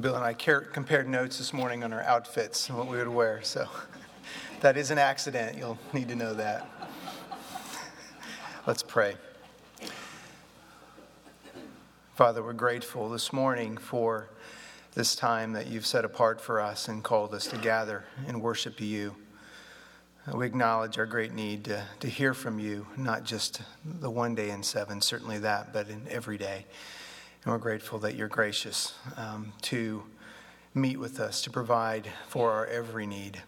Bill 0.00 0.14
and 0.14 0.24
I 0.24 0.32
compared 0.32 1.08
notes 1.08 1.36
this 1.36 1.52
morning 1.52 1.84
on 1.84 1.92
our 1.92 2.02
outfits 2.02 2.70
and 2.70 2.78
what 2.78 2.88
we 2.88 2.96
would 2.96 3.08
wear. 3.08 3.40
So 3.42 3.68
that 4.60 4.78
is 4.78 4.90
an 4.90 4.96
accident. 4.96 5.58
You'll 5.58 5.78
need 5.92 6.08
to 6.08 6.16
know 6.16 6.32
that. 6.32 6.66
Let's 8.66 8.82
pray. 8.82 9.16
Father, 12.14 12.42
we're 12.42 12.54
grateful 12.54 13.10
this 13.10 13.30
morning 13.30 13.76
for 13.76 14.30
this 14.94 15.14
time 15.14 15.52
that 15.52 15.66
you've 15.66 15.86
set 15.86 16.06
apart 16.06 16.40
for 16.40 16.60
us 16.60 16.88
and 16.88 17.04
called 17.04 17.34
us 17.34 17.46
to 17.48 17.58
gather 17.58 18.04
and 18.26 18.40
worship 18.40 18.80
you. 18.80 19.14
We 20.32 20.46
acknowledge 20.46 20.98
our 20.98 21.06
great 21.06 21.34
need 21.34 21.64
to, 21.64 21.84
to 22.00 22.08
hear 22.08 22.32
from 22.32 22.58
you, 22.58 22.86
not 22.96 23.24
just 23.24 23.60
the 23.84 24.10
one 24.10 24.34
day 24.34 24.50
in 24.50 24.62
seven, 24.62 25.02
certainly 25.02 25.38
that, 25.40 25.74
but 25.74 25.88
in 25.88 26.06
every 26.08 26.38
day. 26.38 26.64
And 27.44 27.52
we're 27.52 27.58
grateful 27.58 27.98
that 28.00 28.16
you're 28.16 28.28
gracious 28.28 28.94
um, 29.16 29.52
to 29.62 30.02
meet 30.74 30.98
with 30.98 31.18
us, 31.18 31.40
to 31.42 31.50
provide 31.50 32.08
for 32.28 32.52
our 32.52 32.66
every 32.66 33.06
need. 33.06 33.42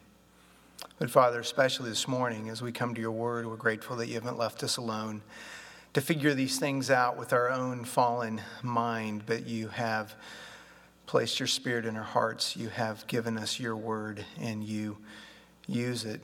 But 0.99 1.11
Father, 1.11 1.41
especially 1.41 1.91
this 1.91 2.09
morning, 2.09 2.49
as 2.49 2.63
we 2.63 2.73
come 2.73 2.95
to 2.95 3.01
your 3.01 3.13
word, 3.13 3.47
we're 3.47 3.57
grateful 3.57 3.97
that 3.97 4.09
you 4.09 4.15
haven't 4.15 4.39
left 4.39 4.63
us 4.63 4.77
alone 4.79 5.21
to 5.93 6.01
figure 6.01 6.33
these 6.33 6.59
things 6.59 6.91
out 6.91 7.19
with 7.19 7.35
our 7.35 7.51
own 7.51 7.85
fallen 7.85 8.41
mind, 8.63 9.25
but 9.27 9.47
you 9.47 9.69
have 9.69 10.15
placed 11.05 11.39
your 11.39 11.47
spirit 11.47 11.85
in 11.85 11.97
our 11.97 12.03
hearts. 12.03 12.57
You 12.57 12.71
have 12.71 13.07
given 13.09 13.37
us 13.37 13.61
your 13.61 13.77
word, 13.77 14.25
and 14.41 14.65
you 14.65 14.97
use 15.67 16.07
it 16.07 16.23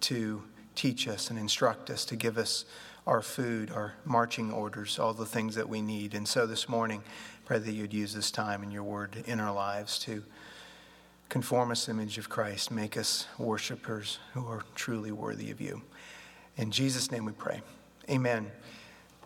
to 0.00 0.42
teach 0.74 1.06
us 1.08 1.28
and 1.28 1.38
instruct 1.38 1.90
us, 1.90 2.06
to 2.06 2.16
give 2.16 2.38
us 2.38 2.64
our 3.06 3.22
food, 3.22 3.70
our 3.70 3.94
marching 4.04 4.52
orders, 4.52 4.98
all 4.98 5.12
the 5.12 5.26
things 5.26 5.54
that 5.56 5.68
we 5.68 5.82
need. 5.82 6.14
And 6.14 6.26
so 6.26 6.46
this 6.46 6.68
morning, 6.68 7.02
pray 7.44 7.58
that 7.58 7.72
you'd 7.72 7.92
use 7.92 8.14
this 8.14 8.30
time 8.30 8.62
and 8.62 8.72
your 8.72 8.84
word 8.84 9.24
in 9.26 9.40
our 9.40 9.52
lives 9.52 9.98
to 10.00 10.22
conform 11.28 11.70
us 11.70 11.88
image 11.88 12.18
of 12.18 12.28
Christ, 12.28 12.70
make 12.70 12.96
us 12.96 13.26
worshipers 13.38 14.18
who 14.34 14.46
are 14.46 14.62
truly 14.74 15.10
worthy 15.10 15.50
of 15.50 15.60
you. 15.60 15.82
In 16.56 16.70
Jesus' 16.70 17.10
name 17.10 17.24
we 17.24 17.32
pray. 17.32 17.62
Amen. 18.10 18.50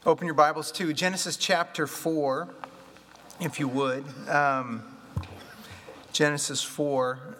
Open 0.07 0.27
your 0.27 0.35
Bibles 0.35 0.71
to 0.73 0.93
Genesis 0.93 1.37
chapter 1.37 1.87
4, 1.87 2.49
if 3.41 3.59
you 3.59 3.67
would. 3.67 4.05
Um, 4.29 4.85
Genesis 6.13 6.63
4. 6.63 7.37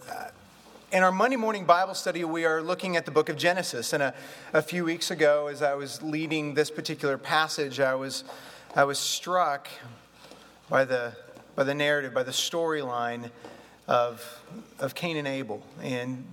In 0.93 1.03
our 1.03 1.11
Monday 1.11 1.37
morning 1.37 1.65
Bible 1.65 1.95
study, 1.95 2.23
we 2.23 2.45
are 2.45 2.63
looking 2.63 2.97
at 2.97 3.05
the 3.05 3.11
book 3.11 3.29
of 3.29 3.37
Genesis. 3.37 3.93
And 3.93 4.05
a, 4.05 4.15
a 4.53 4.63
few 4.63 4.85
weeks 4.85 5.11
ago, 5.11 5.49
as 5.49 5.61
I 5.61 5.75
was 5.75 6.01
leading 6.01 6.55
this 6.55 6.71
particular 6.71 7.19
passage, 7.19 7.81
I 7.81 7.97
was, 7.97 8.23
I 8.77 8.85
was 8.85 8.97
struck 8.97 9.69
by 10.71 10.85
the, 10.85 11.13
by 11.57 11.65
the 11.65 11.75
narrative, 11.75 12.15
by 12.15 12.23
the 12.23 12.31
storyline 12.31 13.31
of, 13.89 14.41
of 14.79 14.95
Cain 14.95 15.17
and 15.17 15.27
Abel. 15.27 15.61
And 15.83 16.25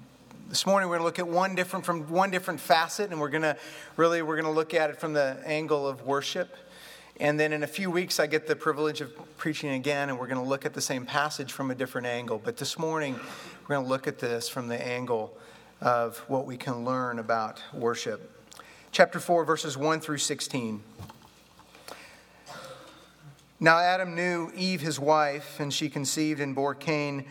this 0.50 0.68
morning 0.68 0.88
we're 0.88 1.00
going 1.00 1.02
to 1.02 1.06
look 1.06 1.18
at 1.18 1.28
one 1.28 1.56
different 1.56 1.84
from 1.84 2.08
one 2.12 2.30
different 2.30 2.60
facet, 2.60 3.10
and 3.10 3.20
we're 3.20 3.30
going 3.30 3.42
to 3.42 3.58
really 3.98 4.22
we're 4.22 4.40
going 4.40 4.46
to 4.46 4.52
look 4.52 4.76
at 4.76 4.92
it 4.92 5.00
from 5.00 5.14
the 5.14 5.36
angle 5.48 5.88
of 5.88 6.06
worship. 6.06 6.56
And 7.20 7.40
then 7.40 7.54
in 7.54 7.62
a 7.64 7.68
few 7.68 7.92
weeks, 7.92 8.20
I 8.20 8.26
get 8.26 8.48
the 8.48 8.56
privilege 8.56 9.00
of 9.00 9.12
preaching 9.38 9.72
again, 9.72 10.10
and 10.10 10.20
we're 10.20 10.28
going 10.28 10.44
to 10.44 10.48
look 10.48 10.66
at 10.66 10.74
the 10.74 10.82
same 10.82 11.06
passage 11.06 11.52
from 11.52 11.70
a 11.70 11.76
different 11.76 12.08
angle. 12.08 12.42
But 12.44 12.58
this 12.58 12.80
morning, 12.80 13.20
we're 13.64 13.76
going 13.76 13.86
to 13.86 13.90
look 13.90 14.08
at 14.08 14.20
this 14.20 14.50
from 14.50 14.68
the 14.68 14.86
angle 14.86 15.38
of 15.80 16.18
what 16.28 16.46
we 16.46 16.58
can 16.58 16.84
learn 16.84 17.18
about 17.18 17.64
worship. 17.74 18.30
Chapter 18.92 19.22
4, 19.22 19.46
verses 19.46 19.78
1 19.78 20.02
through 20.02 20.18
16. 20.18 20.84
Now 23.62 23.80
Adam 23.80 24.16
knew 24.16 24.52
Eve, 24.54 24.82
his 24.82 25.00
wife, 25.00 25.62
and 25.62 25.74
she 25.74 25.88
conceived 25.88 26.42
and 26.42 26.54
bore 26.54 26.76
Cain, 26.76 27.24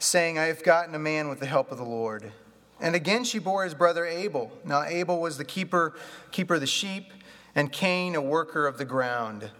saying, 0.00 0.40
I 0.40 0.46
have 0.46 0.64
gotten 0.64 0.92
a 0.96 0.98
man 0.98 1.28
with 1.28 1.38
the 1.38 1.46
help 1.46 1.70
of 1.70 1.78
the 1.78 1.84
Lord. 1.84 2.32
And 2.80 2.96
again 2.96 3.22
she 3.22 3.38
bore 3.38 3.62
his 3.62 3.74
brother 3.74 4.04
Abel. 4.04 4.50
Now 4.64 4.82
Abel 4.82 5.20
was 5.20 5.38
the 5.38 5.44
keeper, 5.44 5.94
keeper 6.32 6.54
of 6.54 6.60
the 6.60 6.66
sheep 6.66 7.12
and 7.54 7.70
Cain 7.70 8.16
a 8.16 8.20
worker 8.20 8.66
of 8.66 8.76
the 8.76 8.84
ground. 8.84 9.50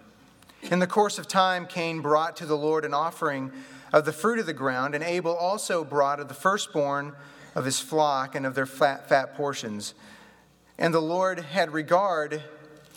In 0.63 0.79
the 0.79 0.87
course 0.87 1.17
of 1.17 1.29
time, 1.29 1.65
Cain 1.65 2.01
brought 2.01 2.35
to 2.37 2.45
the 2.45 2.57
Lord 2.57 2.83
an 2.83 2.93
offering 2.93 3.51
of 3.93 4.05
the 4.05 4.13
fruit 4.13 4.39
of 4.39 4.45
the 4.45 4.53
ground, 4.53 4.95
and 4.95 5.03
Abel 5.03 5.35
also 5.35 5.83
brought 5.83 6.19
of 6.19 6.27
the 6.27 6.33
firstborn 6.33 7.13
of 7.55 7.65
his 7.65 7.79
flock 7.79 8.35
and 8.35 8.45
of 8.45 8.55
their 8.55 8.65
fat, 8.65 9.09
fat 9.09 9.35
portions. 9.35 9.93
And 10.77 10.93
the 10.93 11.01
Lord 11.01 11.39
had 11.39 11.71
regard, 11.71 12.41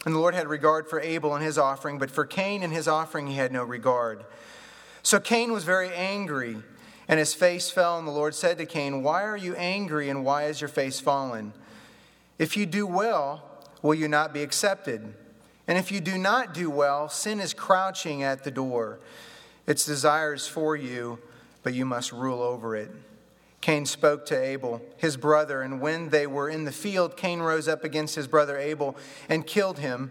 and 0.06 0.15
the 0.15 0.19
Lord 0.19 0.34
had 0.34 0.47
regard 0.47 0.88
for 0.88 1.00
Abel 1.00 1.34
and 1.34 1.44
his 1.44 1.59
offering, 1.59 1.99
but 1.99 2.10
for 2.10 2.25
Cain 2.25 2.62
and 2.62 2.72
his 2.72 2.87
offering 2.87 3.27
he 3.27 3.34
had 3.34 3.53
no 3.53 3.65
regard. 3.65 4.25
So 5.03 5.21
Cain 5.21 5.53
was 5.53 5.65
very 5.65 5.93
angry, 5.93 6.56
and 7.09 7.19
his 7.19 7.34
face 7.34 7.71
fell, 7.71 7.99
and 7.99 8.06
the 8.06 8.12
Lord 8.12 8.34
said 8.34 8.59
to 8.59 8.66
Cain, 8.66 9.03
Why 9.03 9.25
are 9.25 9.37
you 9.37 9.55
angry, 9.56 10.09
and 10.09 10.25
why 10.25 10.44
is 10.44 10.61
your 10.61 10.69
face 10.69 11.00
fallen? 11.00 11.53
If 12.38 12.56
you 12.56 12.66
do 12.66 12.87
well, 12.87 13.43
will 13.82 13.94
you 13.94 14.09
not 14.09 14.32
be 14.32 14.43
accepted? 14.43 15.15
And 15.66 15.78
if 15.78 15.91
you 15.91 16.00
do 16.00 16.19
not 16.19 16.55
do 16.55 16.71
well, 16.71 17.09
sin 17.09 17.41
is 17.41 17.55
crouching 17.55 18.22
at 18.22 18.44
the 18.44 18.50
door. 18.50 19.00
Its 19.67 19.87
desires 19.87 20.47
for 20.47 20.77
you, 20.77 21.19
but 21.63 21.75
you 21.75 21.85
must 21.85 22.13
rule 22.13 22.43
over 22.43 22.77
it. 22.77 22.91
Cain 23.61 23.87
spoke 23.87 24.27
to 24.27 24.39
Abel, 24.39 24.83
his 24.99 25.17
brother, 25.17 25.63
and 25.63 25.81
when 25.81 26.11
they 26.11 26.27
were 26.27 26.51
in 26.51 26.65
the 26.65 26.73
field, 26.73 27.17
Cain 27.17 27.41
rose 27.41 27.67
up 27.67 27.83
against 27.83 28.15
his 28.15 28.29
brother 28.29 28.59
Abel 28.59 28.95
and 29.29 29.47
killed 29.47 29.79
him. 29.79 30.11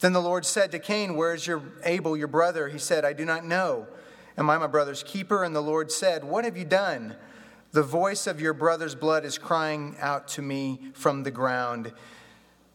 Then 0.00 0.14
the 0.14 0.22
Lord 0.22 0.46
said 0.46 0.72
to 0.72 0.78
Cain, 0.78 1.14
Where 1.14 1.34
is 1.34 1.46
your 1.46 1.62
Abel, 1.84 2.16
your 2.16 2.28
brother? 2.28 2.68
He 2.68 2.78
said, 2.78 3.04
I 3.04 3.12
do 3.12 3.26
not 3.26 3.44
know. 3.44 3.86
Am 4.38 4.48
I 4.48 4.56
my 4.56 4.66
brother's 4.66 5.02
keeper? 5.02 5.44
And 5.44 5.54
the 5.54 5.60
Lord 5.60 5.92
said, 5.92 6.24
What 6.24 6.46
have 6.46 6.56
you 6.56 6.64
done? 6.64 7.16
The 7.72 7.82
voice 7.82 8.26
of 8.26 8.40
your 8.40 8.54
brother's 8.54 8.94
blood 8.94 9.24
is 9.24 9.38
crying 9.38 9.96
out 10.00 10.28
to 10.28 10.42
me 10.42 10.92
from 10.94 11.22
the 11.22 11.30
ground. 11.30 11.92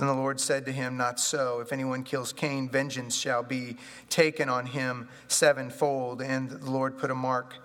Then 0.00 0.06
the 0.06 0.14
Lord 0.14 0.40
said 0.40 0.64
to 0.64 0.72
him, 0.72 0.96
Not 0.96 1.20
so. 1.20 1.60
If 1.60 1.74
anyone 1.74 2.04
kills 2.04 2.32
Cain, 2.32 2.70
vengeance 2.70 3.14
shall 3.14 3.42
be 3.42 3.76
taken 4.08 4.48
on 4.48 4.64
him 4.64 5.10
sevenfold. 5.28 6.22
And 6.22 6.48
the 6.48 6.70
Lord 6.70 6.96
put 6.96 7.10
a 7.10 7.14
mark 7.14 7.56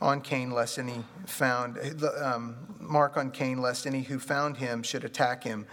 on 0.00 0.22
Cain, 0.22 0.50
lest 0.50 0.78
any 0.78 1.04
found 1.26 1.78
um, 2.22 2.56
mark 2.80 3.18
on 3.18 3.30
Cain, 3.30 3.60
lest 3.60 3.86
any 3.86 4.00
who 4.00 4.18
found 4.18 4.56
him 4.56 4.82
should 4.82 5.04
attack 5.04 5.44
him. 5.44 5.66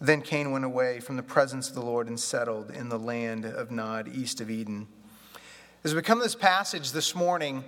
Then 0.00 0.20
Cain 0.20 0.50
went 0.50 0.64
away 0.64 0.98
from 0.98 1.14
the 1.14 1.22
presence 1.22 1.68
of 1.68 1.76
the 1.76 1.82
Lord 1.82 2.08
and 2.08 2.18
settled 2.18 2.72
in 2.72 2.88
the 2.88 2.98
land 2.98 3.44
of 3.44 3.70
Nod, 3.70 4.08
east 4.12 4.40
of 4.40 4.50
Eden. 4.50 4.88
As 5.84 5.94
we 5.94 6.02
come 6.02 6.18
to 6.18 6.24
this 6.24 6.34
passage 6.34 6.90
this 6.90 7.14
morning, 7.14 7.62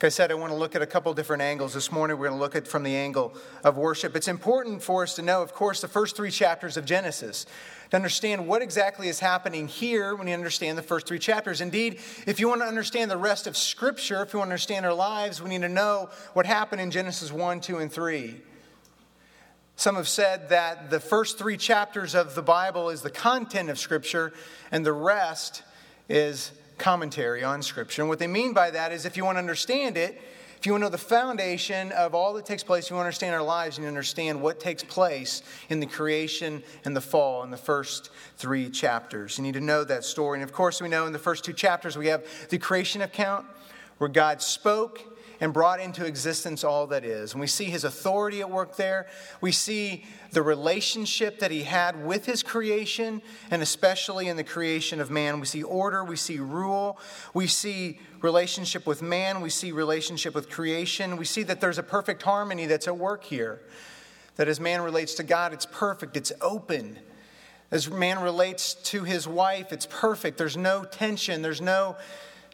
like 0.00 0.06
I 0.06 0.08
said, 0.08 0.30
I 0.30 0.34
want 0.34 0.50
to 0.50 0.56
look 0.56 0.74
at 0.74 0.80
a 0.80 0.86
couple 0.86 1.12
different 1.12 1.42
angles. 1.42 1.74
This 1.74 1.92
morning, 1.92 2.16
we're 2.16 2.28
going 2.28 2.38
to 2.38 2.42
look 2.42 2.56
at 2.56 2.66
from 2.66 2.84
the 2.84 2.96
angle 2.96 3.34
of 3.62 3.76
worship. 3.76 4.16
It's 4.16 4.28
important 4.28 4.82
for 4.82 5.02
us 5.02 5.16
to 5.16 5.22
know, 5.22 5.42
of 5.42 5.52
course, 5.52 5.82
the 5.82 5.88
first 5.88 6.16
three 6.16 6.30
chapters 6.30 6.78
of 6.78 6.86
Genesis 6.86 7.44
to 7.90 7.96
understand 7.96 8.48
what 8.48 8.62
exactly 8.62 9.08
is 9.08 9.20
happening 9.20 9.68
here 9.68 10.16
when 10.16 10.26
you 10.26 10.32
understand 10.32 10.78
the 10.78 10.82
first 10.82 11.06
three 11.06 11.18
chapters. 11.18 11.60
Indeed, 11.60 11.98
if 12.26 12.40
you 12.40 12.48
want 12.48 12.62
to 12.62 12.66
understand 12.66 13.10
the 13.10 13.18
rest 13.18 13.46
of 13.46 13.58
Scripture, 13.58 14.22
if 14.22 14.32
you 14.32 14.38
want 14.38 14.48
to 14.48 14.52
understand 14.52 14.86
our 14.86 14.94
lives, 14.94 15.42
we 15.42 15.50
need 15.50 15.60
to 15.60 15.68
know 15.68 16.08
what 16.32 16.46
happened 16.46 16.80
in 16.80 16.90
Genesis 16.90 17.30
1, 17.30 17.60
2, 17.60 17.76
and 17.76 17.92
3. 17.92 18.40
Some 19.76 19.96
have 19.96 20.08
said 20.08 20.48
that 20.48 20.88
the 20.88 21.00
first 21.00 21.36
three 21.36 21.58
chapters 21.58 22.14
of 22.14 22.34
the 22.34 22.42
Bible 22.42 22.88
is 22.88 23.02
the 23.02 23.10
content 23.10 23.68
of 23.68 23.78
Scripture, 23.78 24.32
and 24.72 24.86
the 24.86 24.94
rest 24.94 25.62
is 26.08 26.52
commentary 26.80 27.44
on 27.44 27.62
Scripture. 27.62 28.02
And 28.02 28.08
what 28.08 28.18
they 28.18 28.26
mean 28.26 28.52
by 28.52 28.70
that 28.72 28.90
is 28.90 29.04
if 29.04 29.16
you 29.16 29.24
want 29.24 29.36
to 29.36 29.40
understand 29.40 29.96
it, 29.96 30.20
if 30.58 30.66
you 30.66 30.72
want 30.72 30.82
to 30.82 30.86
know 30.86 30.90
the 30.90 30.98
foundation 30.98 31.92
of 31.92 32.14
all 32.14 32.34
that 32.34 32.44
takes 32.44 32.62
place, 32.62 32.90
you 32.90 32.96
want 32.96 33.04
to 33.04 33.06
understand 33.06 33.34
our 33.34 33.42
lives 33.42 33.78
and 33.78 33.84
you 33.84 33.88
understand 33.88 34.42
what 34.42 34.60
takes 34.60 34.82
place 34.82 35.42
in 35.68 35.80
the 35.80 35.86
creation 35.86 36.62
and 36.84 36.94
the 36.94 37.00
fall 37.00 37.42
in 37.44 37.50
the 37.50 37.56
first 37.56 38.10
three 38.36 38.68
chapters. 38.68 39.38
You 39.38 39.44
need 39.44 39.54
to 39.54 39.60
know 39.60 39.84
that 39.84 40.04
story. 40.04 40.38
And 40.38 40.44
of 40.44 40.52
course, 40.52 40.82
we 40.82 40.88
know 40.88 41.06
in 41.06 41.12
the 41.12 41.18
first 41.18 41.44
two 41.44 41.52
chapters 41.52 41.96
we 41.96 42.08
have 42.08 42.26
the 42.50 42.58
creation 42.58 43.00
account 43.00 43.46
where 43.98 44.10
God 44.10 44.42
spoke 44.42 45.00
and 45.40 45.54
brought 45.54 45.80
into 45.80 46.04
existence 46.04 46.62
all 46.62 46.86
that 46.88 47.04
is. 47.04 47.32
And 47.32 47.40
we 47.40 47.46
see 47.46 47.64
his 47.64 47.84
authority 47.84 48.40
at 48.40 48.50
work 48.50 48.76
there. 48.76 49.06
We 49.40 49.52
see 49.52 50.04
the 50.32 50.42
relationship 50.42 51.38
that 51.38 51.50
he 51.50 51.62
had 51.62 52.04
with 52.04 52.26
his 52.26 52.42
creation, 52.42 53.22
and 53.50 53.62
especially 53.62 54.28
in 54.28 54.36
the 54.36 54.44
creation 54.44 55.00
of 55.00 55.10
man. 55.10 55.40
We 55.40 55.46
see 55.46 55.62
order, 55.62 56.04
we 56.04 56.16
see 56.16 56.38
rule, 56.38 56.98
we 57.32 57.46
see 57.46 57.98
relationship 58.20 58.86
with 58.86 59.00
man, 59.00 59.40
we 59.40 59.50
see 59.50 59.72
relationship 59.72 60.34
with 60.34 60.50
creation. 60.50 61.16
We 61.16 61.24
see 61.24 61.42
that 61.44 61.60
there's 61.60 61.78
a 61.78 61.82
perfect 61.82 62.22
harmony 62.22 62.66
that's 62.66 62.86
at 62.86 62.98
work 62.98 63.24
here. 63.24 63.60
That 64.36 64.48
as 64.48 64.60
man 64.60 64.82
relates 64.82 65.14
to 65.14 65.22
God, 65.22 65.52
it's 65.52 65.66
perfect, 65.66 66.16
it's 66.16 66.32
open. 66.40 66.98
As 67.70 67.90
man 67.90 68.20
relates 68.20 68.74
to 68.74 69.04
his 69.04 69.28
wife, 69.28 69.72
it's 69.72 69.86
perfect. 69.86 70.38
There's 70.38 70.56
no 70.56 70.84
tension, 70.84 71.40
there's 71.40 71.60
no 71.60 71.96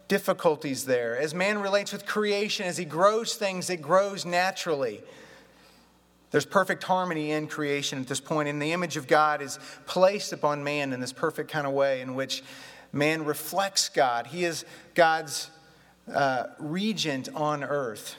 difficulties 0.09 0.85
there. 0.85 1.17
As 1.17 1.35
man 1.35 1.59
relates 1.59 1.93
with 1.93 2.07
creation, 2.07 2.67
as 2.67 2.77
he 2.77 2.85
grows 2.85 3.35
things, 3.35 3.71
it 3.71 3.83
grows 3.83 4.25
naturally. 4.25 5.03
There's 6.31 6.47
perfect 6.47 6.83
harmony 6.83 7.31
in 7.31 7.47
creation 7.47 8.01
at 8.01 8.07
this 8.07 8.21
point, 8.21 8.49
and 8.49 8.61
the 8.61 8.73
image 8.73 8.97
of 8.97 9.07
God 9.07 9.41
is 9.41 9.59
placed 9.87 10.33
upon 10.33 10.65
man 10.65 10.93
in 10.93 11.01
this 11.01 11.13
perfect 11.13 11.51
kind 11.51 11.67
of 11.67 11.73
way 11.73 12.01
in 12.01 12.15
which 12.15 12.43
man 12.93 13.25
reflects 13.25 13.89
God. 13.89 14.27
He 14.27 14.45
is 14.45 14.65
God's 14.95 15.51
uh, 16.13 16.49
regent 16.59 17.29
on 17.35 17.65
earth 17.65 18.17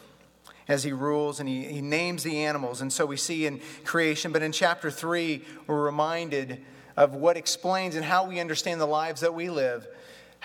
as 0.67 0.83
he 0.83 0.91
rules 0.91 1.39
and 1.39 1.47
he, 1.47 1.63
he 1.63 1.81
names 1.81 2.23
the 2.23 2.39
animals. 2.39 2.81
And 2.81 2.91
so 2.91 3.05
we 3.05 3.17
see 3.17 3.45
in 3.45 3.61
creation, 3.85 4.31
but 4.31 4.43
in 4.43 4.51
chapter 4.51 4.91
3, 4.91 5.43
we're 5.65 5.83
reminded 5.83 6.61
of 6.95 7.13
what 7.13 7.37
explains 7.37 7.95
and 7.95 8.03
how 8.03 8.25
we 8.25 8.39
understand 8.39 8.81
the 8.81 8.87
lives 8.87 9.21
that 9.21 9.33
we 9.33 9.49
live. 9.49 9.87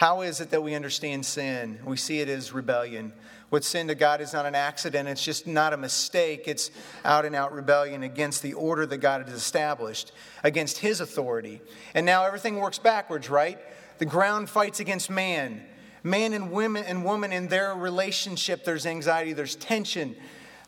How 0.03 0.23
is 0.23 0.41
it 0.41 0.51
that 0.51 0.65
we 0.65 0.75
understand 0.75 1.25
sin? 1.25 1.79
We 1.85 1.97
see 1.97 2.19
it 2.19 2.29
as 2.29 2.53
rebellion. 2.53 3.13
What 3.51 3.63
sin 3.63 3.87
to 3.87 3.95
God 3.95 4.21
is 4.21 4.33
not 4.33 4.47
an 4.47 4.57
accident, 4.57 5.09
it's 5.09 5.25
just 5.25 5.47
not 5.47 5.73
a 5.73 5.77
mistake. 5.77 6.49
It's 6.49 6.73
out 7.05 7.25
and 7.25 7.37
out 7.37 7.55
rebellion 7.55 8.03
against 8.03 8.43
the 8.43 8.55
order 8.55 8.85
that 8.85 8.97
God 8.97 9.23
has 9.25 9.33
established, 9.33 10.11
against 10.43 10.79
his 10.79 11.01
authority. 11.01 11.61
And 11.95 12.05
now 12.05 12.25
everything 12.25 12.57
works 12.57 12.81
backwards, 12.81 13.31
right? 13.31 13.61
The 13.99 14.05
ground 14.05 14.51
fights 14.51 14.81
against 14.81 15.09
man. 15.09 15.63
Man 16.03 16.33
and 16.33 16.51
women 16.51 16.83
and 16.83 17.05
woman 17.05 17.33
in 17.33 17.47
their 17.47 17.73
relationship, 17.73 18.65
there's 18.65 18.87
anxiety, 18.87 19.35
there's 19.35 19.55
tension 19.55 20.17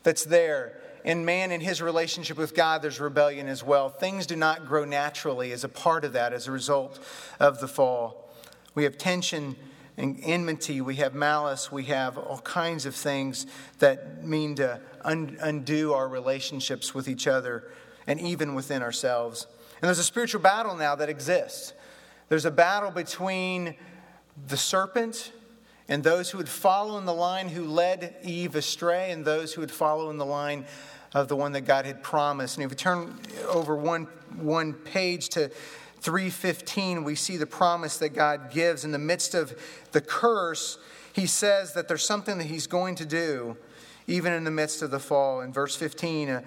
that's 0.01 0.23
there 0.23 0.79
And 1.05 1.23
man 1.23 1.51
in 1.51 1.61
his 1.61 1.83
relationship 1.83 2.35
with 2.35 2.55
God, 2.55 2.81
there's 2.81 2.99
rebellion 2.99 3.47
as 3.47 3.63
well. 3.63 3.89
Things 3.89 4.25
do 4.25 4.35
not 4.35 4.65
grow 4.65 4.85
naturally 4.85 5.51
as 5.51 5.63
a 5.63 5.69
part 5.69 6.03
of 6.03 6.13
that, 6.13 6.33
as 6.33 6.47
a 6.47 6.51
result 6.51 6.99
of 7.39 7.59
the 7.59 7.67
fall. 7.67 8.24
We 8.75 8.83
have 8.83 8.97
tension 8.97 9.55
and 9.97 10.19
enmity, 10.23 10.81
we 10.81 10.95
have 10.95 11.13
malice, 11.15 11.71
we 11.71 11.85
have 11.85 12.17
all 12.17 12.39
kinds 12.39 12.85
of 12.85 12.93
things 12.93 13.47
that 13.79 14.23
mean 14.25 14.55
to 14.55 14.81
un- 15.03 15.37
undo 15.39 15.93
our 15.93 16.07
relationships 16.07 16.93
with 16.93 17.07
each 17.07 17.27
other 17.27 17.71
and 18.05 18.19
even 18.19 18.53
within 18.53 18.81
ourselves. 18.81 19.47
And 19.81 19.87
there's 19.87 19.99
a 19.99 20.03
spiritual 20.03 20.41
battle 20.41 20.75
now 20.75 20.95
that 20.95 21.09
exists. 21.09 21.73
There's 22.27 22.45
a 22.45 22.51
battle 22.51 22.91
between 22.91 23.75
the 24.47 24.57
serpent 24.57 25.31
and 25.87 26.03
those 26.03 26.29
who 26.29 26.37
would 26.39 26.49
follow 26.49 26.97
in 26.97 27.05
the 27.05 27.13
line 27.13 27.47
who 27.47 27.65
led 27.65 28.15
Eve 28.23 28.55
astray, 28.55 29.11
and 29.11 29.23
those 29.23 29.53
who 29.53 29.61
would 29.61 29.71
follow 29.71 30.09
in 30.09 30.17
the 30.17 30.25
line 30.25 30.65
of 31.13 31.27
the 31.27 31.35
one 31.35 31.51
that 31.53 31.61
God 31.61 31.85
had 31.85 32.01
promised. 32.01 32.57
And 32.57 32.65
if 32.65 32.71
we 32.71 32.75
turn 32.75 33.17
over 33.47 33.75
one, 33.75 34.05
one 34.35 34.73
page 34.73 35.29
to 35.29 35.51
315, 36.05 37.03
we 37.03 37.15
see 37.15 37.35
the 37.35 37.47
promise 37.47 37.97
that 37.97 38.09
God 38.09 38.51
gives. 38.51 38.85
In 38.85 38.91
the 38.91 38.99
midst 38.99 39.33
of 39.33 39.59
the 39.91 40.01
curse, 40.01 40.77
he 41.13 41.25
says 41.25 41.73
that 41.73 41.87
there's 41.87 42.05
something 42.05 42.37
that 42.37 42.45
he's 42.45 42.67
going 42.67 42.93
to 42.95 43.05
do, 43.05 43.57
even 44.05 44.31
in 44.31 44.43
the 44.43 44.51
midst 44.51 44.83
of 44.83 44.91
the 44.91 44.99
fall. 44.99 45.41
In 45.41 45.51
verse 45.51 45.75
15, 45.75 46.29
uh, 46.29 46.41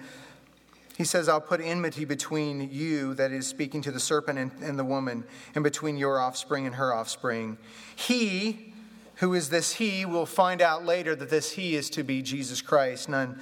he 0.97 1.03
says, 1.03 1.27
I'll 1.27 1.41
put 1.41 1.59
enmity 1.59 2.05
between 2.05 2.71
you, 2.71 3.13
that 3.15 3.33
is 3.33 3.47
speaking 3.47 3.81
to 3.81 3.91
the 3.91 3.99
serpent 3.99 4.39
and, 4.39 4.51
and 4.61 4.79
the 4.79 4.85
woman, 4.85 5.25
and 5.55 5.63
between 5.63 5.97
your 5.97 6.21
offspring 6.21 6.65
and 6.65 6.75
her 6.75 6.93
offspring. 6.93 7.57
He, 7.97 8.73
who 9.15 9.33
is 9.33 9.49
this 9.49 9.73
he, 9.73 10.05
will 10.05 10.25
find 10.25 10.61
out 10.61 10.85
later 10.85 11.17
that 11.17 11.29
this 11.29 11.51
he 11.51 11.75
is 11.75 11.89
to 11.89 12.03
be 12.03 12.21
Jesus 12.21 12.61
Christ. 12.61 13.09
None 13.09 13.41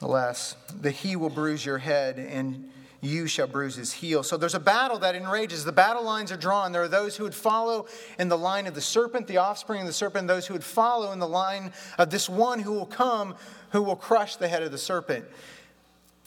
less 0.00 0.56
the 0.80 0.90
he 0.90 1.14
will 1.14 1.30
bruise 1.30 1.64
your 1.64 1.78
head, 1.78 2.18
and 2.18 2.70
you 3.02 3.26
shall 3.26 3.48
bruise 3.48 3.74
his 3.74 3.92
heel. 3.92 4.22
So 4.22 4.36
there's 4.36 4.54
a 4.54 4.60
battle 4.60 4.96
that 5.00 5.16
enrages. 5.16 5.64
The 5.64 5.72
battle 5.72 6.04
lines 6.04 6.30
are 6.30 6.36
drawn. 6.36 6.70
There 6.70 6.84
are 6.84 6.88
those 6.88 7.16
who 7.16 7.24
would 7.24 7.34
follow 7.34 7.86
in 8.16 8.28
the 8.28 8.38
line 8.38 8.68
of 8.68 8.74
the 8.74 8.80
serpent, 8.80 9.26
the 9.26 9.38
offspring 9.38 9.80
of 9.80 9.88
the 9.88 9.92
serpent, 9.92 10.28
those 10.28 10.46
who 10.46 10.54
would 10.54 10.62
follow 10.62 11.10
in 11.10 11.18
the 11.18 11.28
line 11.28 11.72
of 11.98 12.10
this 12.10 12.28
one 12.28 12.60
who 12.60 12.72
will 12.72 12.86
come, 12.86 13.34
who 13.70 13.82
will 13.82 13.96
crush 13.96 14.36
the 14.36 14.46
head 14.46 14.62
of 14.62 14.70
the 14.70 14.78
serpent. 14.78 15.24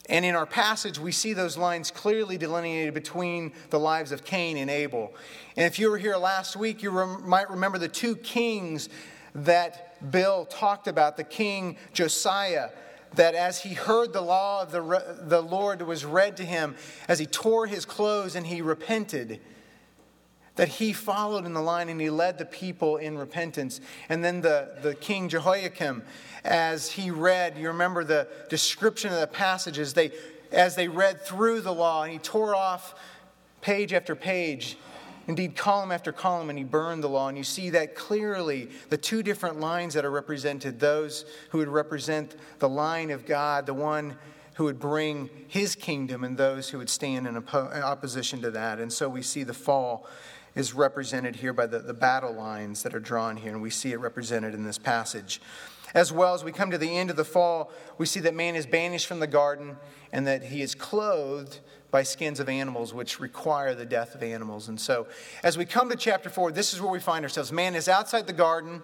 And 0.10 0.26
in 0.26 0.36
our 0.36 0.46
passage, 0.46 1.00
we 1.00 1.14
see 1.14 1.32
those 1.32 1.58
lines 1.58 1.92
clearly 1.92 2.38
delineated 2.38 2.94
between 2.94 3.54
the 3.70 3.80
lives 3.80 4.12
of 4.12 4.26
Cain 4.26 4.58
and 4.58 4.70
Abel. 4.70 5.14
And 5.56 5.66
if 5.66 5.80
you 5.80 5.90
were 5.90 5.98
here 5.98 6.18
last 6.18 6.58
week, 6.58 6.84
you 6.84 6.92
rem- 6.92 7.28
might 7.28 7.50
remember 7.50 7.78
the 7.78 7.88
two 7.88 8.18
kings 8.18 8.90
that 9.34 10.12
Bill 10.12 10.46
talked 10.46 10.88
about 10.88 11.16
the 11.16 11.24
king 11.24 11.78
Josiah 11.94 12.70
that 13.16 13.36
as 13.36 13.62
he 13.62 13.74
heard 13.74 14.14
the 14.14 14.22
law 14.22 14.62
of 14.62 14.72
the, 14.72 15.18
the 15.22 15.42
Lord 15.42 15.82
was 15.82 16.06
read 16.06 16.38
to 16.38 16.46
him, 16.46 16.76
as 17.08 17.20
he 17.20 17.26
tore 17.26 17.68
his 17.68 17.86
clothes 17.86 18.36
and 18.36 18.48
he 18.48 18.62
repented, 18.62 19.40
that 20.56 20.70
he 20.70 20.94
followed 20.94 21.46
in 21.46 21.54
the 21.54 21.62
line 21.62 21.90
and 21.90 22.00
he 22.00 22.10
led 22.10 22.38
the 22.38 22.46
people 22.46 22.98
in 22.98 23.18
repentance. 23.18 23.82
And 24.08 24.24
then 24.24 24.42
the, 24.42 24.78
the 24.82 24.96
king 24.96 25.28
Jehoiakim, 25.28 26.04
as 26.44 26.92
he 26.92 27.12
read, 27.12 27.58
you 27.58 27.68
remember 27.68 28.04
the 28.04 28.28
description 28.50 29.12
of 29.12 29.20
the 29.20 29.28
passages, 29.28 29.94
they, 29.94 30.12
as 30.52 30.76
they 30.76 30.88
read 30.88 31.22
through 31.22 31.62
the 31.62 31.74
law, 31.74 32.04
and 32.04 32.14
he 32.14 32.20
tore 32.20 32.56
off 32.56 32.96
page 33.62 33.94
after 33.94 34.16
page 34.16 34.78
indeed 35.28 35.56
column 35.56 35.92
after 35.92 36.12
column, 36.12 36.50
and 36.50 36.58
he 36.58 36.64
burned 36.64 37.04
the 37.04 37.10
law. 37.10 37.28
And 37.28 37.38
you 37.38 37.44
see 37.44 37.70
that 37.72 37.96
clearly 37.96 38.70
the 38.90 38.98
two 38.98 39.24
different 39.24 39.60
lines 39.60 39.94
that 39.94 40.06
are 40.06 40.12
represented 40.12 40.80
those 40.80 41.26
who 41.50 41.58
would 41.60 41.68
represent 41.68 42.36
the 42.60 42.70
line 42.70 43.12
of 43.12 43.26
God, 43.26 43.66
the 43.66 43.74
one 43.74 44.18
who 44.56 44.64
would 44.66 44.80
bring 44.80 45.30
his 45.48 45.76
kingdom, 45.76 46.24
and 46.24 46.38
those 46.38 46.70
who 46.70 46.78
would 46.78 46.90
stand 46.90 47.28
in 47.28 47.38
opposition 47.38 48.42
to 48.42 48.52
that. 48.52 48.80
And 48.80 48.92
so 48.92 49.10
we 49.10 49.22
see 49.22 49.44
the 49.44 49.54
fall 49.54 50.08
is 50.56 50.74
represented 50.74 51.36
here 51.36 51.52
by 51.52 51.66
the, 51.66 51.80
the 51.80 51.94
battle 51.94 52.34
lines 52.34 52.82
that 52.84 52.96
are 52.96 53.00
drawn 53.00 53.36
here, 53.36 53.52
and 53.52 53.62
we 53.62 53.70
see 53.70 53.92
it 53.92 54.00
represented 54.00 54.54
in 54.54 54.64
this 54.64 54.78
passage. 54.78 55.42
As 55.96 56.12
well 56.12 56.34
as 56.34 56.44
we 56.44 56.52
come 56.52 56.72
to 56.72 56.78
the 56.78 56.98
end 56.98 57.10
of 57.10 57.16
the 57.16 57.24
fall, 57.24 57.72
we 57.98 58.06
see 58.06 58.20
that 58.20 58.36
man 58.36 58.56
is 58.56 58.66
banished 58.66 59.08
from 59.08 59.22
the 59.22 59.28
garden 59.28 59.78
and 60.12 60.28
that 60.28 60.44
he 60.44 60.62
is 60.62 60.76
clothed 60.76 61.62
by 61.90 62.04
skins 62.04 62.42
of 62.42 62.50
animals, 62.50 62.94
which 62.94 63.22
require 63.22 63.74
the 63.74 63.86
death 63.86 64.14
of 64.14 64.22
animals. 64.22 64.68
And 64.68 64.78
so, 64.80 65.08
as 65.42 65.58
we 65.58 65.64
come 65.64 65.90
to 65.90 65.96
chapter 65.96 66.30
4, 66.30 66.52
this 66.52 66.74
is 66.74 66.82
where 66.82 66.92
we 66.92 67.00
find 67.00 67.24
ourselves. 67.24 67.54
Man 67.54 67.76
is 67.76 67.88
outside 67.88 68.28
the 68.28 68.34
garden. 68.34 68.84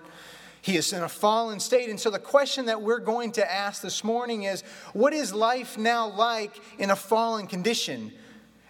He 0.61 0.77
is 0.77 0.93
in 0.93 1.03
a 1.03 1.09
fallen 1.09 1.59
state. 1.59 1.89
And 1.89 1.99
so, 1.99 2.09
the 2.09 2.17
question 2.17 2.67
that 2.67 2.81
we're 2.81 2.99
going 2.99 3.33
to 3.33 3.51
ask 3.51 3.81
this 3.81 4.05
morning 4.05 4.43
is 4.43 4.61
what 4.93 5.11
is 5.11 5.33
life 5.33 5.77
now 5.77 6.07
like 6.07 6.62
in 6.79 6.91
a 6.91 6.95
fallen 6.95 7.45
condition? 7.45 8.13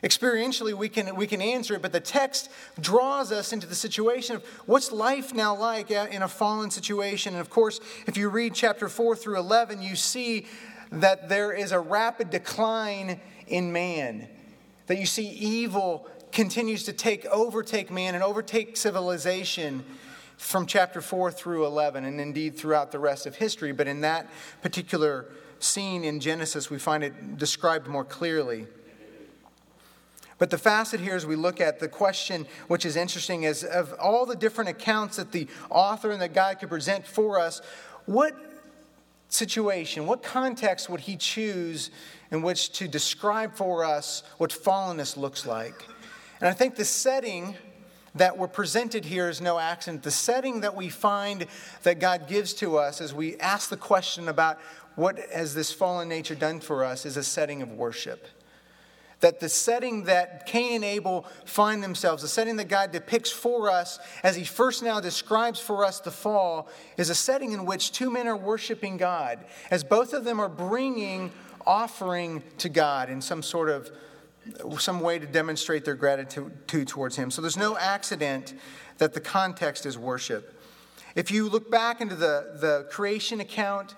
Experientially, 0.04 0.74
we 0.74 0.90
can, 0.90 1.16
we 1.16 1.28
can 1.28 1.42
answer 1.42 1.76
it, 1.76 1.82
but 1.82 1.92
the 1.92 2.00
text 2.00 2.50
draws 2.80 3.32
us 3.32 3.54
into 3.54 3.68
the 3.68 3.76
situation 3.76 4.36
of 4.36 4.44
what's 4.66 4.92
life 4.92 5.32
now 5.34 5.56
like 5.56 5.92
in 5.92 6.24
a 6.24 6.28
fallen 6.28 6.72
situation. 6.72 7.34
And 7.34 7.42
of 7.42 7.52
course, 7.52 7.80
if 8.08 8.18
you 8.18 8.30
read 8.30 8.56
chapter 8.56 8.90
4 8.90 9.16
through 9.16 9.38
11, 9.38 9.82
you 9.82 9.96
see 9.96 10.48
that 10.92 11.30
there 11.30 11.54
is 11.54 11.72
a 11.72 11.80
rapid 11.80 12.32
decline 12.32 13.22
in 13.46 13.72
man. 13.72 14.28
That 14.88 14.98
you 14.98 15.06
see 15.06 15.28
evil 15.28 16.10
continues 16.32 16.84
to 16.86 16.94
take 16.94 17.26
overtake 17.28 17.92
man 17.92 18.16
and 18.16 18.24
overtake 18.24 18.78
civilization 18.78 19.84
from 20.38 20.66
chapter 20.66 21.02
4 21.02 21.32
through 21.32 21.68
11 21.68 22.04
and 22.04 22.20
indeed 22.20 22.58
throughout 22.58 22.92
the 22.92 22.98
rest 22.98 23.28
of 23.28 23.36
history 23.36 23.72
but 23.72 23.88
in 23.88 24.02
that 24.02 24.28
particular 24.62 25.28
scene 25.60 26.04
in 26.04 26.20
Genesis 26.20 26.70
we 26.70 26.80
find 26.80 27.04
it 27.04 27.38
described 27.38 27.86
more 27.86 28.04
clearly 28.04 28.66
but 30.42 30.50
the 30.50 30.58
facet 30.58 31.00
here 31.00 31.16
as 31.16 31.24
we 31.24 31.36
look 31.36 31.62
at 31.62 31.80
the 31.80 31.88
question 31.88 32.48
which 32.68 32.84
is 32.84 32.96
interesting 32.96 33.44
is 33.44 33.64
of 33.64 33.94
all 34.00 34.26
the 34.26 34.36
different 34.36 34.72
accounts 34.72 35.18
that 35.18 35.32
the 35.32 35.48
author 35.70 36.10
and 36.10 36.20
that 36.20 36.34
God 36.34 36.58
could 36.60 36.70
present 36.70 37.06
for 37.06 37.40
us 37.40 37.62
what 38.08 38.36
situation 39.30 40.08
what 40.08 40.24
context 40.24 40.90
would 40.90 41.02
he 41.02 41.16
choose 41.16 41.92
in 42.32 42.42
which 42.42 42.72
to 42.72 42.88
describe 42.88 43.54
for 43.56 43.86
us 43.86 44.24
what 44.40 44.50
fallenness 44.50 45.16
looks 45.16 45.46
like. 45.46 45.86
And 46.40 46.50
I 46.50 46.54
think 46.54 46.76
the 46.76 46.86
setting 46.86 47.56
that 48.16 48.36
we're 48.36 48.48
presented 48.48 49.06
here 49.06 49.30
is 49.30 49.42
no 49.42 49.60
accident. 49.60 50.02
The 50.02 50.10
setting 50.10 50.62
that 50.62 50.76
we 50.76 50.90
find 50.90 51.46
that 51.84 52.00
God 52.00 52.28
gives 52.28 52.56
to 52.56 52.78
us 52.78 53.00
as 53.00 53.14
we 53.14 53.38
ask 53.38 53.70
the 53.70 53.78
question 53.78 54.28
about 54.28 54.60
what 54.96 55.20
has 55.32 55.54
this 55.54 55.72
fallen 55.72 56.10
nature 56.10 56.34
done 56.34 56.62
for 56.62 56.84
us 56.84 57.06
is 57.06 57.16
a 57.16 57.24
setting 57.24 57.62
of 57.62 57.72
worship. 57.72 58.28
That 59.22 59.40
the 59.40 59.50
setting 59.50 60.04
that 60.06 60.46
Cain 60.46 60.76
and 60.76 60.84
Abel 60.84 61.26
find 61.46 61.82
themselves, 61.82 62.22
the 62.22 62.28
setting 62.28 62.58
that 62.58 62.68
God 62.68 62.92
depicts 62.92 63.32
for 63.32 63.70
us 63.70 64.00
as 64.24 64.36
he 64.36 64.44
first 64.44 64.84
now 64.84 65.00
describes 65.00 65.60
for 65.60 65.86
us 65.86 66.00
the 66.00 66.12
fall, 66.12 66.70
is 66.98 67.10
a 67.10 67.16
setting 67.16 67.54
in 67.54 67.66
which 67.66 67.92
two 67.92 68.12
men 68.12 68.28
are 68.28 68.38
worshiping 68.38 68.98
God, 68.98 69.40
as 69.70 69.84
both 69.84 70.14
of 70.14 70.26
them 70.26 70.40
are 70.40 70.50
bringing 70.50 71.32
offering 71.66 72.44
to 72.58 72.70
God 72.70 73.10
in 73.10 73.22
some 73.22 73.44
sort 73.44 73.70
of 73.70 73.92
some 74.80 75.02
way 75.02 75.20
to 75.20 75.28
demonstrate 75.28 75.86
their 75.86 75.96
gratitude 75.96 76.88
towards 76.88 77.16
him. 77.16 77.30
So 77.30 77.42
there's 77.42 77.58
no 77.58 77.78
accident 77.78 78.56
that 78.98 79.14
the 79.14 79.22
context 79.22 79.86
is 79.86 79.98
worship. 79.98 80.60
If 81.16 81.30
you 81.30 81.48
look 81.48 81.70
back 81.70 82.02
into 82.02 82.16
the, 82.16 82.58
the 82.60 82.88
creation 82.90 83.40
account, 83.40 83.96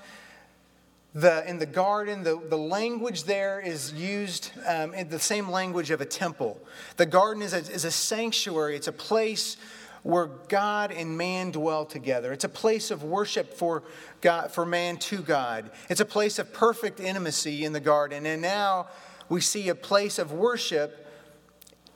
the, 1.16 1.48
in 1.48 1.60
the 1.60 1.66
garden, 1.66 2.24
the, 2.24 2.42
the 2.50 2.58
language 2.58 3.26
there 3.26 3.60
is 3.60 3.94
used 3.94 4.52
um, 4.68 4.94
in 4.94 5.10
the 5.10 5.20
same 5.20 5.50
language 5.50 5.92
of 5.92 6.02
a 6.02 6.06
temple. 6.06 6.60
The 6.98 7.06
garden 7.06 7.44
is 7.44 7.54
a, 7.54 7.60
is 7.60 7.86
a 7.86 7.92
sanctuary, 7.92 8.76
it's 8.76 8.88
a 8.88 8.94
place 8.94 9.58
where 10.02 10.26
God 10.50 10.92
and 10.92 11.18
man 11.18 11.52
dwell 11.52 11.86
together. 11.86 12.34
It's 12.34 12.44
a 12.44 12.50
place 12.50 12.92
of 12.92 13.04
worship 13.04 13.54
for, 13.54 13.84
God, 14.22 14.52
for 14.52 14.66
man 14.66 14.98
to 14.98 15.20
God. 15.20 15.72
It's 15.90 16.02
a 16.02 16.06
place 16.06 16.40
of 16.40 16.52
perfect 16.52 17.00
intimacy 17.00 17.64
in 17.64 17.72
the 17.72 17.80
garden. 17.80 18.26
And 18.26 18.42
now 18.42 18.88
we 19.30 19.40
see 19.40 19.70
a 19.70 19.76
place 19.76 20.20
of 20.20 20.34
worship 20.34 21.08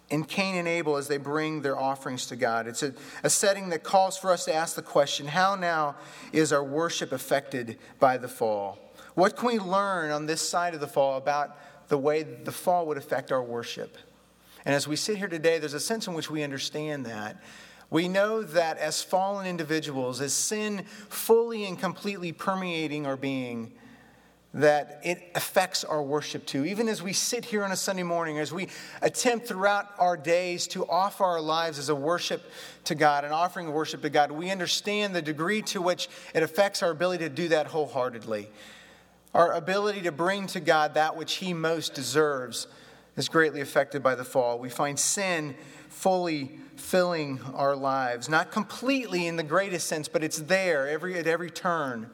in 0.10 0.24
Cain 0.24 0.56
and 0.56 0.70
Abel 0.70 0.96
as 0.96 1.10
they 1.10 1.18
bring 1.18 1.62
their 1.64 1.78
offerings 1.78 2.28
to 2.28 2.38
God. 2.38 2.66
It's 2.66 2.82
a, 2.82 2.94
a 3.24 3.30
setting 3.30 3.70
that 3.70 3.84
calls 3.84 4.18
for 4.18 4.32
us 4.32 4.46
to 4.46 4.54
ask 4.54 4.78
the 4.78 4.82
question 4.82 5.28
how 5.28 5.56
now 5.56 5.96
is 6.32 6.54
our 6.54 6.64
worship 6.64 7.12
affected 7.12 7.78
by 8.00 8.18
the 8.18 8.30
fall? 8.30 8.80
What 9.18 9.36
can 9.36 9.48
we 9.48 9.58
learn 9.58 10.12
on 10.12 10.28
this 10.28 10.48
side 10.48 10.76
of 10.76 10.80
the 10.80 10.86
fall 10.86 11.18
about 11.18 11.58
the 11.88 11.98
way 11.98 12.22
the 12.22 12.52
fall 12.52 12.86
would 12.86 13.00
affect 13.00 13.32
our 13.32 13.42
worship? 13.42 13.98
And 14.64 14.76
as 14.76 14.88
we 14.88 14.96
sit 14.96 15.18
here 15.18 15.28
today, 15.28 15.58
there's 15.58 15.74
a 15.74 15.80
sense 15.80 16.06
in 16.06 16.14
which 16.14 16.30
we 16.30 16.44
understand 16.44 17.08
that. 17.08 17.42
We 17.90 18.10
know 18.10 18.44
that 18.44 18.78
as 18.78 19.02
fallen 19.02 19.48
individuals, 19.48 20.22
as 20.22 20.34
sin 20.34 20.86
fully 21.10 21.66
and 21.66 21.80
completely 21.80 22.32
permeating 22.32 23.08
our 23.08 23.18
being, 23.18 23.72
that 24.54 25.02
it 25.04 25.32
affects 25.34 25.84
our 25.84 26.04
worship 26.04 26.46
too. 26.46 26.64
Even 26.66 26.88
as 26.88 27.02
we 27.02 27.12
sit 27.12 27.44
here 27.44 27.64
on 27.64 27.72
a 27.72 27.76
Sunday 27.76 28.04
morning, 28.04 28.38
as 28.38 28.54
we 28.54 28.68
attempt 29.02 29.48
throughout 29.48 29.88
our 29.98 30.16
days 30.16 30.68
to 30.68 30.88
offer 30.88 31.24
our 31.24 31.42
lives 31.42 31.80
as 31.80 31.90
a 31.90 31.96
worship 31.96 32.44
to 32.84 32.94
God, 32.94 33.26
an 33.26 33.32
offering 33.32 33.66
of 33.66 33.74
worship 33.74 34.04
to 34.04 34.12
God, 34.12 34.32
we 34.32 34.52
understand 34.52 35.16
the 35.16 35.24
degree 35.24 35.64
to 35.64 35.82
which 35.82 36.08
it 36.36 36.44
affects 36.44 36.84
our 36.84 36.92
ability 36.92 37.24
to 37.24 37.32
do 37.32 37.48
that 37.48 37.66
wholeheartedly. 37.66 38.52
Our 39.38 39.54
ability 39.54 40.02
to 40.02 40.12
bring 40.12 40.48
to 40.48 40.60
God 40.60 40.96
that 40.96 41.16
which 41.16 41.36
He 41.36 41.54
most 41.54 41.94
deserves 41.94 42.66
is 43.16 43.30
greatly 43.30 43.62
affected 43.62 44.02
by 44.02 44.16
the 44.16 44.24
fall. 44.24 44.58
We 44.58 44.70
find 44.70 44.98
sin 44.98 45.54
fully 45.90 46.58
filling 46.76 47.40
our 47.54 47.76
lives, 47.76 48.30
not 48.30 48.52
completely 48.52 49.28
in 49.28 49.36
the 49.36 49.44
greatest 49.44 49.86
sense, 49.86 50.08
but 50.08 50.24
it's 50.24 50.40
there 50.40 50.88
every, 50.88 51.20
at 51.20 51.28
every 51.28 51.52
turn. 51.52 52.10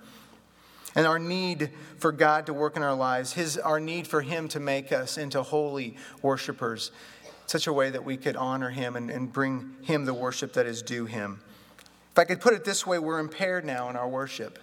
And 0.96 1.08
our 1.08 1.18
need 1.18 1.70
for 1.98 2.12
God 2.12 2.46
to 2.48 2.54
work 2.54 2.76
in 2.76 2.84
our 2.84 2.94
lives, 2.94 3.32
his, 3.32 3.58
our 3.58 3.80
need 3.80 4.06
for 4.06 4.22
Him 4.22 4.50
to 4.50 4.60
make 4.60 4.92
us 4.92 5.18
into 5.18 5.44
holy 5.44 5.96
worshipers, 6.22 6.92
such 7.46 7.68
a 7.68 7.74
way 7.74 7.90
that 7.90 8.04
we 8.04 8.18
could 8.18 8.36
honor 8.36 8.70
Him 8.70 8.98
and, 8.98 9.10
and 9.10 9.32
bring 9.32 9.78
Him 9.82 10.04
the 10.04 10.14
worship 10.14 10.52
that 10.54 10.66
is 10.66 10.82
due 10.82 11.06
Him. 11.06 11.40
If 12.12 12.20
I 12.20 12.26
could 12.26 12.42
put 12.42 12.54
it 12.54 12.66
this 12.66 12.86
way, 12.86 13.00
we're 13.00 13.20
impaired 13.20 13.64
now 13.64 13.90
in 13.90 13.96
our 13.96 14.10
worship. 14.10 14.60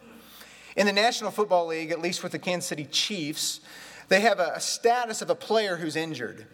In 0.80 0.87
the 0.87 0.92
National 0.94 1.30
Football 1.30 1.66
League, 1.66 1.90
at 1.90 2.00
least 2.00 2.22
with 2.22 2.32
the 2.32 2.38
Kansas 2.38 2.66
City 2.66 2.87
Chiefs, 2.87 3.60
they 4.08 4.22
have 4.22 4.40
a 4.40 4.58
status 4.60 5.20
of 5.20 5.28
a 5.28 5.34
player 5.34 5.76
who's 5.76 5.94
injured. 5.94 6.46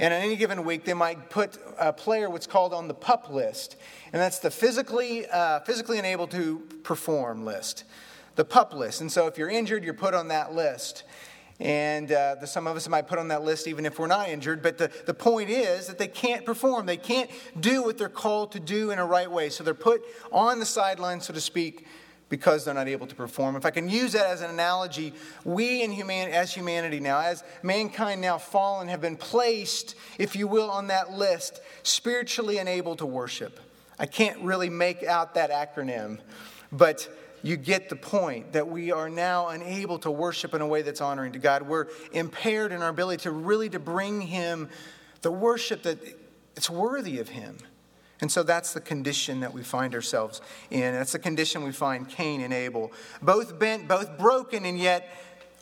And 0.00 0.12
on 0.12 0.20
any 0.20 0.34
given 0.34 0.64
week, 0.64 0.84
they 0.84 0.94
might 0.94 1.30
put 1.30 1.58
a 1.78 1.92
player 1.92 2.28
what's 2.28 2.48
called 2.48 2.74
on 2.74 2.88
the 2.88 2.94
pup 2.94 3.30
list. 3.30 3.76
And 4.12 4.20
that's 4.20 4.40
the 4.40 4.50
physically, 4.50 5.26
uh, 5.26 5.60
physically 5.60 5.96
unable 5.96 6.26
to 6.26 6.58
perform 6.82 7.44
list, 7.44 7.84
the 8.34 8.44
pup 8.44 8.74
list. 8.74 9.00
And 9.00 9.12
so 9.12 9.28
if 9.28 9.38
you're 9.38 9.48
injured, 9.48 9.84
you're 9.84 9.94
put 9.94 10.12
on 10.12 10.26
that 10.26 10.52
list. 10.52 11.04
And 11.60 12.10
uh, 12.10 12.34
the, 12.40 12.48
some 12.48 12.66
of 12.66 12.76
us 12.76 12.88
might 12.88 13.06
put 13.06 13.20
on 13.20 13.28
that 13.28 13.44
list 13.44 13.68
even 13.68 13.86
if 13.86 14.00
we're 14.00 14.08
not 14.08 14.28
injured. 14.28 14.60
But 14.60 14.78
the, 14.78 14.90
the 15.06 15.14
point 15.14 15.50
is 15.50 15.86
that 15.86 15.98
they 15.98 16.08
can't 16.08 16.44
perform. 16.44 16.86
They 16.86 16.96
can't 16.96 17.30
do 17.60 17.84
what 17.84 17.96
they're 17.96 18.08
called 18.08 18.50
to 18.52 18.60
do 18.60 18.90
in 18.90 18.98
a 18.98 19.06
right 19.06 19.30
way. 19.30 19.50
So 19.50 19.62
they're 19.62 19.72
put 19.72 20.02
on 20.32 20.58
the 20.58 20.66
sideline, 20.66 21.20
so 21.20 21.32
to 21.32 21.40
speak, 21.40 21.86
because 22.28 22.64
they're 22.64 22.74
not 22.74 22.88
able 22.88 23.06
to 23.06 23.14
perform. 23.14 23.56
If 23.56 23.64
I 23.64 23.70
can 23.70 23.88
use 23.88 24.12
that 24.12 24.26
as 24.26 24.42
an 24.42 24.50
analogy, 24.50 25.14
we 25.44 25.82
in 25.82 25.90
human, 25.90 26.30
as 26.30 26.52
humanity 26.52 27.00
now, 27.00 27.20
as 27.20 27.42
mankind 27.62 28.20
now 28.20 28.38
fallen, 28.38 28.88
have 28.88 29.00
been 29.00 29.16
placed, 29.16 29.94
if 30.18 30.36
you 30.36 30.46
will, 30.46 30.70
on 30.70 30.88
that 30.88 31.12
list, 31.12 31.60
spiritually 31.82 32.58
unable 32.58 32.96
to 32.96 33.06
worship. 33.06 33.60
I 33.98 34.06
can't 34.06 34.40
really 34.42 34.68
make 34.68 35.02
out 35.02 35.34
that 35.34 35.50
acronym, 35.50 36.18
but 36.70 37.08
you 37.42 37.56
get 37.56 37.88
the 37.88 37.96
point 37.96 38.52
that 38.52 38.68
we 38.68 38.92
are 38.92 39.08
now 39.08 39.48
unable 39.48 39.98
to 40.00 40.10
worship 40.10 40.54
in 40.54 40.60
a 40.60 40.66
way 40.66 40.82
that's 40.82 41.00
honoring 41.00 41.32
to 41.32 41.38
God. 41.38 41.62
We're 41.62 41.86
impaired 42.12 42.72
in 42.72 42.82
our 42.82 42.88
ability 42.88 43.22
to 43.22 43.30
really 43.30 43.68
to 43.70 43.78
bring 43.78 44.20
him 44.20 44.68
the 45.22 45.30
worship 45.30 45.82
that 45.82 45.98
it's 46.56 46.68
worthy 46.68 47.20
of 47.20 47.28
him. 47.28 47.58
And 48.20 48.30
so 48.30 48.42
that's 48.42 48.72
the 48.72 48.80
condition 48.80 49.40
that 49.40 49.52
we 49.52 49.62
find 49.62 49.94
ourselves 49.94 50.40
in. 50.70 50.92
That's 50.92 51.12
the 51.12 51.18
condition 51.18 51.62
we 51.62 51.72
find 51.72 52.08
Cain 52.08 52.40
and 52.40 52.52
Abel. 52.52 52.92
Both 53.22 53.58
bent, 53.58 53.86
both 53.86 54.18
broken, 54.18 54.64
and 54.64 54.78
yet 54.78 55.08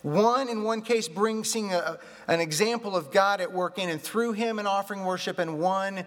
one, 0.03 0.49
in 0.49 0.63
one 0.63 0.83
case, 0.83 1.09
brings 1.09 1.51
seeing 1.51 1.73
a, 1.73 1.99
an 2.29 2.41
example 2.41 2.95
of 2.97 3.11
God 3.11 3.41
at 3.41 3.53
work 3.53 3.79
in 3.79 3.91
and 3.91 4.01
through 4.01 4.33
him 4.33 4.59
and 4.59 4.69
offering 4.69 5.05
worship, 5.05 5.39
and 5.39 5.59
one, 5.59 6.05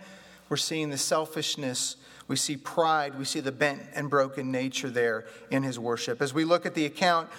we're 0.48 0.58
seeing 0.58 0.90
the 0.90 0.98
selfishness, 0.98 1.98
we 2.28 2.36
see 2.36 2.56
pride, 2.56 3.18
we 3.20 3.26
see 3.26 3.42
the 3.42 3.52
bent 3.52 3.82
and 3.94 4.10
broken 4.10 4.52
nature 4.52 4.90
there 4.90 5.26
in 5.52 5.64
his 5.64 5.78
worship. 5.78 6.22
As 6.22 6.34
we 6.34 6.46
look 6.46 6.66
at 6.66 6.76
the 6.76 6.86
account, 6.86 7.30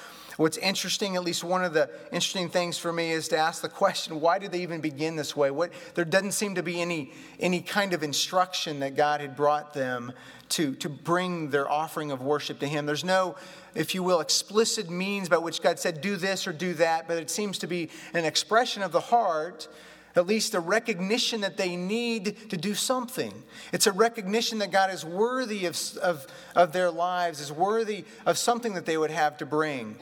What's 0.40 0.56
interesting, 0.56 1.16
at 1.16 1.22
least 1.22 1.44
one 1.44 1.62
of 1.64 1.74
the 1.74 1.90
interesting 2.12 2.48
things 2.48 2.78
for 2.78 2.94
me, 2.94 3.10
is 3.10 3.28
to 3.28 3.36
ask 3.36 3.60
the 3.60 3.68
question 3.68 4.22
why 4.22 4.38
did 4.38 4.52
they 4.52 4.62
even 4.62 4.80
begin 4.80 5.14
this 5.14 5.36
way? 5.36 5.50
What, 5.50 5.70
there 5.94 6.06
doesn't 6.06 6.32
seem 6.32 6.54
to 6.54 6.62
be 6.62 6.80
any, 6.80 7.12
any 7.38 7.60
kind 7.60 7.92
of 7.92 8.02
instruction 8.02 8.80
that 8.80 8.96
God 8.96 9.20
had 9.20 9.36
brought 9.36 9.74
them 9.74 10.14
to, 10.48 10.74
to 10.76 10.88
bring 10.88 11.50
their 11.50 11.70
offering 11.70 12.10
of 12.10 12.22
worship 12.22 12.58
to 12.60 12.66
Him. 12.66 12.86
There's 12.86 13.04
no, 13.04 13.36
if 13.74 13.94
you 13.94 14.02
will, 14.02 14.20
explicit 14.20 14.88
means 14.88 15.28
by 15.28 15.36
which 15.36 15.60
God 15.60 15.78
said, 15.78 16.00
do 16.00 16.16
this 16.16 16.46
or 16.46 16.54
do 16.54 16.72
that, 16.72 17.06
but 17.06 17.18
it 17.18 17.28
seems 17.28 17.58
to 17.58 17.66
be 17.66 17.90
an 18.14 18.24
expression 18.24 18.82
of 18.82 18.92
the 18.92 19.00
heart 19.00 19.68
at 20.16 20.26
least 20.26 20.54
a 20.54 20.60
recognition 20.60 21.42
that 21.42 21.56
they 21.56 21.76
need 21.76 22.50
to 22.50 22.56
do 22.56 22.74
something. 22.74 23.32
It's 23.72 23.86
a 23.86 23.92
recognition 23.92 24.58
that 24.58 24.72
God 24.72 24.92
is 24.92 25.04
worthy 25.04 25.66
of, 25.66 25.78
of, 26.02 26.26
of 26.56 26.72
their 26.72 26.90
lives, 26.90 27.40
is 27.40 27.52
worthy 27.52 28.04
of 28.26 28.36
something 28.36 28.74
that 28.74 28.86
they 28.86 28.96
would 28.96 29.12
have 29.12 29.36
to 29.36 29.46
bring. 29.46 29.96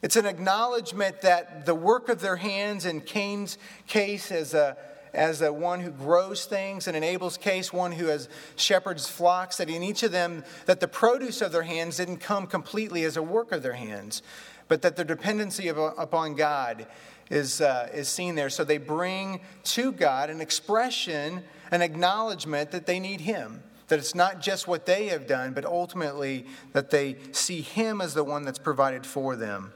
It's 0.00 0.16
an 0.16 0.26
acknowledgement 0.26 1.22
that 1.22 1.66
the 1.66 1.74
work 1.74 2.08
of 2.08 2.20
their 2.20 2.36
hands, 2.36 2.86
in 2.86 3.00
Cain's 3.00 3.58
case, 3.86 4.30
as 4.30 4.54
a, 4.54 4.76
as 5.12 5.42
a 5.42 5.52
one 5.52 5.80
who 5.80 5.90
grows 5.90 6.44
things, 6.44 6.86
and 6.86 6.96
in 6.96 7.02
Abel's 7.02 7.36
case, 7.36 7.72
one 7.72 7.92
who 7.92 8.06
has 8.06 8.28
shepherds 8.56 9.08
flocks, 9.08 9.56
that 9.56 9.68
in 9.68 9.82
each 9.82 10.02
of 10.02 10.12
them, 10.12 10.44
that 10.66 10.80
the 10.80 10.88
produce 10.88 11.40
of 11.42 11.50
their 11.50 11.62
hands 11.62 11.96
didn't 11.96 12.18
come 12.18 12.46
completely 12.46 13.04
as 13.04 13.16
a 13.16 13.22
work 13.22 13.50
of 13.50 13.62
their 13.62 13.72
hands, 13.72 14.22
but 14.68 14.82
that 14.82 14.96
their 14.96 15.04
dependency 15.04 15.68
of, 15.68 15.78
upon 15.78 16.34
God 16.36 16.86
is, 17.30 17.60
uh, 17.60 17.88
is 17.92 18.08
seen 18.08 18.36
there. 18.36 18.50
So 18.50 18.64
they 18.64 18.78
bring 18.78 19.40
to 19.64 19.92
God 19.92 20.30
an 20.30 20.40
expression, 20.40 21.42
an 21.70 21.82
acknowledgement 21.82 22.70
that 22.70 22.86
they 22.86 23.00
need 23.00 23.20
Him. 23.20 23.62
That 23.88 23.98
it's 23.98 24.14
not 24.14 24.40
just 24.40 24.68
what 24.68 24.86
they 24.86 25.06
have 25.08 25.26
done, 25.26 25.52
but 25.52 25.64
ultimately 25.64 26.46
that 26.72 26.90
they 26.90 27.16
see 27.32 27.60
Him 27.60 28.00
as 28.00 28.14
the 28.14 28.24
one 28.24 28.44
that's 28.44 28.58
provided 28.58 29.06
for 29.06 29.34
them. 29.34 29.72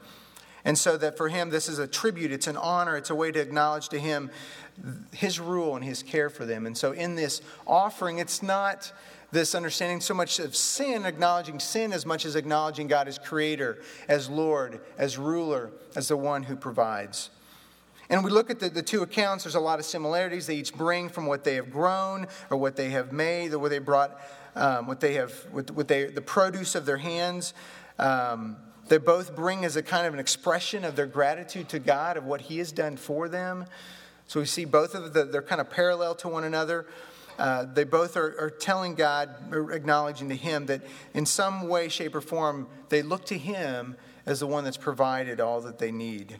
And 0.65 0.77
so 0.77 0.97
that 0.97 1.17
for 1.17 1.29
him, 1.29 1.49
this 1.49 1.67
is 1.67 1.79
a 1.79 1.87
tribute, 1.87 2.31
it's 2.31 2.47
an 2.47 2.57
honor, 2.57 2.95
it's 2.95 3.09
a 3.09 3.15
way 3.15 3.31
to 3.31 3.39
acknowledge 3.39 3.89
to 3.89 3.99
him 3.99 4.31
his 5.11 5.39
rule 5.39 5.75
and 5.75 5.83
his 5.83 6.01
care 6.01 6.29
for 6.29 6.45
them. 6.45 6.65
And 6.65 6.77
so 6.77 6.93
in 6.93 7.15
this 7.15 7.41
offering, 7.67 8.19
it's 8.19 8.41
not 8.41 8.91
this 9.31 9.55
understanding 9.55 9.99
so 9.99 10.13
much 10.13 10.39
of 10.39 10.55
sin, 10.55 11.05
acknowledging 11.05 11.59
sin 11.59 11.91
as 11.91 12.05
much 12.05 12.25
as 12.25 12.35
acknowledging 12.35 12.87
God 12.87 13.07
as 13.07 13.17
creator, 13.17 13.79
as 14.07 14.29
Lord, 14.29 14.79
as 14.97 15.17
ruler, 15.17 15.71
as 15.95 16.07
the 16.07 16.17
one 16.17 16.43
who 16.43 16.55
provides. 16.55 17.29
And 18.09 18.23
we 18.23 18.31
look 18.31 18.49
at 18.49 18.59
the, 18.59 18.69
the 18.69 18.81
two 18.81 19.01
accounts, 19.01 19.43
there's 19.43 19.55
a 19.55 19.59
lot 19.59 19.79
of 19.79 19.85
similarities. 19.85 20.47
They 20.47 20.55
each 20.55 20.73
bring 20.73 21.09
from 21.09 21.25
what 21.25 21.43
they 21.43 21.55
have 21.55 21.71
grown 21.71 22.27
or 22.49 22.57
what 22.57 22.75
they 22.75 22.89
have 22.89 23.11
made 23.11 23.53
or 23.53 23.59
what 23.59 23.69
they 23.69 23.79
brought, 23.79 24.19
um, 24.55 24.87
what 24.87 24.99
they 24.99 25.13
have, 25.13 25.31
what, 25.51 25.71
what 25.71 25.87
they, 25.87 26.05
the 26.05 26.21
produce 26.21 26.75
of 26.75 26.85
their 26.85 26.97
hands. 26.97 27.53
Um, 27.97 28.57
they 28.87 28.97
both 28.97 29.35
bring 29.35 29.63
as 29.63 29.75
a 29.77 29.83
kind 29.83 30.05
of 30.05 30.13
an 30.13 30.19
expression 30.19 30.83
of 30.83 30.95
their 30.95 31.05
gratitude 31.05 31.69
to 31.69 31.79
God 31.79 32.17
of 32.17 32.25
what 32.25 32.41
He 32.41 32.57
has 32.57 32.71
done 32.71 32.97
for 32.97 33.29
them. 33.29 33.65
So 34.27 34.39
we 34.39 34.45
see 34.45 34.65
both 34.65 34.95
of 34.95 35.13
them, 35.13 35.31
they're 35.31 35.41
kind 35.41 35.61
of 35.61 35.69
parallel 35.69 36.15
to 36.15 36.27
one 36.27 36.43
another. 36.43 36.85
Uh, 37.39 37.65
they 37.65 37.83
both 37.83 38.15
are, 38.15 38.39
are 38.39 38.49
telling 38.49 38.95
God, 38.95 39.29
acknowledging 39.71 40.29
to 40.29 40.35
Him 40.35 40.65
that 40.67 40.81
in 41.13 41.25
some 41.25 41.67
way, 41.67 41.89
shape, 41.89 42.13
or 42.13 42.21
form, 42.21 42.67
they 42.89 43.01
look 43.01 43.25
to 43.25 43.37
Him 43.37 43.95
as 44.25 44.39
the 44.39 44.47
one 44.47 44.63
that's 44.63 44.77
provided 44.77 45.39
all 45.39 45.61
that 45.61 45.79
they 45.79 45.91
need. 45.91 46.39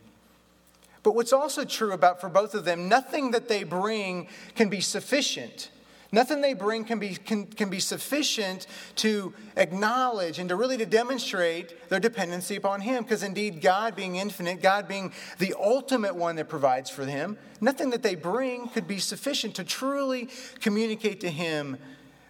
But 1.03 1.15
what's 1.15 1.33
also 1.33 1.65
true 1.65 1.91
about 1.91 2.21
for 2.21 2.29
both 2.29 2.55
of 2.55 2.65
them, 2.65 2.87
nothing 2.87 3.31
that 3.31 3.49
they 3.49 3.63
bring 3.63 4.27
can 4.55 4.69
be 4.69 4.79
sufficient. 4.79 5.69
Nothing 6.13 6.41
they 6.41 6.53
bring 6.53 6.85
can 6.85 6.99
be, 6.99 7.15
can, 7.15 7.47
can 7.47 7.71
be 7.71 7.79
sufficient 7.79 8.67
to 8.97 9.33
acknowledge 9.57 10.37
and 10.37 10.47
to 10.49 10.55
really 10.55 10.77
to 10.77 10.85
demonstrate 10.85 11.89
their 11.89 11.99
dependency 11.99 12.55
upon 12.55 12.81
Him. 12.81 13.03
Because 13.03 13.23
indeed, 13.23 13.61
God 13.61 13.95
being 13.95 14.17
infinite, 14.17 14.61
God 14.61 14.87
being 14.87 15.11
the 15.39 15.55
ultimate 15.59 16.15
one 16.15 16.35
that 16.35 16.49
provides 16.49 16.89
for 16.89 17.03
them, 17.03 17.35
nothing 17.59 17.89
that 17.89 18.03
they 18.03 18.13
bring 18.13 18.69
could 18.69 18.87
be 18.87 18.99
sufficient 18.99 19.55
to 19.55 19.63
truly 19.63 20.29
communicate 20.61 21.19
to 21.21 21.31
Him 21.31 21.77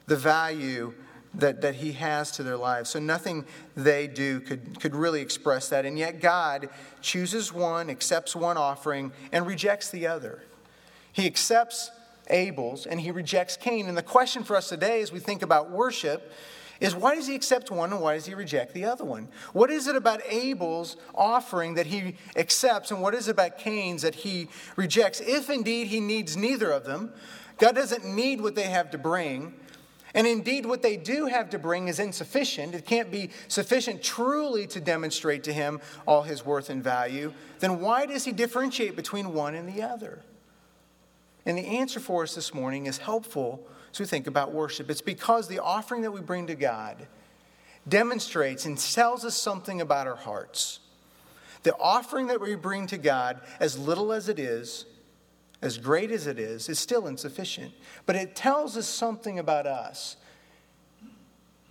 the 0.07 0.15
value 0.15 0.93
that, 1.35 1.61
that 1.61 1.75
He 1.75 1.93
has 1.93 2.31
to 2.31 2.43
their 2.43 2.57
lives. 2.57 2.89
So 2.89 2.99
nothing 2.99 3.45
they 3.75 4.07
do 4.07 4.39
could, 4.39 4.79
could 4.79 4.95
really 4.95 5.21
express 5.21 5.69
that. 5.69 5.85
And 5.85 5.97
yet, 5.97 6.21
God 6.21 6.69
chooses 7.01 7.51
one, 7.51 7.89
accepts 7.89 8.35
one 8.35 8.57
offering, 8.57 9.11
and 9.31 9.45
rejects 9.45 9.89
the 9.89 10.07
other. 10.07 10.43
He 11.11 11.25
accepts 11.25 11.91
Abel's 12.29 12.85
and 12.85 12.99
he 12.99 13.11
rejects 13.11 13.57
Cain. 13.57 13.87
And 13.87 13.97
the 13.97 14.03
question 14.03 14.43
for 14.43 14.55
us 14.55 14.69
today, 14.69 15.01
as 15.01 15.11
we 15.11 15.19
think 15.19 15.41
about 15.41 15.69
worship, 15.69 16.31
is 16.79 16.95
why 16.95 17.15
does 17.15 17.27
he 17.27 17.35
accept 17.35 17.71
one 17.71 17.93
and 17.93 18.01
why 18.01 18.15
does 18.15 18.25
he 18.25 18.33
reject 18.33 18.73
the 18.73 18.85
other 18.85 19.05
one? 19.05 19.29
What 19.53 19.69
is 19.69 19.87
it 19.87 19.95
about 19.95 20.21
Abel's 20.27 20.97
offering 21.15 21.75
that 21.75 21.85
he 21.85 22.17
accepts 22.35 22.91
and 22.91 23.01
what 23.01 23.13
is 23.13 23.27
it 23.27 23.31
about 23.31 23.57
Cain's 23.57 24.01
that 24.01 24.15
he 24.15 24.49
rejects? 24.75 25.21
If 25.21 25.49
indeed 25.49 25.87
he 25.87 25.99
needs 25.99 26.35
neither 26.35 26.71
of 26.71 26.83
them, 26.83 27.13
God 27.57 27.75
doesn't 27.75 28.05
need 28.05 28.41
what 28.41 28.55
they 28.55 28.63
have 28.63 28.91
to 28.91 28.97
bring. 28.97 29.53
And 30.13 30.27
indeed, 30.27 30.65
what 30.65 30.83
they 30.83 30.95
do 30.95 31.25
have 31.25 31.49
to 31.51 31.59
bring 31.59 31.87
is 31.87 31.99
insufficient. 31.99 32.75
It 32.75 32.85
can't 32.85 33.09
be 33.09 33.31
sufficient 33.47 34.03
truly 34.03 34.67
to 34.67 34.79
demonstrate 34.79 35.43
to 35.45 35.53
him 35.53 35.81
all 36.07 36.21
his 36.21 36.45
worth 36.45 36.69
and 36.69 36.83
value. 36.83 37.33
Then 37.59 37.79
why 37.79 38.05
does 38.05 38.23
he 38.23 38.31
differentiate 38.31 38.95
between 38.95 39.33
one 39.33 39.55
and 39.55 39.67
the 39.67 39.81
other? 39.81 40.21
And 41.45 41.57
the 41.57 41.65
answer 41.65 41.99
for 41.99 42.23
us 42.23 42.35
this 42.35 42.53
morning 42.53 42.85
is 42.85 42.99
helpful 42.99 43.67
as 43.91 43.99
we 43.99 44.05
think 44.05 44.27
about 44.27 44.53
worship. 44.53 44.89
It's 44.89 45.01
because 45.01 45.47
the 45.47 45.59
offering 45.59 46.03
that 46.03 46.11
we 46.11 46.21
bring 46.21 46.47
to 46.47 46.55
God 46.55 47.07
demonstrates 47.87 48.65
and 48.65 48.77
tells 48.77 49.25
us 49.25 49.35
something 49.35 49.81
about 49.81 50.07
our 50.07 50.15
hearts. 50.15 50.79
The 51.63 51.75
offering 51.77 52.27
that 52.27 52.39
we 52.39 52.55
bring 52.55 52.87
to 52.87 52.97
God, 52.97 53.41
as 53.59 53.77
little 53.77 54.13
as 54.13 54.29
it 54.29 54.37
is, 54.37 54.85
as 55.63 55.77
great 55.77 56.11
as 56.11 56.27
it 56.27 56.37
is, 56.37 56.69
is 56.69 56.77
still 56.77 57.07
insufficient. 57.07 57.71
But 58.05 58.15
it 58.15 58.35
tells 58.35 58.77
us 58.77 58.87
something 58.87 59.39
about 59.39 59.65
us. 59.65 60.17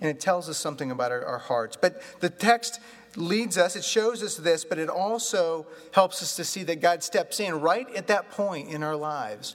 And 0.00 0.10
it 0.10 0.18
tells 0.18 0.48
us 0.48 0.58
something 0.58 0.90
about 0.90 1.12
our, 1.12 1.24
our 1.24 1.38
hearts. 1.38 1.76
But 1.80 2.02
the 2.20 2.30
text 2.30 2.80
leads 3.14 3.58
us, 3.58 3.76
it 3.76 3.84
shows 3.84 4.22
us 4.22 4.36
this, 4.36 4.64
but 4.64 4.78
it 4.78 4.88
also 4.88 5.66
helps 5.92 6.22
us 6.22 6.34
to 6.36 6.44
see 6.44 6.62
that 6.64 6.80
God 6.80 7.02
steps 7.02 7.38
in 7.38 7.60
right 7.60 7.86
at 7.94 8.08
that 8.08 8.30
point 8.30 8.70
in 8.70 8.82
our 8.82 8.96
lives 8.96 9.54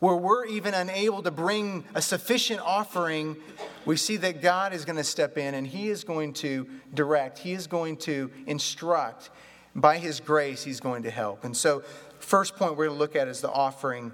where 0.00 0.16
we're 0.16 0.46
even 0.46 0.74
unable 0.74 1.22
to 1.22 1.30
bring 1.30 1.84
a 1.94 2.02
sufficient 2.02 2.60
offering, 2.60 3.36
we 3.84 3.96
see 3.96 4.16
that 4.16 4.42
God 4.42 4.72
is 4.72 4.84
going 4.84 4.96
to 4.96 5.04
step 5.04 5.38
in 5.38 5.54
and 5.54 5.66
He 5.66 5.88
is 5.88 6.04
going 6.04 6.32
to 6.34 6.66
direct, 6.92 7.38
He 7.38 7.52
is 7.52 7.66
going 7.66 7.98
to 7.98 8.30
instruct. 8.46 9.30
By 9.74 9.98
His 9.98 10.18
grace, 10.18 10.64
He's 10.64 10.80
going 10.80 11.04
to 11.04 11.10
help. 11.10 11.44
And 11.44 11.56
so, 11.56 11.82
first 12.20 12.56
point 12.56 12.76
we're 12.76 12.86
going 12.86 12.96
to 12.96 13.00
look 13.00 13.16
at 13.16 13.28
is 13.28 13.40
the 13.40 13.50
offering 13.50 14.12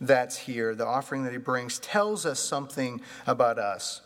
that's 0.00 0.36
here. 0.36 0.74
The 0.74 0.86
offering 0.86 1.24
that 1.24 1.32
He 1.32 1.38
brings 1.38 1.78
tells 1.78 2.24
us 2.24 2.40
something 2.40 3.00
about 3.26 3.58
us. 3.58 4.02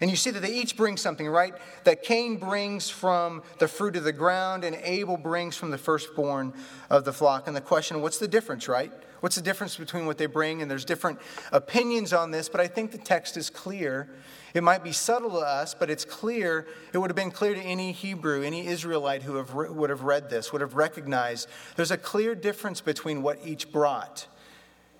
And 0.00 0.10
you 0.10 0.16
see 0.16 0.30
that 0.30 0.40
they 0.40 0.52
each 0.52 0.76
bring 0.76 0.96
something, 0.96 1.26
right? 1.26 1.54
That 1.84 2.02
Cain 2.02 2.36
brings 2.36 2.90
from 2.90 3.42
the 3.58 3.68
fruit 3.68 3.96
of 3.96 4.04
the 4.04 4.12
ground 4.12 4.62
and 4.64 4.76
Abel 4.82 5.16
brings 5.16 5.56
from 5.56 5.70
the 5.70 5.78
firstborn 5.78 6.52
of 6.90 7.04
the 7.04 7.12
flock. 7.12 7.46
And 7.46 7.56
the 7.56 7.62
question, 7.62 8.02
what's 8.02 8.18
the 8.18 8.28
difference, 8.28 8.68
right? 8.68 8.92
What's 9.20 9.36
the 9.36 9.42
difference 9.42 9.76
between 9.76 10.04
what 10.04 10.18
they 10.18 10.26
bring? 10.26 10.60
And 10.60 10.70
there's 10.70 10.84
different 10.84 11.18
opinions 11.50 12.12
on 12.12 12.30
this, 12.30 12.48
but 12.48 12.60
I 12.60 12.66
think 12.66 12.92
the 12.92 12.98
text 12.98 13.38
is 13.38 13.48
clear. 13.48 14.10
It 14.56 14.62
might 14.62 14.82
be 14.82 14.92
subtle 14.92 15.28
to 15.32 15.36
us, 15.36 15.74
but 15.74 15.90
it's 15.90 16.06
clear. 16.06 16.66
It 16.94 16.98
would 16.98 17.10
have 17.10 17.16
been 17.16 17.30
clear 17.30 17.54
to 17.54 17.60
any 17.60 17.92
Hebrew, 17.92 18.42
any 18.42 18.66
Israelite 18.66 19.22
who 19.22 19.36
have, 19.36 19.52
would 19.52 19.90
have 19.90 20.02
read 20.02 20.30
this, 20.30 20.50
would 20.50 20.62
have 20.62 20.76
recognized 20.76 21.46
there's 21.76 21.90
a 21.90 21.98
clear 21.98 22.34
difference 22.34 22.80
between 22.80 23.20
what 23.20 23.38
each 23.44 23.70
brought. 23.70 24.26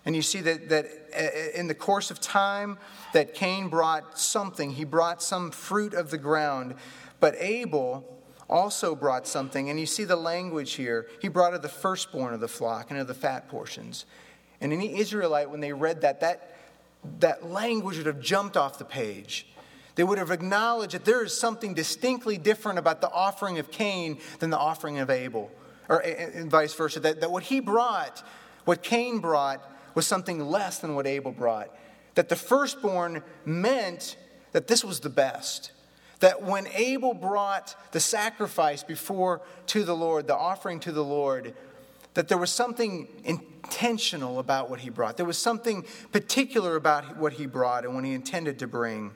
And 0.04 0.14
you 0.14 0.20
see 0.20 0.42
that, 0.42 0.68
that 0.68 0.86
uh, 1.18 1.58
in 1.58 1.68
the 1.68 1.74
course 1.74 2.10
of 2.10 2.20
time, 2.20 2.76
that 3.14 3.32
Cain 3.32 3.68
brought 3.68 4.18
something. 4.18 4.72
He 4.72 4.84
brought 4.84 5.22
some 5.22 5.50
fruit 5.50 5.94
of 5.94 6.10
the 6.10 6.18
ground. 6.18 6.74
But 7.18 7.34
Abel 7.38 8.04
also 8.50 8.94
brought 8.94 9.26
something. 9.26 9.70
And 9.70 9.80
you 9.80 9.86
see 9.86 10.04
the 10.04 10.16
language 10.16 10.74
here. 10.74 11.08
He 11.22 11.28
brought 11.28 11.54
of 11.54 11.62
the 11.62 11.68
firstborn 11.70 12.34
of 12.34 12.40
the 12.40 12.48
flock 12.48 12.90
and 12.90 13.00
of 13.00 13.08
the 13.08 13.14
fat 13.14 13.48
portions. 13.48 14.04
And 14.60 14.70
any 14.70 14.98
Israelite, 14.98 15.48
when 15.48 15.60
they 15.60 15.72
read 15.72 16.02
that, 16.02 16.20
that, 16.20 16.55
that 17.20 17.46
language 17.46 17.96
would 17.96 18.06
have 18.06 18.20
jumped 18.20 18.56
off 18.56 18.78
the 18.78 18.84
page. 18.84 19.46
They 19.94 20.04
would 20.04 20.18
have 20.18 20.30
acknowledged 20.30 20.92
that 20.92 21.04
there 21.04 21.24
is 21.24 21.38
something 21.38 21.74
distinctly 21.74 22.36
different 22.36 22.78
about 22.78 23.00
the 23.00 23.10
offering 23.10 23.58
of 23.58 23.70
Cain 23.70 24.18
than 24.38 24.50
the 24.50 24.58
offering 24.58 24.98
of 24.98 25.08
Abel, 25.08 25.50
or 25.88 26.00
and 26.00 26.50
vice 26.50 26.74
versa. 26.74 27.00
That, 27.00 27.20
that 27.20 27.30
what 27.30 27.44
he 27.44 27.60
brought, 27.60 28.22
what 28.66 28.82
Cain 28.82 29.20
brought, 29.20 29.62
was 29.94 30.06
something 30.06 30.40
less 30.40 30.78
than 30.78 30.94
what 30.94 31.06
Abel 31.06 31.32
brought. 31.32 31.74
That 32.14 32.28
the 32.28 32.36
firstborn 32.36 33.22
meant 33.46 34.16
that 34.52 34.68
this 34.68 34.84
was 34.84 35.00
the 35.00 35.10
best. 35.10 35.72
That 36.20 36.42
when 36.42 36.66
Abel 36.68 37.14
brought 37.14 37.74
the 37.92 38.00
sacrifice 38.00 38.82
before 38.82 39.40
to 39.68 39.84
the 39.84 39.96
Lord, 39.96 40.26
the 40.26 40.36
offering 40.36 40.80
to 40.80 40.92
the 40.92 41.04
Lord, 41.04 41.54
that 42.16 42.28
there 42.28 42.38
was 42.38 42.50
something 42.50 43.06
intentional 43.24 44.38
about 44.38 44.70
what 44.70 44.80
he 44.80 44.88
brought. 44.88 45.18
There 45.18 45.26
was 45.26 45.36
something 45.36 45.84
particular 46.12 46.74
about 46.74 47.18
what 47.18 47.34
he 47.34 47.44
brought 47.44 47.84
and 47.84 47.94
what 47.94 48.04
he 48.04 48.14
intended 48.14 48.58
to 48.60 48.66
bring. 48.66 49.12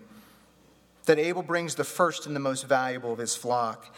That 1.07 1.19
Abel 1.19 1.43
brings 1.43 1.77
the 1.77 1.85
first 1.85 2.27
and 2.27 2.37
the 2.37 2.41
most 2.41 2.67
valuable 2.67 3.11
of 3.11 3.19
his 3.19 3.35
flock. 3.35 3.97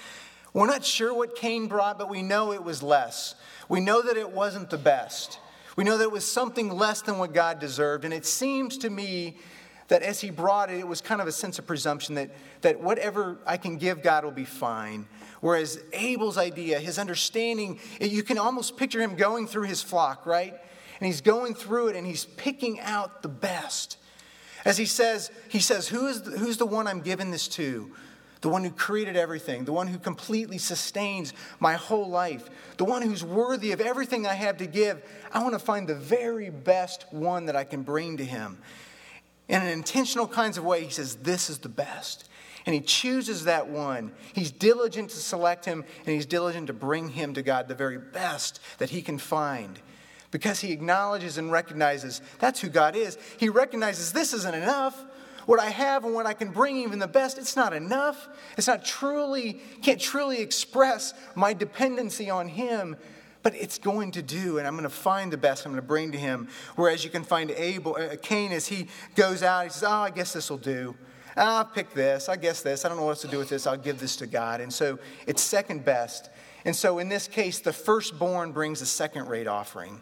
We're 0.55 0.69
not 0.69 0.85
sure 0.85 1.13
what 1.13 1.35
Cain 1.35 1.67
brought, 1.67 1.99
but 1.99 2.11
we 2.11 2.23
know 2.23 2.53
it 2.53 2.63
was 2.63 2.81
less. 2.81 3.35
We 3.69 3.81
know 3.81 4.03
that 4.03 4.17
it 4.17 4.31
wasn't 4.31 4.71
the 4.71 4.79
best. 4.79 5.41
We 5.75 5.83
know 5.83 5.99
that 5.99 6.05
it 6.05 6.13
was 6.13 6.31
something 6.31 6.71
less 6.71 7.03
than 7.03 7.19
what 7.19 7.35
God 7.35 7.59
deserved. 7.59 8.05
And 8.05 8.15
it 8.15 8.25
seems 8.25 8.79
to 8.79 8.91
me 8.91 9.37
that 9.93 10.03
as 10.03 10.23
he 10.23 10.31
brought 10.31 10.71
it, 10.71 10.79
it 10.79 10.89
was 10.89 11.03
kind 11.03 11.21
of 11.21 11.27
a 11.27 11.33
sense 11.33 11.59
of 11.59 11.67
presumption 11.67 12.15
that, 12.15 12.31
that 12.63 12.81
whatever 12.81 13.37
I 13.47 13.59
can 13.59 13.77
give 13.77 14.03
God 14.03 14.25
will 14.25 14.31
be 14.31 14.47
fine. 14.47 15.07
Whereas 15.43 15.79
Abel's 15.93 16.39
idea, 16.39 16.81
his 16.81 16.99
understanding, 16.99 17.79
you 18.01 18.23
can 18.23 18.39
almost 18.39 18.79
picture 18.79 19.03
him 19.03 19.17
going 19.17 19.47
through 19.47 19.65
his 19.65 19.83
flock, 19.83 20.25
right? 20.25 20.55
And 20.99 21.07
he's 21.07 21.21
going 21.21 21.55
through 21.55 21.89
it 21.89 21.97
and 21.97 22.07
he's 22.07 22.25
picking 22.25 22.81
out 22.81 23.21
the 23.21 23.29
best. 23.29 23.99
As 24.65 24.79
he 24.79 24.87
says, 24.87 25.31
he 25.51 25.61
says, 25.61 25.89
Who 25.89 26.07
is 26.07 26.23
the, 26.23 26.39
who's 26.39 26.57
the 26.57 26.65
one 26.65 26.87
I'm 26.87 27.03
giving 27.03 27.31
this 27.31 27.47
to? 27.49 27.93
the 28.43 28.49
one 28.49 28.65
who 28.65 28.71
created 28.71 29.17
everything, 29.17 29.65
the 29.65 29.73
one 29.73 29.87
who 29.87 29.99
completely 29.99 30.59
sustains 30.59 31.33
my 31.61 31.75
whole 31.75 32.09
life, 32.09 32.51
the 32.77 32.85
one 32.85 33.01
who's 33.01 33.23
worthy 33.23 33.71
of 33.71 33.81
everything 33.81 34.27
I 34.27 34.35
have 34.35 34.57
to 34.57 34.67
give. 34.67 35.01
I 35.33 35.41
want 35.45 35.55
to 35.55 35.61
find 35.61 35.89
the 35.89 35.95
very 35.95 36.51
best 36.51 37.07
one 37.13 37.47
that 37.47 37.55
I 37.55 37.63
can 37.63 37.83
bring 37.83 38.17
to 38.17 38.25
him. 38.25 38.59
In 39.49 39.61
an 39.61 39.69
intentional 39.69 40.29
kinds 40.29 40.59
of 40.59 40.65
way, 40.65 40.85
he 40.85 40.91
says, 40.91 41.17
This 41.17 41.51
is 41.51 41.59
the 41.59 41.69
best. 41.69 42.29
And 42.65 42.75
he 42.75 42.81
chooses 42.81 43.45
that 43.45 43.69
one. 43.69 44.13
He's 44.33 44.53
diligent 44.53 45.11
to 45.11 45.17
select 45.17 45.65
him, 45.65 45.85
and 46.07 46.15
he's 46.15 46.27
diligent 46.27 46.69
to 46.69 46.73
bring 46.73 47.09
him 47.09 47.35
to 47.35 47.43
God, 47.43 47.67
the 47.67 47.75
very 47.75 47.99
best 47.99 48.61
that 48.79 48.91
he 48.91 49.03
can 49.03 49.19
find. 49.19 49.81
Because 50.31 50.61
he 50.61 50.73
acknowledges 50.73 51.39
and 51.39 51.51
recognizes 51.51 52.23
that's 52.39 52.61
who 52.61 52.69
God 52.69 52.95
is. 52.95 53.19
He 53.37 53.49
recognizes 53.49 54.13
this 54.13 54.33
isn't 54.33 54.55
enough 54.55 55.05
what 55.47 55.61
I 55.61 55.71
have 55.71 56.05
and 56.05 56.15
what 56.15 56.27
I 56.27 56.35
can 56.35 56.51
bring, 56.51 56.77
even 56.79 56.99
the 56.99 57.09
best, 57.09 57.39
it's 57.39 57.57
not 57.57 57.73
enough. 57.73 58.29
It's 58.57 58.67
not 58.67 58.85
truly, 58.85 59.61
can't 59.83 60.01
truly 60.01 60.41
express 60.41 61.15
my 61.35 61.53
dependency 61.53 62.31
on 62.31 62.49
Him, 62.49 62.97
but 63.43 63.55
it's 63.55 63.79
going 63.79 64.13
to 64.13 64.23
do, 64.23 64.59
and 64.59 64.67
I'm 64.67 64.75
going 64.75 64.85
to 64.85 64.91
find 64.91 65.33
the 65.33 65.37
best 65.37 65.67
I'm 65.67 65.73
going 65.73 65.83
to 65.83 65.87
bring 65.87 66.13
to 66.13 66.19
Him. 66.19 66.49
Whereas 66.77 67.05
you 67.05 67.11
can 67.11 67.25
find 67.25 67.51
Abel, 67.51 67.97
uh, 67.99 68.17
Cain 68.23 68.53
as 68.53 68.69
he 68.69 68.89
goes 69.15 69.43
out, 69.43 69.65
he 69.65 69.71
says, 69.71 69.85
Oh, 69.85 69.91
I 69.91 70.11
guess 70.11 70.33
this 70.33 70.51
will 70.51 70.59
do. 70.59 70.95
I'll 71.37 71.65
pick 71.65 71.93
this. 71.95 72.29
I 72.29 72.37
guess 72.37 72.63
this. 72.63 72.85
I 72.85 72.89
don't 72.89 72.99
know 72.99 73.05
what 73.05 73.11
else 73.11 73.23
to 73.23 73.29
do 73.29 73.39
with 73.39 73.49
this. 73.49 73.67
I'll 73.67 73.77
give 73.77 73.99
this 73.99 74.17
to 74.17 74.27
God. 74.27 74.61
And 74.61 74.73
so 74.73 74.99
it's 75.27 75.43
second 75.43 75.85
best. 75.85 76.29
And 76.65 76.77
so 76.77 76.99
in 76.99 77.09
this 77.09 77.27
case, 77.27 77.59
the 77.59 77.73
firstborn 77.73 78.53
brings 78.53 78.83
a 78.83 78.87
second 78.87 79.29
rate 79.29 79.47
offering. 79.47 80.01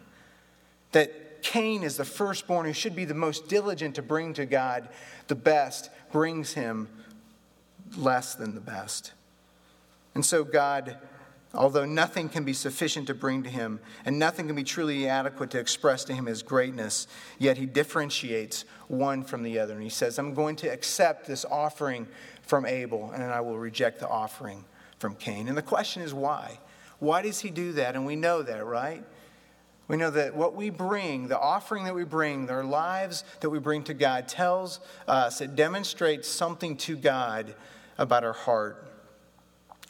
That 0.91 1.41
Cain 1.41 1.83
is 1.83 1.97
the 1.97 2.05
firstborn 2.05 2.65
who 2.65 2.73
should 2.73 2.95
be 2.95 3.05
the 3.05 3.13
most 3.13 3.47
diligent 3.47 3.95
to 3.95 4.01
bring 4.01 4.33
to 4.33 4.45
God 4.45 4.89
the 5.27 5.35
best, 5.35 5.89
brings 6.11 6.53
him 6.53 6.89
less 7.97 8.35
than 8.35 8.53
the 8.53 8.61
best. 8.61 9.13
And 10.13 10.25
so, 10.25 10.43
God, 10.43 10.97
although 11.53 11.85
nothing 11.85 12.29
can 12.29 12.43
be 12.43 12.53
sufficient 12.53 13.07
to 13.07 13.13
bring 13.13 13.43
to 13.43 13.49
him, 13.49 13.79
and 14.05 14.17
nothing 14.17 14.47
can 14.47 14.55
be 14.55 14.63
truly 14.63 15.07
adequate 15.07 15.51
to 15.51 15.59
express 15.59 16.03
to 16.05 16.13
him 16.13 16.25
his 16.25 16.43
greatness, 16.43 17.07
yet 17.39 17.57
he 17.57 17.65
differentiates 17.65 18.65
one 18.87 19.23
from 19.23 19.43
the 19.43 19.59
other. 19.59 19.73
And 19.73 19.83
he 19.83 19.89
says, 19.89 20.17
I'm 20.17 20.33
going 20.33 20.55
to 20.57 20.67
accept 20.67 21.27
this 21.27 21.45
offering 21.45 22.07
from 22.41 22.65
Abel, 22.65 23.11
and 23.11 23.23
I 23.23 23.41
will 23.41 23.57
reject 23.57 23.99
the 23.99 24.07
offering 24.07 24.65
from 24.99 25.15
Cain. 25.15 25.47
And 25.47 25.57
the 25.57 25.61
question 25.61 26.01
is 26.01 26.13
why? 26.13 26.59
Why 26.99 27.21
does 27.21 27.39
he 27.39 27.49
do 27.49 27.73
that? 27.73 27.95
And 27.95 28.05
we 28.05 28.15
know 28.15 28.43
that, 28.43 28.65
right? 28.65 29.03
We 29.87 29.97
know 29.97 30.11
that 30.11 30.35
what 30.35 30.55
we 30.55 30.69
bring, 30.69 31.27
the 31.27 31.39
offering 31.39 31.83
that 31.83 31.95
we 31.95 32.05
bring, 32.05 32.49
our 32.49 32.63
lives 32.63 33.25
that 33.41 33.49
we 33.49 33.59
bring 33.59 33.83
to 33.85 33.93
God, 33.93 34.27
tells 34.27 34.79
us, 35.07 35.41
it 35.41 35.55
demonstrates 35.55 36.29
something 36.29 36.77
to 36.77 36.95
God 36.95 37.55
about 37.97 38.23
our 38.23 38.31
heart. 38.31 38.87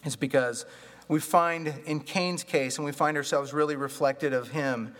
It's 0.03 0.15
because 0.15 0.65
we 1.11 1.19
find 1.19 1.73
in 1.85 1.99
Cain's 1.99 2.41
case, 2.41 2.77
and 2.77 2.85
we 2.85 2.93
find 2.93 3.17
ourselves 3.17 3.51
really 3.51 3.75
reflected 3.75 4.31
of 4.31 4.47
him, 4.47 4.95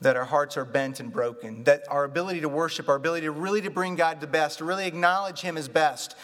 that 0.00 0.16
our 0.16 0.24
hearts 0.24 0.56
are 0.56 0.64
bent 0.64 1.00
and 1.00 1.12
broken, 1.12 1.64
that 1.64 1.82
our 1.90 2.04
ability 2.04 2.40
to 2.40 2.48
worship, 2.48 2.88
our 2.88 2.94
ability 2.94 3.26
to 3.26 3.30
really 3.30 3.60
to 3.60 3.68
bring 3.68 3.94
God 3.94 4.22
the 4.22 4.26
best, 4.26 4.56
to 4.58 4.64
really 4.64 4.86
acknowledge 4.86 5.42
him 5.42 5.58
as 5.58 5.68
best, 5.68 6.16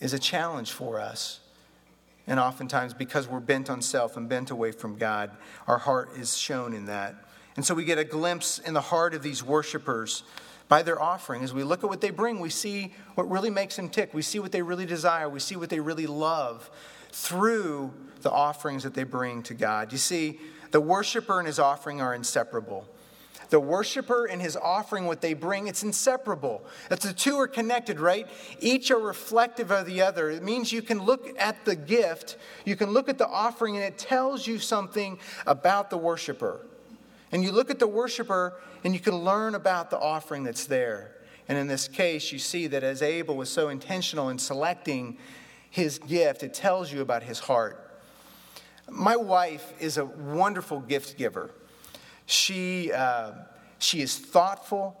is 0.00 0.14
a 0.14 0.18
challenge 0.18 0.72
for 0.72 0.98
us. 0.98 1.40
And 2.26 2.40
oftentimes, 2.40 2.94
because 2.94 3.28
we're 3.28 3.40
bent 3.40 3.68
on 3.68 3.82
self 3.82 4.16
and 4.16 4.26
bent 4.26 4.50
away 4.50 4.72
from 4.72 4.96
God, 4.96 5.30
our 5.66 5.78
heart 5.78 6.16
is 6.16 6.38
shown 6.38 6.72
in 6.72 6.86
that. 6.86 7.14
And 7.56 7.66
so 7.66 7.74
we 7.74 7.84
get 7.84 7.98
a 7.98 8.04
glimpse 8.04 8.58
in 8.58 8.72
the 8.72 8.80
heart 8.80 9.12
of 9.12 9.22
these 9.22 9.44
worshipers 9.44 10.22
by 10.68 10.82
their 10.82 10.98
offering. 10.98 11.44
As 11.44 11.52
we 11.52 11.62
look 11.62 11.84
at 11.84 11.90
what 11.90 12.00
they 12.00 12.08
bring, 12.08 12.40
we 12.40 12.48
see 12.48 12.94
what 13.16 13.30
really 13.30 13.50
makes 13.50 13.76
them 13.76 13.90
tick. 13.90 14.14
We 14.14 14.22
see 14.22 14.38
what 14.38 14.50
they 14.50 14.62
really 14.62 14.86
desire. 14.86 15.28
We 15.28 15.40
see 15.40 15.56
what 15.56 15.68
they 15.68 15.80
really 15.80 16.06
love 16.06 16.70
through 17.12 17.92
the 18.22 18.30
offerings 18.30 18.82
that 18.82 18.94
they 18.94 19.04
bring 19.04 19.42
to 19.44 19.54
God. 19.54 19.92
You 19.92 19.98
see, 19.98 20.40
the 20.70 20.80
worshiper 20.80 21.38
and 21.38 21.46
his 21.46 21.58
offering 21.58 22.00
are 22.00 22.14
inseparable. 22.14 22.86
The 23.50 23.58
worshiper 23.58 24.26
and 24.26 24.40
his 24.40 24.56
offering, 24.56 25.06
what 25.06 25.20
they 25.20 25.34
bring, 25.34 25.66
it's 25.66 25.82
inseparable. 25.82 26.64
That 26.88 27.00
the 27.00 27.12
two 27.12 27.36
are 27.40 27.48
connected, 27.48 27.98
right? 27.98 28.28
Each 28.60 28.92
are 28.92 29.00
reflective 29.00 29.72
of 29.72 29.86
the 29.86 30.02
other. 30.02 30.30
It 30.30 30.44
means 30.44 30.72
you 30.72 30.82
can 30.82 31.02
look 31.02 31.28
at 31.36 31.64
the 31.64 31.74
gift, 31.74 32.36
you 32.64 32.76
can 32.76 32.90
look 32.90 33.08
at 33.08 33.18
the 33.18 33.26
offering, 33.26 33.74
and 33.76 33.84
it 33.84 33.98
tells 33.98 34.46
you 34.46 34.58
something 34.60 35.18
about 35.46 35.90
the 35.90 35.98
worshiper. 35.98 36.64
And 37.32 37.42
you 37.42 37.50
look 37.50 37.70
at 37.70 37.78
the 37.78 37.88
worshiper 37.88 38.60
and 38.82 38.94
you 38.94 39.00
can 39.00 39.16
learn 39.16 39.54
about 39.54 39.90
the 39.90 39.98
offering 39.98 40.44
that's 40.44 40.66
there. 40.66 41.16
And 41.48 41.58
in 41.58 41.66
this 41.66 41.88
case, 41.88 42.32
you 42.32 42.38
see 42.38 42.68
that 42.68 42.82
as 42.82 43.02
Abel 43.02 43.36
was 43.36 43.50
so 43.50 43.68
intentional 43.68 44.28
in 44.28 44.38
selecting 44.38 45.18
his 45.70 45.98
gift, 45.98 46.42
it 46.42 46.52
tells 46.52 46.92
you 46.92 47.00
about 47.00 47.22
his 47.22 47.38
heart. 47.38 47.86
My 48.90 49.16
wife 49.16 49.72
is 49.80 49.96
a 49.98 50.04
wonderful 50.04 50.80
gift 50.80 51.16
giver. 51.16 51.50
She, 52.26 52.92
uh, 52.92 53.32
she 53.78 54.02
is 54.02 54.18
thoughtful. 54.18 54.96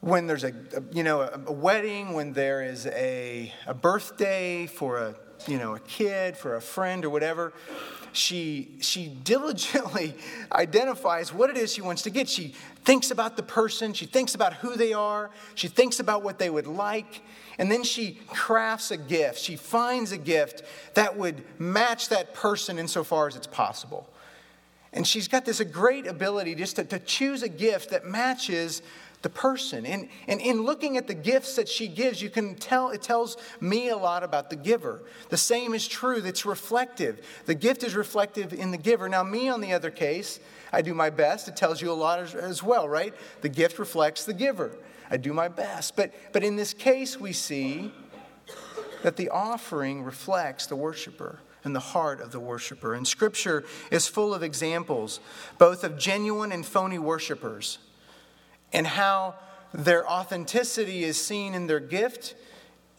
When 0.00 0.26
there's 0.26 0.44
a, 0.44 0.48
a 0.48 0.82
you 0.92 1.02
know 1.02 1.22
a, 1.22 1.40
a, 1.46 1.52
wedding, 1.52 2.12
when 2.12 2.34
there 2.34 2.62
is 2.62 2.86
a, 2.86 3.52
a 3.66 3.72
birthday 3.72 4.66
for 4.66 4.98
a 4.98 5.14
you 5.46 5.58
know 5.58 5.74
a 5.74 5.80
kid, 5.80 6.36
for 6.36 6.56
a 6.56 6.60
friend 6.60 7.06
or 7.06 7.10
whatever, 7.10 7.54
she 8.14 8.76
she 8.80 9.08
diligently 9.08 10.14
identifies 10.52 11.32
what 11.32 11.50
it 11.50 11.56
is 11.56 11.72
she 11.72 11.82
wants 11.82 12.02
to 12.02 12.10
get. 12.10 12.28
She 12.28 12.54
thinks 12.84 13.10
about 13.10 13.36
the 13.36 13.42
person, 13.42 13.92
she 13.92 14.06
thinks 14.06 14.34
about 14.34 14.54
who 14.54 14.76
they 14.76 14.92
are, 14.92 15.30
she 15.54 15.68
thinks 15.68 16.00
about 16.00 16.22
what 16.22 16.38
they 16.38 16.50
would 16.50 16.66
like, 16.66 17.22
and 17.58 17.70
then 17.70 17.82
she 17.82 18.20
crafts 18.28 18.90
a 18.90 18.96
gift. 18.96 19.38
She 19.38 19.56
finds 19.56 20.12
a 20.12 20.18
gift 20.18 20.62
that 20.94 21.16
would 21.16 21.42
match 21.58 22.08
that 22.10 22.34
person 22.34 22.78
insofar 22.78 23.26
as 23.26 23.36
it's 23.36 23.46
possible. 23.46 24.08
And 24.92 25.04
she's 25.04 25.26
got 25.26 25.44
this 25.44 25.60
great 25.60 26.06
ability 26.06 26.54
just 26.54 26.76
to, 26.76 26.84
to 26.84 27.00
choose 27.00 27.42
a 27.42 27.48
gift 27.48 27.90
that 27.90 28.06
matches 28.06 28.80
the 29.24 29.28
person. 29.28 29.84
And, 29.84 30.08
and 30.28 30.40
in 30.40 30.62
looking 30.62 30.96
at 30.96 31.08
the 31.08 31.14
gifts 31.14 31.56
that 31.56 31.68
she 31.68 31.88
gives, 31.88 32.22
you 32.22 32.30
can 32.30 32.54
tell 32.54 32.90
it 32.90 33.02
tells 33.02 33.36
me 33.60 33.88
a 33.88 33.96
lot 33.96 34.22
about 34.22 34.50
the 34.50 34.56
giver. 34.56 35.02
The 35.30 35.36
same 35.36 35.74
is 35.74 35.88
true, 35.88 36.20
that's 36.20 36.46
reflective. 36.46 37.26
The 37.46 37.56
gift 37.56 37.82
is 37.82 37.96
reflective 37.96 38.52
in 38.52 38.70
the 38.70 38.76
giver. 38.76 39.08
Now, 39.08 39.24
me 39.24 39.48
on 39.48 39.60
the 39.60 39.72
other 39.72 39.90
case, 39.90 40.38
I 40.72 40.82
do 40.82 40.94
my 40.94 41.10
best. 41.10 41.48
It 41.48 41.56
tells 41.56 41.82
you 41.82 41.90
a 41.90 41.92
lot 41.92 42.20
as, 42.20 42.34
as 42.36 42.62
well, 42.62 42.88
right? 42.88 43.12
The 43.40 43.48
gift 43.48 43.80
reflects 43.80 44.24
the 44.24 44.34
giver. 44.34 44.76
I 45.10 45.16
do 45.16 45.32
my 45.32 45.48
best. 45.48 45.96
But, 45.96 46.14
but 46.32 46.44
in 46.44 46.54
this 46.54 46.72
case, 46.72 47.18
we 47.18 47.32
see 47.32 47.92
that 49.02 49.16
the 49.16 49.30
offering 49.30 50.02
reflects 50.02 50.66
the 50.66 50.76
worshiper 50.76 51.40
and 51.64 51.74
the 51.74 51.80
heart 51.80 52.20
of 52.20 52.30
the 52.30 52.40
worshiper. 52.40 52.94
And 52.94 53.08
Scripture 53.08 53.64
is 53.90 54.06
full 54.06 54.34
of 54.34 54.42
examples, 54.42 55.20
both 55.58 55.82
of 55.82 55.98
genuine 55.98 56.52
and 56.52 56.64
phony 56.64 56.98
worshipers, 56.98 57.78
and 58.72 58.86
how 58.86 59.34
their 59.72 60.08
authenticity 60.08 61.04
is 61.04 61.22
seen 61.22 61.54
in 61.54 61.66
their 61.66 61.80
gift 61.80 62.34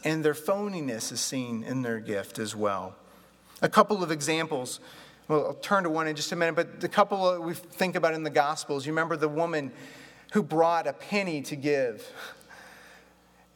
and 0.04 0.24
their 0.24 0.34
phoniness 0.34 1.12
is 1.12 1.20
seen 1.20 1.64
in 1.64 1.82
their 1.82 2.00
gift 2.00 2.38
as 2.38 2.56
well. 2.56 2.96
A 3.62 3.70
couple 3.70 4.04
of 4.04 4.12
examples. 4.12 4.80
Well, 5.28 5.46
I'll 5.48 5.54
turn 5.56 5.84
to 5.84 5.90
one 5.90 6.08
in 6.08 6.16
just 6.16 6.32
a 6.32 6.36
minute, 6.36 6.56
but 6.56 6.80
the 6.80 6.90
couple 6.90 7.42
we 7.42 7.56
think 7.56 7.96
about 7.96 8.14
in 8.14 8.24
the 8.24 8.30
Gospels. 8.30 8.86
You 8.86 8.92
remember 8.92 9.18
the 9.18 9.30
woman 9.30 9.72
who 10.34 10.44
brought 10.44 10.86
a 10.86 10.94
penny 10.94 11.42
to 11.44 11.56
give 11.56 12.08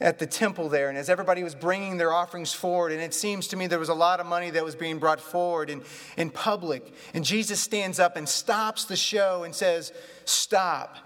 at 0.02 0.18
the 0.18 0.26
temple 0.26 0.70
there. 0.70 0.90
And 0.90 0.98
as 0.98 1.10
everybody 1.10 1.44
was 1.44 1.56
bringing 1.56 1.98
their 1.98 2.14
offerings 2.14 2.54
forward, 2.54 2.92
and 2.92 3.02
it 3.02 3.14
seems 3.14 3.48
to 3.50 3.58
me 3.58 3.68
there 3.68 3.80
was 3.80 3.90
a 3.90 3.94
lot 3.94 4.20
of 4.20 4.26
money 4.26 4.50
that 4.52 4.64
was 4.64 4.76
being 4.76 4.98
brought 4.98 5.20
forward 5.20 5.70
in, 5.70 5.82
in 6.18 6.30
public. 6.30 6.94
And 7.14 7.24
Jesus 7.24 7.60
stands 7.60 8.00
up 8.00 8.16
and 8.16 8.28
stops 8.28 8.86
the 8.86 8.96
show 8.96 9.44
and 9.44 9.54
says, 9.54 9.92
Stop. 10.26 10.98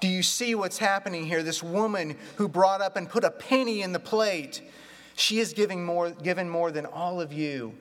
Do 0.00 0.08
you 0.08 0.22
see 0.22 0.54
what's 0.54 0.78
happening 0.78 1.26
here? 1.26 1.42
This 1.42 1.62
woman 1.62 2.16
who 2.36 2.48
brought 2.48 2.80
up 2.80 2.96
and 2.96 3.08
put 3.08 3.22
a 3.22 3.30
penny 3.30 3.82
in 3.82 3.92
the 3.92 4.00
plate, 4.00 4.62
she 5.14 5.38
is 5.38 5.52
giving 5.52 5.84
more, 5.84 6.10
given 6.10 6.48
more 6.48 6.70
than 6.70 6.86
all 6.86 7.20
of 7.20 7.32
you 7.32 7.74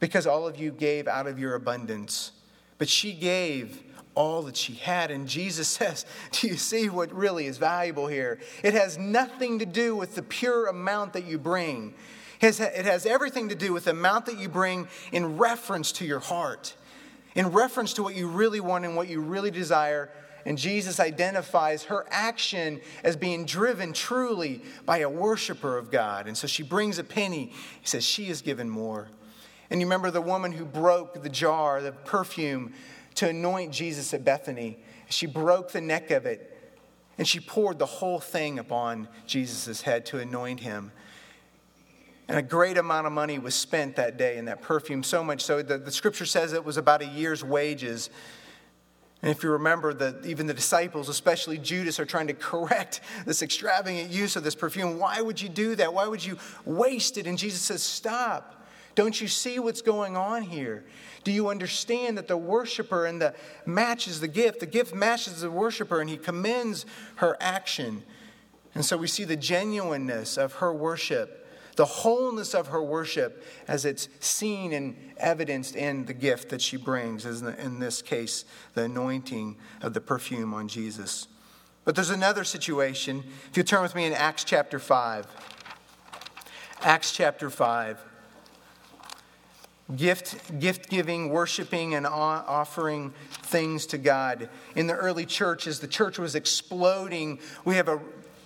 because 0.00 0.26
all 0.26 0.46
of 0.46 0.56
you 0.56 0.70
gave 0.70 1.08
out 1.08 1.26
of 1.26 1.38
your 1.38 1.54
abundance. 1.54 2.32
But 2.78 2.88
she 2.88 3.12
gave 3.12 3.82
all 4.14 4.42
that 4.42 4.56
she 4.56 4.74
had. 4.74 5.10
And 5.10 5.28
Jesus 5.28 5.68
says, 5.78 6.04
Do 6.32 6.48
you 6.48 6.56
see 6.56 6.88
what 6.88 7.12
really 7.12 7.46
is 7.46 7.56
valuable 7.58 8.08
here? 8.08 8.40
It 8.62 8.74
has 8.74 8.98
nothing 8.98 9.60
to 9.60 9.66
do 9.66 9.94
with 9.96 10.14
the 10.14 10.22
pure 10.22 10.66
amount 10.66 11.12
that 11.14 11.24
you 11.24 11.38
bring, 11.38 11.94
it 12.40 12.84
has 12.84 13.04
everything 13.04 13.48
to 13.48 13.56
do 13.56 13.72
with 13.72 13.86
the 13.86 13.90
amount 13.90 14.26
that 14.26 14.38
you 14.38 14.48
bring 14.48 14.86
in 15.10 15.38
reference 15.38 15.90
to 15.92 16.04
your 16.04 16.20
heart, 16.20 16.74
in 17.34 17.48
reference 17.48 17.94
to 17.94 18.02
what 18.04 18.14
you 18.14 18.28
really 18.28 18.60
want 18.60 18.84
and 18.84 18.94
what 18.94 19.08
you 19.08 19.20
really 19.20 19.50
desire. 19.50 20.08
And 20.48 20.56
Jesus 20.56 20.98
identifies 20.98 21.84
her 21.84 22.06
action 22.08 22.80
as 23.04 23.16
being 23.16 23.44
driven 23.44 23.92
truly 23.92 24.62
by 24.86 25.00
a 25.00 25.08
worshiper 25.08 25.76
of 25.76 25.90
God. 25.90 26.26
And 26.26 26.34
so 26.34 26.46
she 26.46 26.62
brings 26.62 26.98
a 26.98 27.04
penny. 27.04 27.52
He 27.82 27.86
says, 27.86 28.02
She 28.02 28.28
is 28.28 28.40
given 28.40 28.70
more. 28.70 29.08
And 29.68 29.78
you 29.78 29.86
remember 29.86 30.10
the 30.10 30.22
woman 30.22 30.52
who 30.52 30.64
broke 30.64 31.22
the 31.22 31.28
jar, 31.28 31.82
the 31.82 31.92
perfume 31.92 32.72
to 33.16 33.28
anoint 33.28 33.74
Jesus 33.74 34.14
at 34.14 34.24
Bethany. 34.24 34.78
She 35.10 35.26
broke 35.26 35.72
the 35.72 35.82
neck 35.82 36.10
of 36.10 36.24
it 36.24 36.58
and 37.18 37.28
she 37.28 37.40
poured 37.40 37.78
the 37.78 37.84
whole 37.84 38.18
thing 38.18 38.58
upon 38.58 39.06
Jesus' 39.26 39.82
head 39.82 40.06
to 40.06 40.18
anoint 40.18 40.60
him. 40.60 40.92
And 42.26 42.38
a 42.38 42.42
great 42.42 42.78
amount 42.78 43.06
of 43.06 43.12
money 43.12 43.38
was 43.38 43.54
spent 43.54 43.96
that 43.96 44.16
day 44.16 44.38
in 44.38 44.46
that 44.46 44.62
perfume, 44.62 45.02
so 45.02 45.22
much 45.22 45.42
so 45.42 45.60
that 45.60 45.84
the 45.84 45.92
scripture 45.92 46.24
says 46.24 46.54
it 46.54 46.64
was 46.64 46.78
about 46.78 47.02
a 47.02 47.06
year's 47.06 47.44
wages. 47.44 48.08
And 49.20 49.30
if 49.32 49.42
you 49.42 49.50
remember 49.50 49.92
that 49.94 50.24
even 50.24 50.46
the 50.46 50.54
disciples, 50.54 51.08
especially 51.08 51.58
Judas, 51.58 51.98
are 51.98 52.06
trying 52.06 52.28
to 52.28 52.34
correct 52.34 53.00
this 53.26 53.42
extravagant 53.42 54.10
use 54.10 54.36
of 54.36 54.44
this 54.44 54.54
perfume. 54.54 54.98
Why 54.98 55.20
would 55.20 55.40
you 55.40 55.48
do 55.48 55.74
that? 55.76 55.92
Why 55.92 56.06
would 56.06 56.24
you 56.24 56.38
waste 56.64 57.18
it? 57.18 57.26
And 57.26 57.36
Jesus 57.36 57.60
says, 57.60 57.82
Stop. 57.82 58.54
Don't 58.94 59.20
you 59.20 59.28
see 59.28 59.60
what's 59.60 59.80
going 59.80 60.16
on 60.16 60.42
here? 60.42 60.84
Do 61.22 61.30
you 61.30 61.50
understand 61.50 62.18
that 62.18 62.26
the 62.26 62.36
worshiper 62.36 63.06
and 63.06 63.20
the 63.22 63.32
matches 63.64 64.18
the 64.18 64.26
gift? 64.26 64.58
The 64.58 64.66
gift 64.66 64.92
matches 64.92 65.40
the 65.40 65.50
worshiper, 65.52 66.00
and 66.00 66.10
he 66.10 66.16
commends 66.16 66.84
her 67.16 67.36
action. 67.38 68.02
And 68.74 68.84
so 68.84 68.96
we 68.96 69.06
see 69.06 69.22
the 69.22 69.36
genuineness 69.36 70.36
of 70.36 70.54
her 70.54 70.72
worship, 70.72 71.47
the 71.78 71.84
wholeness 71.84 72.54
of 72.54 72.66
her 72.66 72.82
worship, 72.82 73.44
as 73.68 73.84
it's 73.84 74.08
seen 74.18 74.72
and 74.72 74.96
evidenced 75.16 75.76
in 75.76 76.04
the 76.06 76.12
gift 76.12 76.48
that 76.48 76.60
she 76.60 76.76
brings, 76.76 77.24
as 77.24 77.40
in 77.40 77.78
this 77.78 78.02
case, 78.02 78.44
the 78.74 78.82
anointing 78.82 79.56
of 79.80 79.94
the 79.94 80.00
perfume 80.00 80.52
on 80.52 80.66
Jesus. 80.66 81.28
But 81.84 81.94
there's 81.94 82.10
another 82.10 82.42
situation. 82.42 83.22
If 83.48 83.56
you 83.56 83.62
turn 83.62 83.82
with 83.82 83.94
me 83.94 84.06
in 84.06 84.12
Acts 84.12 84.42
chapter 84.42 84.80
5. 84.80 85.28
Acts 86.82 87.12
chapter 87.12 87.48
5 87.48 87.98
gift, 89.96 90.58
gift 90.58 90.90
giving, 90.90 91.30
worshiping, 91.30 91.94
and 91.94 92.06
offering 92.06 93.12
things 93.44 93.86
to 93.86 93.98
God. 93.98 94.48
In 94.74 94.86
the 94.86 94.94
early 94.94 95.24
church, 95.24 95.66
as 95.66 95.80
the 95.80 95.88
church 95.88 96.18
was 96.18 96.34
exploding, 96.34 97.38
we 97.64 97.76
have 97.76 97.88
a 97.88 98.00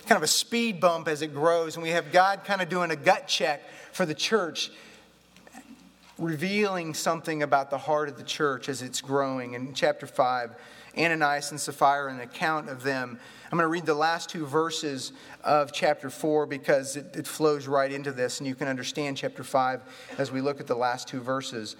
kind 0.06 0.16
of 0.16 0.22
a 0.22 0.28
speed 0.28 0.80
bump 0.80 1.08
as 1.08 1.22
it 1.22 1.34
grows, 1.34 1.76
and 1.76 1.82
we 1.82 1.90
have 1.90 2.12
God 2.12 2.44
kind 2.44 2.60
of 2.60 2.68
doing 2.68 2.90
a 2.90 2.96
gut 2.96 3.28
check 3.28 3.62
for 3.92 4.06
the 4.06 4.14
church, 4.14 4.70
revealing 6.18 6.94
something 6.94 7.42
about 7.42 7.70
the 7.70 7.78
heart 7.78 8.08
of 8.08 8.16
the 8.16 8.24
church 8.24 8.68
as 8.68 8.82
it's 8.82 9.00
growing. 9.00 9.54
In 9.54 9.74
chapter 9.74 10.06
5, 10.06 10.54
Ananias 10.96 11.50
and 11.50 11.60
Sapphira, 11.60 12.12
an 12.12 12.20
account 12.20 12.68
of 12.68 12.82
them 12.82 13.18
I'm 13.52 13.58
going 13.58 13.66
to 13.66 13.70
read 13.70 13.84
the 13.84 13.92
last 13.92 14.30
two 14.30 14.46
verses 14.46 15.12
of 15.44 15.74
chapter 15.74 16.08
4 16.08 16.46
because 16.46 16.96
it, 16.96 17.14
it 17.14 17.26
flows 17.26 17.66
right 17.66 17.92
into 17.92 18.10
this, 18.10 18.40
and 18.40 18.46
you 18.46 18.54
can 18.54 18.66
understand 18.66 19.18
chapter 19.18 19.44
5 19.44 20.14
as 20.16 20.32
we 20.32 20.40
look 20.40 20.58
at 20.58 20.66
the 20.66 20.74
last 20.74 21.06
two 21.06 21.20
verses. 21.20 21.76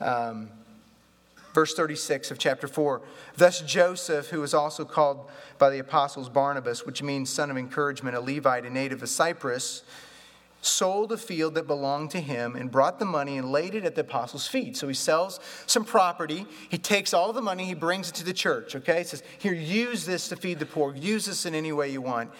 Um, 0.00 0.48
Verse 1.54 1.72
36 1.72 2.32
of 2.32 2.38
chapter 2.38 2.66
4. 2.66 3.00
Thus 3.36 3.60
Joseph, 3.62 4.28
who 4.28 4.40
was 4.40 4.52
also 4.52 4.84
called 4.84 5.30
by 5.56 5.70
the 5.70 5.78
apostles 5.78 6.28
Barnabas, 6.28 6.84
which 6.84 7.00
means 7.00 7.30
son 7.30 7.48
of 7.48 7.56
encouragement, 7.56 8.16
a 8.16 8.20
Levite, 8.20 8.66
a 8.66 8.70
native 8.70 9.04
of 9.04 9.08
Cyprus, 9.08 9.84
sold 10.60 11.12
a 11.12 11.16
field 11.16 11.54
that 11.54 11.68
belonged 11.68 12.10
to 12.10 12.20
him 12.20 12.56
and 12.56 12.72
brought 12.72 12.98
the 12.98 13.04
money 13.04 13.38
and 13.38 13.52
laid 13.52 13.76
it 13.76 13.84
at 13.84 13.94
the 13.94 14.00
apostles' 14.00 14.48
feet. 14.48 14.76
So 14.76 14.88
he 14.88 14.94
sells 14.94 15.38
some 15.66 15.84
property. 15.84 16.44
He 16.70 16.78
takes 16.78 17.14
all 17.14 17.32
the 17.32 17.42
money, 17.42 17.66
he 17.66 17.74
brings 17.74 18.08
it 18.08 18.16
to 18.16 18.24
the 18.24 18.32
church, 18.32 18.74
okay? 18.74 18.98
He 18.98 19.04
says, 19.04 19.22
Here, 19.38 19.54
use 19.54 20.04
this 20.04 20.28
to 20.30 20.36
feed 20.36 20.58
the 20.58 20.66
poor. 20.66 20.92
Use 20.96 21.26
this 21.26 21.46
in 21.46 21.54
any 21.54 21.70
way 21.70 21.88
you 21.90 22.00
want. 22.00 22.32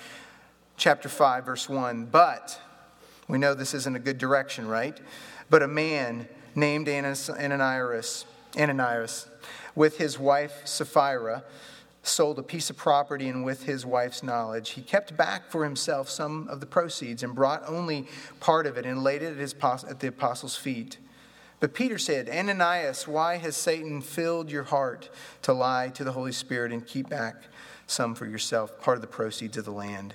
Chapter 0.76 1.08
5, 1.08 1.44
verse 1.46 1.68
1. 1.68 2.06
But, 2.06 2.60
we 3.28 3.38
know 3.38 3.54
this 3.54 3.74
isn't 3.74 3.94
a 3.94 4.00
good 4.00 4.18
direction, 4.18 4.66
right? 4.66 4.98
But 5.50 5.62
a 5.62 5.68
man 5.68 6.26
named 6.56 6.88
Ananias, 6.88 8.24
Ananias 8.56 9.28
with 9.74 9.98
his 9.98 10.18
wife 10.18 10.62
Sapphira 10.64 11.44
sold 12.02 12.38
a 12.38 12.42
piece 12.42 12.70
of 12.70 12.76
property, 12.76 13.28
and 13.28 13.44
with 13.44 13.64
his 13.64 13.86
wife's 13.86 14.22
knowledge, 14.22 14.70
he 14.70 14.82
kept 14.82 15.16
back 15.16 15.50
for 15.50 15.64
himself 15.64 16.08
some 16.08 16.46
of 16.48 16.60
the 16.60 16.66
proceeds 16.66 17.22
and 17.22 17.34
brought 17.34 17.62
only 17.66 18.06
part 18.40 18.66
of 18.66 18.76
it 18.76 18.84
and 18.84 19.02
laid 19.02 19.22
it 19.22 19.38
at, 19.38 19.84
at 19.84 20.00
the 20.00 20.08
apostles' 20.08 20.56
feet. 20.56 20.98
But 21.60 21.72
Peter 21.72 21.98
said, 21.98 22.28
Ananias, 22.28 23.08
why 23.08 23.38
has 23.38 23.56
Satan 23.56 24.02
filled 24.02 24.50
your 24.50 24.64
heart 24.64 25.08
to 25.42 25.52
lie 25.52 25.88
to 25.90 26.04
the 26.04 26.12
Holy 26.12 26.32
Spirit 26.32 26.72
and 26.72 26.86
keep 26.86 27.08
back 27.08 27.36
some 27.86 28.14
for 28.14 28.26
yourself, 28.26 28.80
part 28.80 28.98
of 28.98 29.00
the 29.00 29.06
proceeds 29.06 29.56
of 29.56 29.64
the 29.64 29.70
land? 29.70 30.14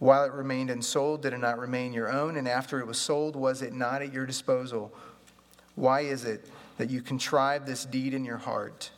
While 0.00 0.24
it 0.24 0.32
remained 0.32 0.68
unsold, 0.68 1.22
did 1.22 1.32
it 1.32 1.38
not 1.38 1.58
remain 1.58 1.92
your 1.92 2.12
own? 2.12 2.36
And 2.36 2.48
after 2.48 2.80
it 2.80 2.86
was 2.86 2.98
sold, 2.98 3.36
was 3.36 3.62
it 3.62 3.72
not 3.72 4.02
at 4.02 4.12
your 4.12 4.26
disposal? 4.26 4.92
Why 5.76 6.00
is 6.00 6.24
it 6.24 6.46
that 6.78 6.90
you 6.90 7.02
contrived 7.02 7.66
this 7.66 7.84
deed 7.84 8.14
in 8.14 8.24
your 8.24 8.38
heart? 8.38 8.90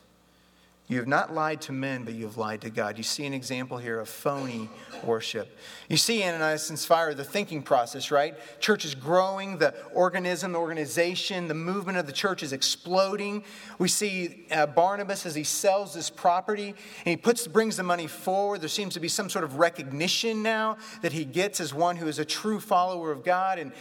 You 0.87 0.97
have 0.97 1.07
not 1.07 1.33
lied 1.33 1.61
to 1.61 1.71
men, 1.71 2.03
but 2.03 2.13
you 2.13 2.25
have 2.25 2.37
lied 2.37 2.61
to 2.61 2.69
God. 2.69 2.99
You 2.99 3.03
see 3.03 3.25
an 3.25 3.33
example 3.33 3.79
here 3.79 3.99
of 3.99 4.07
phony 4.07 4.69
worship. 5.03 5.57
You 5.89 5.97
see 5.97 6.21
Ananias 6.21 6.69
and 6.69 6.77
Sapphira, 6.77 7.15
the 7.15 7.23
thinking 7.23 7.63
process, 7.63 8.11
right? 8.11 8.35
Church 8.59 8.85
is 8.85 8.93
growing, 8.93 9.57
the 9.57 9.73
organism, 9.95 10.51
the 10.51 10.59
organization, 10.59 11.47
the 11.47 11.55
movement 11.55 11.97
of 11.97 12.05
the 12.05 12.11
church 12.11 12.43
is 12.43 12.53
exploding. 12.53 13.43
We 13.79 13.87
see 13.87 14.45
uh, 14.51 14.67
Barnabas 14.67 15.25
as 15.25 15.33
he 15.33 15.43
sells 15.43 15.95
this 15.95 16.11
property 16.11 16.67
and 16.69 17.07
he 17.07 17.17
puts, 17.17 17.47
brings 17.47 17.77
the 17.77 17.83
money 17.83 18.05
forward. 18.05 18.61
There 18.61 18.69
seems 18.69 18.93
to 18.93 18.99
be 18.99 19.07
some 19.07 19.27
sort 19.27 19.43
of 19.43 19.57
recognition 19.57 20.43
now 20.43 20.77
that 21.01 21.13
he 21.13 21.25
gets 21.25 21.59
as 21.59 21.73
one 21.73 21.95
who 21.95 22.07
is 22.07 22.19
a 22.19 22.25
true 22.25 22.59
follower 22.59 23.11
of 23.11 23.23
God. 23.23 23.57
And, 23.57 23.71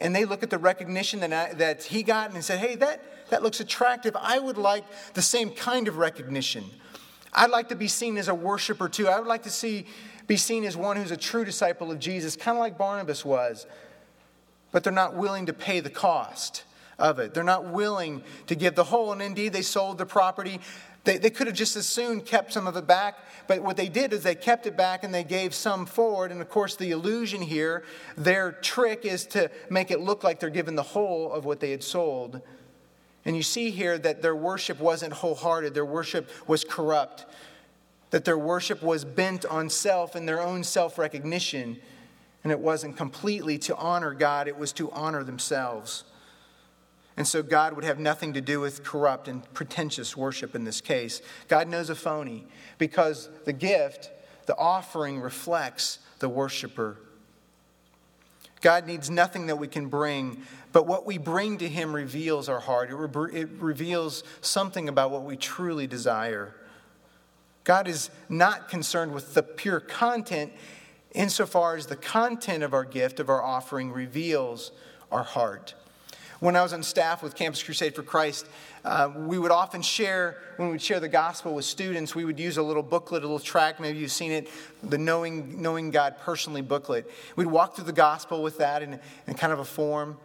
and 0.00 0.14
they 0.14 0.24
look 0.24 0.42
at 0.42 0.50
the 0.50 0.58
recognition 0.58 1.20
that, 1.20 1.32
I, 1.32 1.52
that 1.54 1.82
he 1.82 2.02
got 2.02 2.32
and 2.32 2.42
said, 2.42 2.58
hey, 2.58 2.74
that 2.76 3.02
that 3.30 3.42
looks 3.42 3.60
attractive. 3.60 4.16
I 4.20 4.38
would 4.38 4.58
like 4.58 4.84
the 5.14 5.22
same 5.22 5.50
kind 5.50 5.88
of 5.88 5.96
recognition. 5.96 6.64
I'd 7.32 7.50
like 7.50 7.68
to 7.68 7.76
be 7.76 7.88
seen 7.88 8.18
as 8.18 8.28
a 8.28 8.34
worshiper 8.34 8.88
too. 8.88 9.08
I 9.08 9.18
would 9.18 9.28
like 9.28 9.44
to 9.44 9.50
see, 9.50 9.86
be 10.26 10.36
seen 10.36 10.64
as 10.64 10.76
one 10.76 10.96
who's 10.96 11.12
a 11.12 11.16
true 11.16 11.44
disciple 11.44 11.90
of 11.90 11.98
Jesus, 11.98 12.36
kind 12.36 12.56
of 12.56 12.60
like 12.60 12.76
Barnabas 12.76 13.24
was. 13.24 13.66
But 14.72 14.84
they're 14.84 14.92
not 14.92 15.14
willing 15.14 15.46
to 15.46 15.52
pay 15.52 15.80
the 15.80 15.90
cost 15.90 16.64
of 16.98 17.18
it. 17.18 17.32
They're 17.34 17.44
not 17.44 17.66
willing 17.66 18.22
to 18.46 18.54
give 18.54 18.74
the 18.74 18.84
whole. 18.84 19.12
And 19.12 19.22
indeed, 19.22 19.52
they 19.52 19.62
sold 19.62 19.98
the 19.98 20.06
property. 20.06 20.60
They, 21.04 21.16
they 21.16 21.30
could 21.30 21.46
have 21.46 21.56
just 21.56 21.76
as 21.76 21.88
soon 21.88 22.20
kept 22.20 22.52
some 22.52 22.66
of 22.66 22.76
it 22.76 22.86
back, 22.86 23.18
but 23.46 23.62
what 23.62 23.76
they 23.76 23.88
did 23.88 24.12
is 24.12 24.22
they 24.22 24.34
kept 24.34 24.66
it 24.66 24.76
back 24.76 25.02
and 25.02 25.14
they 25.14 25.24
gave 25.24 25.54
some 25.54 25.86
forward. 25.86 26.30
And 26.30 26.40
of 26.40 26.50
course, 26.50 26.76
the 26.76 26.90
illusion 26.90 27.40
here, 27.40 27.84
their 28.16 28.52
trick 28.52 29.04
is 29.04 29.24
to 29.28 29.50
make 29.70 29.90
it 29.90 30.00
look 30.00 30.22
like 30.22 30.40
they're 30.40 30.50
giving 30.50 30.74
the 30.74 30.82
whole 30.82 31.32
of 31.32 31.44
what 31.44 31.60
they 31.60 31.70
had 31.70 31.82
sold. 31.82 32.42
And 33.24 33.36
you 33.36 33.42
see 33.42 33.70
here 33.70 33.98
that 33.98 34.22
their 34.22 34.36
worship 34.36 34.78
wasn't 34.78 35.12
wholehearted, 35.12 35.74
their 35.74 35.84
worship 35.84 36.28
was 36.46 36.64
corrupt, 36.64 37.26
that 38.10 38.24
their 38.24 38.38
worship 38.38 38.82
was 38.82 39.04
bent 39.04 39.44
on 39.44 39.70
self 39.70 40.14
and 40.14 40.28
their 40.28 40.40
own 40.40 40.64
self 40.64 40.98
recognition. 40.98 41.78
And 42.42 42.50
it 42.50 42.58
wasn't 42.58 42.96
completely 42.96 43.58
to 43.58 43.76
honor 43.76 44.14
God, 44.14 44.48
it 44.48 44.56
was 44.56 44.72
to 44.74 44.90
honor 44.92 45.22
themselves. 45.24 46.04
And 47.20 47.28
so 47.28 47.42
God 47.42 47.74
would 47.74 47.84
have 47.84 47.98
nothing 47.98 48.32
to 48.32 48.40
do 48.40 48.60
with 48.60 48.82
corrupt 48.82 49.28
and 49.28 49.44
pretentious 49.52 50.16
worship 50.16 50.54
in 50.54 50.64
this 50.64 50.80
case. 50.80 51.20
God 51.48 51.68
knows 51.68 51.90
a 51.90 51.94
phony 51.94 52.46
because 52.78 53.28
the 53.44 53.52
gift, 53.52 54.10
the 54.46 54.56
offering, 54.56 55.20
reflects 55.20 55.98
the 56.20 56.30
worshiper. 56.30 56.96
God 58.62 58.86
needs 58.86 59.10
nothing 59.10 59.48
that 59.48 59.56
we 59.56 59.68
can 59.68 59.88
bring 59.88 60.46
but 60.72 60.86
what 60.86 61.04
we 61.04 61.18
bring 61.18 61.58
to 61.58 61.68
Him 61.68 61.94
reveals 61.94 62.48
our 62.48 62.60
heart, 62.60 62.88
it, 62.88 62.94
re- 62.94 63.38
it 63.38 63.50
reveals 63.58 64.24
something 64.40 64.88
about 64.88 65.10
what 65.10 65.24
we 65.24 65.36
truly 65.36 65.86
desire. 65.86 66.54
God 67.64 67.86
is 67.86 68.08
not 68.30 68.70
concerned 68.70 69.12
with 69.12 69.34
the 69.34 69.42
pure 69.42 69.80
content 69.80 70.54
insofar 71.12 71.76
as 71.76 71.84
the 71.84 71.96
content 71.96 72.62
of 72.62 72.72
our 72.72 72.84
gift, 72.84 73.20
of 73.20 73.28
our 73.28 73.42
offering, 73.42 73.92
reveals 73.92 74.72
our 75.12 75.24
heart. 75.24 75.74
When 76.40 76.56
I 76.56 76.62
was 76.62 76.72
on 76.72 76.82
staff 76.82 77.22
with 77.22 77.34
Campus 77.34 77.62
Crusade 77.62 77.94
for 77.94 78.02
Christ, 78.02 78.46
uh, 78.82 79.10
we 79.14 79.38
would 79.38 79.50
often 79.50 79.82
share, 79.82 80.38
when 80.56 80.70
we'd 80.70 80.80
share 80.80 80.98
the 80.98 81.06
gospel 81.08 81.54
with 81.54 81.66
students, 81.66 82.14
we 82.14 82.24
would 82.24 82.40
use 82.40 82.56
a 82.56 82.62
little 82.62 82.82
booklet, 82.82 83.22
a 83.22 83.26
little 83.26 83.38
track. 83.38 83.78
Maybe 83.78 83.98
you've 83.98 84.10
seen 84.10 84.32
it, 84.32 84.48
the 84.82 84.96
Knowing, 84.96 85.60
Knowing 85.60 85.90
God 85.90 86.16
Personally 86.18 86.62
booklet. 86.62 87.10
We'd 87.36 87.46
walk 87.46 87.76
through 87.76 87.84
the 87.84 87.92
gospel 87.92 88.42
with 88.42 88.56
that 88.56 88.82
in, 88.82 88.98
in 89.26 89.34
kind 89.34 89.52
of 89.52 89.58
a 89.58 89.66
form. 89.66 90.16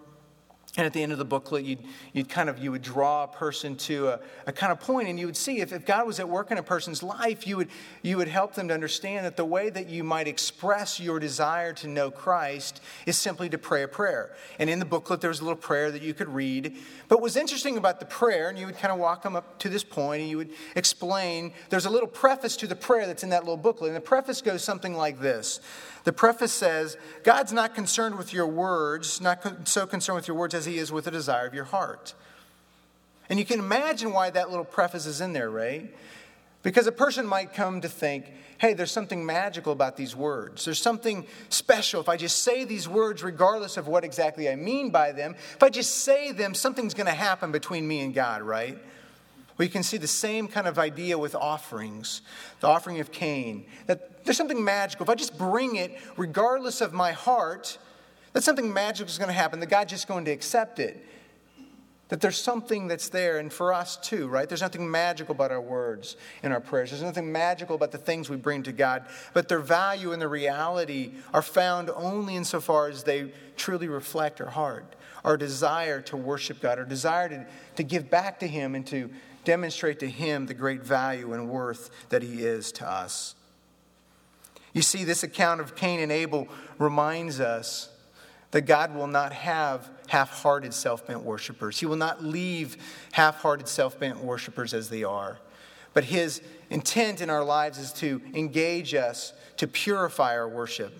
And 0.77 0.85
at 0.85 0.91
the 0.91 1.01
end 1.01 1.13
of 1.13 1.17
the 1.17 1.25
booklet, 1.25 1.63
you'd, 1.63 1.79
you'd 2.11 2.27
kind 2.27 2.49
of, 2.49 2.59
you 2.59 2.69
would 2.71 2.81
draw 2.81 3.23
a 3.23 3.27
person 3.27 3.77
to 3.77 4.09
a, 4.09 4.19
a 4.45 4.51
kind 4.51 4.73
of 4.73 4.79
point 4.81 5.07
and 5.07 5.17
you 5.17 5.25
would 5.25 5.37
see 5.37 5.61
if, 5.61 5.71
if 5.71 5.85
God 5.85 6.05
was 6.05 6.19
at 6.19 6.27
work 6.27 6.51
in 6.51 6.57
a 6.57 6.63
person's 6.63 7.01
life, 7.01 7.47
you 7.47 7.55
would, 7.55 7.69
you 8.01 8.17
would 8.17 8.27
help 8.27 8.55
them 8.55 8.67
to 8.67 8.73
understand 8.73 9.25
that 9.25 9.37
the 9.37 9.45
way 9.45 9.69
that 9.69 9.87
you 9.87 10.03
might 10.03 10.27
express 10.27 10.99
your 10.99 11.17
desire 11.17 11.71
to 11.73 11.87
know 11.87 12.11
Christ 12.11 12.81
is 13.05 13.17
simply 13.17 13.47
to 13.49 13.57
pray 13.57 13.83
a 13.83 13.87
prayer. 13.87 14.35
And 14.59 14.69
in 14.69 14.79
the 14.79 14.85
booklet, 14.85 15.21
there 15.21 15.29
was 15.29 15.39
a 15.39 15.43
little 15.43 15.55
prayer 15.55 15.91
that 15.91 16.01
you 16.01 16.13
could 16.13 16.27
read. 16.27 16.75
But 17.07 17.19
what 17.19 17.23
was 17.23 17.37
interesting 17.37 17.77
about 17.77 18.01
the 18.01 18.05
prayer, 18.05 18.49
and 18.49 18.59
you 18.59 18.65
would 18.65 18.77
kind 18.77 18.91
of 18.91 18.99
walk 18.99 19.23
them 19.23 19.37
up 19.37 19.57
to 19.59 19.69
this 19.69 19.83
point 19.83 20.21
and 20.23 20.29
you 20.29 20.37
would 20.37 20.51
explain, 20.75 21.53
there's 21.69 21.85
a 21.85 21.89
little 21.89 22.07
preface 22.07 22.57
to 22.57 22.67
the 22.67 22.75
prayer 22.75 23.07
that's 23.07 23.23
in 23.23 23.29
that 23.29 23.43
little 23.43 23.55
booklet. 23.55 23.89
And 23.89 23.95
the 23.95 24.01
preface 24.01 24.41
goes 24.41 24.61
something 24.61 24.95
like 24.95 25.21
this 25.21 25.61
the 26.05 26.13
preface 26.13 26.53
says, 26.53 26.97
God's 27.23 27.51
not 27.51 27.75
concerned 27.75 28.15
with 28.15 28.31
your 28.31 28.47
words, 28.47 29.19
not 29.19 29.67
so 29.67 29.85
concerned 29.85 30.15
with 30.15 30.27
your 30.27 30.37
words 30.37 30.53
as 30.53 30.65
he 30.65 30.77
is 30.77 30.91
with 30.91 31.05
the 31.05 31.11
desire 31.11 31.47
of 31.47 31.53
your 31.53 31.65
heart. 31.65 32.13
And 33.27 33.39
you 33.39 33.45
can 33.45 33.59
imagine 33.59 34.13
why 34.13 34.29
that 34.29 34.49
little 34.49 34.65
preface 34.65 35.07
is 35.07 35.19
in 35.19 35.33
there, 35.33 35.49
right? 35.49 35.93
Because 36.61 36.85
a 36.85 36.91
person 36.91 37.25
might 37.25 37.53
come 37.53 37.81
to 37.81 37.89
think, 37.89 38.31
hey, 38.59 38.73
there's 38.73 38.91
something 38.91 39.25
magical 39.25 39.73
about 39.73 39.97
these 39.97 40.15
words. 40.15 40.63
There's 40.65 40.81
something 40.81 41.25
special. 41.49 42.01
If 42.01 42.07
I 42.07 42.17
just 42.17 42.43
say 42.43 42.65
these 42.65 42.87
words, 42.87 43.23
regardless 43.23 43.75
of 43.75 43.87
what 43.87 44.03
exactly 44.03 44.47
I 44.47 44.55
mean 44.55 44.91
by 44.91 45.11
them, 45.11 45.35
if 45.55 45.63
I 45.63 45.69
just 45.69 46.03
say 46.03 46.31
them, 46.31 46.53
something's 46.53 46.93
going 46.93 47.07
to 47.07 47.13
happen 47.13 47.51
between 47.51 47.87
me 47.87 48.01
and 48.01 48.13
God, 48.13 48.43
right? 48.43 48.77
We 49.57 49.69
can 49.69 49.83
see 49.83 49.97
the 49.97 50.07
same 50.07 50.47
kind 50.47 50.67
of 50.67 50.77
idea 50.77 51.17
with 51.17 51.33
offerings, 51.33 52.21
the 52.59 52.67
offering 52.67 52.99
of 52.99 53.11
Cain, 53.11 53.65
that 53.87 54.25
there's 54.25 54.37
something 54.37 54.63
magical. 54.63 55.05
If 55.05 55.09
I 55.09 55.15
just 55.15 55.37
bring 55.37 55.77
it, 55.77 55.97
regardless 56.17 56.81
of 56.81 56.93
my 56.93 57.13
heart, 57.13 57.77
that 58.33 58.43
something 58.43 58.73
magical 58.73 59.09
is 59.09 59.17
going 59.17 59.29
to 59.29 59.33
happen, 59.33 59.61
that 59.61 59.69
God's 59.69 59.91
just 59.91 60.07
going 60.07 60.25
to 60.25 60.31
accept 60.31 60.79
it. 60.79 61.05
That 62.09 62.21
there's 62.21 62.39
something 62.39 62.87
that's 62.87 63.09
there, 63.09 63.39
and 63.39 63.51
for 63.51 63.73
us 63.73 63.95
too, 63.97 64.27
right? 64.27 64.47
There's 64.47 64.61
nothing 64.61 64.91
magical 64.91 65.33
about 65.33 65.51
our 65.51 65.61
words 65.61 66.17
and 66.43 66.53
our 66.53 66.59
prayers. 66.59 66.91
There's 66.91 67.01
nothing 67.01 67.31
magical 67.31 67.75
about 67.75 67.91
the 67.91 67.97
things 67.97 68.29
we 68.29 68.35
bring 68.35 68.61
to 68.63 68.71
God, 68.71 69.05
but 69.33 69.47
their 69.47 69.59
value 69.59 70.11
and 70.11 70.21
their 70.21 70.29
reality 70.29 71.13
are 71.33 71.41
found 71.41 71.89
only 71.89 72.35
insofar 72.35 72.89
as 72.89 73.03
they 73.03 73.31
truly 73.55 73.87
reflect 73.87 74.39
our 74.39 74.49
heart, 74.49 74.95
our 75.23 75.37
desire 75.37 76.01
to 76.01 76.17
worship 76.17 76.61
God, 76.61 76.77
our 76.77 76.85
desire 76.85 77.29
to, 77.29 77.47
to 77.77 77.83
give 77.83 78.09
back 78.11 78.39
to 78.41 78.47
Him 78.47 78.75
and 78.75 78.85
to 78.87 79.09
demonstrate 79.45 79.99
to 79.99 80.09
him 80.09 80.47
the 80.47 80.53
great 80.53 80.81
value 80.81 81.33
and 81.33 81.49
worth 81.49 81.89
that 82.09 82.23
he 82.23 82.43
is 82.43 82.71
to 82.73 82.89
us. 82.89 83.35
You 84.73 84.81
see, 84.81 85.05
this 85.05 85.23
account 85.23 85.61
of 85.61 85.75
Cain 85.75 86.01
and 86.01 86.11
Abel 86.11 86.49
reminds 86.77 87.39
us 87.39 87.89
that 88.51 88.61
God 88.61 88.93
will 88.93 89.07
not 89.07 89.31
have 89.33 89.89
half 90.07 90.41
hearted 90.41 90.73
self 90.73 91.07
bent 91.07 91.23
worshipers. 91.23 91.79
He 91.79 91.85
will 91.85 91.95
not 91.95 92.23
leave 92.23 92.77
half 93.13 93.41
hearted 93.41 93.67
self 93.67 93.99
bent 93.99 94.19
worshipers 94.19 94.73
as 94.73 94.89
they 94.89 95.03
are. 95.03 95.39
But 95.93 96.05
his 96.05 96.41
intent 96.69 97.21
in 97.21 97.29
our 97.29 97.43
lives 97.43 97.77
is 97.77 97.93
to 97.93 98.21
engage 98.33 98.93
us 98.93 99.33
to 99.57 99.67
purify 99.67 100.37
our 100.37 100.47
worship. 100.47 100.93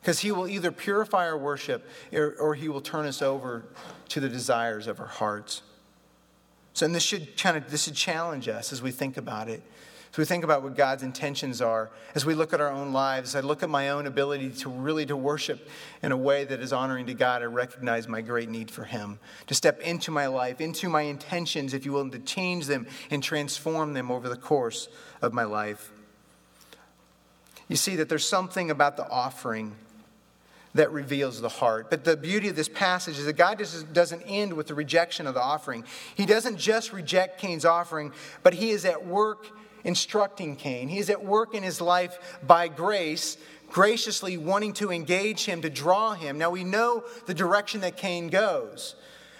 Because 0.00 0.20
he 0.20 0.32
will 0.32 0.48
either 0.48 0.72
purify 0.72 1.26
our 1.26 1.38
worship 1.38 1.86
or, 2.12 2.34
or 2.40 2.54
he 2.54 2.68
will 2.68 2.80
turn 2.80 3.06
us 3.06 3.22
over 3.22 3.64
to 4.08 4.20
the 4.20 4.28
desires 4.28 4.86
of 4.86 4.98
our 4.98 5.06
hearts. 5.06 5.62
So, 6.74 6.86
and 6.86 6.94
this 6.94 7.02
should 7.02 7.36
kind 7.36 7.56
of 7.56 7.70
this 7.70 7.84
should 7.84 7.94
challenge 7.94 8.48
us 8.48 8.72
as 8.72 8.80
we 8.80 8.90
think 8.90 9.16
about 9.16 9.48
it. 9.48 9.62
So 10.12 10.20
we 10.20 10.26
think 10.26 10.44
about 10.44 10.62
what 10.62 10.76
God's 10.76 11.02
intentions 11.02 11.62
are 11.62 11.90
as 12.14 12.26
we 12.26 12.34
look 12.34 12.52
at 12.52 12.60
our 12.60 12.70
own 12.70 12.92
lives. 12.92 13.34
I 13.34 13.40
look 13.40 13.62
at 13.62 13.70
my 13.70 13.88
own 13.88 14.06
ability 14.06 14.50
to 14.50 14.68
really 14.68 15.06
to 15.06 15.16
worship 15.16 15.70
in 16.02 16.12
a 16.12 16.16
way 16.18 16.44
that 16.44 16.60
is 16.60 16.70
honoring 16.70 17.06
to 17.06 17.14
God. 17.14 17.40
I 17.40 17.46
recognize 17.46 18.06
my 18.08 18.20
great 18.20 18.50
need 18.50 18.70
for 18.70 18.84
Him 18.84 19.18
to 19.46 19.54
step 19.54 19.80
into 19.80 20.10
my 20.10 20.26
life, 20.26 20.60
into 20.60 20.90
my 20.90 21.02
intentions, 21.02 21.72
if 21.72 21.86
you 21.86 21.92
will, 21.92 22.02
and 22.02 22.12
to 22.12 22.18
change 22.18 22.66
them 22.66 22.86
and 23.10 23.22
transform 23.22 23.94
them 23.94 24.10
over 24.10 24.28
the 24.28 24.36
course 24.36 24.88
of 25.22 25.32
my 25.32 25.44
life. 25.44 25.90
You 27.68 27.76
see 27.76 27.96
that 27.96 28.10
there's 28.10 28.28
something 28.28 28.70
about 28.70 28.98
the 28.98 29.08
offering 29.08 29.76
that 30.74 30.90
reveals 30.90 31.40
the 31.40 31.48
heart. 31.48 31.90
But 31.90 32.04
the 32.04 32.16
beauty 32.16 32.48
of 32.48 32.56
this 32.56 32.68
passage 32.68 33.18
is 33.18 33.26
that 33.26 33.34
God 33.34 33.58
just 33.58 33.92
doesn't 33.92 34.22
end 34.22 34.54
with 34.54 34.68
the 34.68 34.74
rejection 34.74 35.26
of 35.26 35.34
the 35.34 35.42
offering. 35.42 35.84
He 36.14 36.24
doesn't 36.24 36.56
just 36.56 36.92
reject 36.92 37.38
Cain's 37.40 37.64
offering, 37.64 38.12
but 38.42 38.54
he 38.54 38.70
is 38.70 38.84
at 38.84 39.06
work 39.06 39.48
instructing 39.84 40.56
Cain. 40.56 40.88
He 40.88 40.98
is 40.98 41.10
at 41.10 41.22
work 41.24 41.54
in 41.54 41.62
his 41.62 41.80
life 41.80 42.38
by 42.46 42.68
grace, 42.68 43.36
graciously 43.68 44.38
wanting 44.38 44.72
to 44.74 44.90
engage 44.90 45.44
him, 45.44 45.60
to 45.62 45.70
draw 45.70 46.14
him. 46.14 46.38
Now 46.38 46.50
we 46.50 46.64
know 46.64 47.04
the 47.26 47.34
direction 47.34 47.82
that 47.82 47.96
Cain 47.96 48.28
goes. 48.28 48.94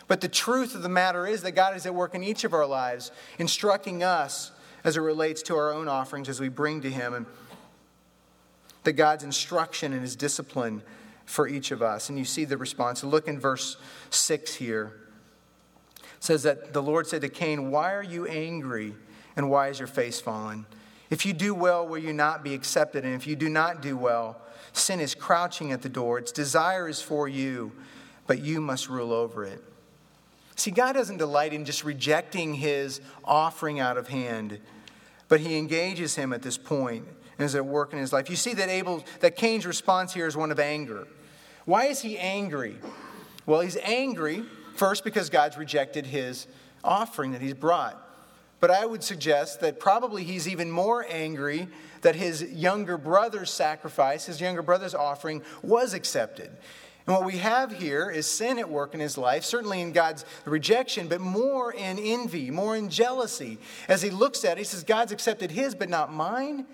But 0.09 0.21
the 0.21 0.29
truth 0.29 0.75
of 0.75 0.83
the 0.83 0.89
matter 0.89 1.27
is 1.27 1.43
that 1.43 1.53
God 1.53 1.77
is 1.77 1.87
at 1.87 1.95
work 1.95 2.15
in 2.15 2.23
each 2.23 2.45
of 2.45 2.53
our 2.53 2.67
lives, 2.67 3.13
instructing 3.39 4.03
us 4.03 4.53
as 4.85 4.97
it 4.97 5.01
relates 5.01 5.43
to 5.43 5.57
our 5.57 5.73
own 5.73 5.89
offerings 5.89 6.29
as 6.29 6.41
we 6.41 6.49
bring 6.49 6.83
to 6.83 6.91
Him. 6.91 7.15
And 7.15 7.27
that 8.85 8.93
God's 8.93 9.25
instruction 9.25 9.93
and 9.93 10.03
His 10.03 10.17
discipline 10.17 10.83
for 11.25 11.49
each 11.49 11.71
of 11.71 11.83
us. 11.83 12.09
And 12.09 12.19
you 12.19 12.25
see 12.25 12.45
the 12.45 12.57
response. 12.57 13.03
Look 13.05 13.29
in 13.29 13.39
verse 13.39 13.77
6 14.11 14.55
here. 14.55 14.93
It 15.97 16.25
says 16.25 16.43
that 16.43 16.73
the 16.73 16.83
Lord 16.83 17.07
said 17.07 17.23
to 17.23 17.29
Cain, 17.29 17.71
Why 17.71 17.95
are 17.95 18.03
you 18.03 18.27
angry 18.27 18.95
and 19.37 19.51
why 19.51 19.69
is 19.69 19.79
your 19.79 19.89
face 19.89 20.21
fallen? 20.21 20.67
If 21.11 21.27
you 21.27 21.33
do 21.33 21.55
well, 21.55 21.87
will 21.87 21.99
you 21.99 22.13
not 22.13 22.43
be 22.43 22.55
accepted? 22.55 23.05
And 23.05 23.15
if 23.15 23.27
you 23.27 23.37
do 23.37 23.49
not 23.49 23.83
do 23.83 23.97
well, 23.97 24.41
sin 24.73 25.01
is 25.01 25.15
crouching 25.15 25.73
at 25.73 25.83
the 25.83 25.89
door. 25.89 26.19
Its 26.19 26.33
desire 26.33 26.89
is 26.89 27.03
for 27.03 27.29
you, 27.29 27.73
but 28.27 28.41
you 28.41 28.61
must 28.61 28.89
rule 28.89 29.13
over 29.13 29.45
it. 29.45 29.63
See, 30.57 30.71
God 30.71 30.93
doesn't 30.93 31.17
delight 31.17 31.53
in 31.53 31.65
just 31.65 31.85
rejecting 31.85 32.55
his 32.55 33.01
offering 33.25 33.81
out 33.81 33.97
of 33.97 34.09
hand, 34.09 34.59
but 35.29 35.41
he 35.41 35.59
engages 35.59 36.15
him 36.15 36.33
at 36.33 36.43
this 36.43 36.57
point 36.57 37.07
is 37.43 37.55
at 37.55 37.65
work 37.65 37.93
in 37.93 37.99
his 37.99 38.13
life. 38.13 38.31
You 38.31 38.37
see 38.37 38.55
that 38.55 38.69
Abel, 38.69 39.05
that 39.21 39.37
Cain's 39.37 39.67
response 39.67 40.15
here 40.15 40.27
is 40.27 40.37
one 40.37 40.51
of 40.51 40.59
anger. 40.59 41.07
Why 41.65 41.87
is 41.87 42.01
he 42.01 42.19
angry? 42.19 42.77
Well, 43.47 43.61
he's 43.61 43.77
angry 43.77 44.45
first 44.75 45.05
because 45.05 45.31
God's 45.31 45.57
rejected 45.57 46.07
his 46.07 46.47
offering 46.83 47.33
that 47.33 47.41
he's 47.41 47.55
brought. 47.55 47.99
But 48.61 48.71
I 48.71 48.87
would 48.87 49.03
suggest 49.03 49.61
that 49.61 49.81
probably 49.81 50.23
he's 50.23 50.47
even 50.47 50.71
more 50.71 51.05
angry 51.09 51.69
that 52.03 52.15
his 52.15 52.43
younger 52.43 52.97
brother's 52.97 53.51
sacrifice, 53.51 54.27
his 54.27 54.41
younger 54.41 54.63
brother's 54.63 54.95
offering, 54.95 55.43
was 55.63 55.95
accepted. 55.95 56.51
And 57.07 57.17
what 57.17 57.25
we 57.25 57.39
have 57.39 57.73
here 57.73 58.09
is 58.11 58.27
sin 58.27 58.61
at 58.61 58.69
work 58.69 58.95
in 58.95 59.01
his 59.01 59.19
life, 59.19 59.45
certainly 59.45 59.81
in 59.81 59.91
God's 59.91 60.25
rejection, 60.45 61.09
but 61.09 61.21
more 61.21 61.73
in 61.73 61.99
envy, 61.99 62.51
more 62.53 62.77
in 62.77 62.89
jealousy. 62.89 63.59
As 63.89 64.03
he 64.03 64.11
looks 64.11 64.45
at 64.45 64.53
it, 64.53 64.59
he 64.59 64.65
says, 64.65 64.85
God's 64.85 65.11
accepted 65.11 65.51
his, 65.51 65.75
but 65.75 65.89
not 65.89 66.13
mine. 66.13 66.67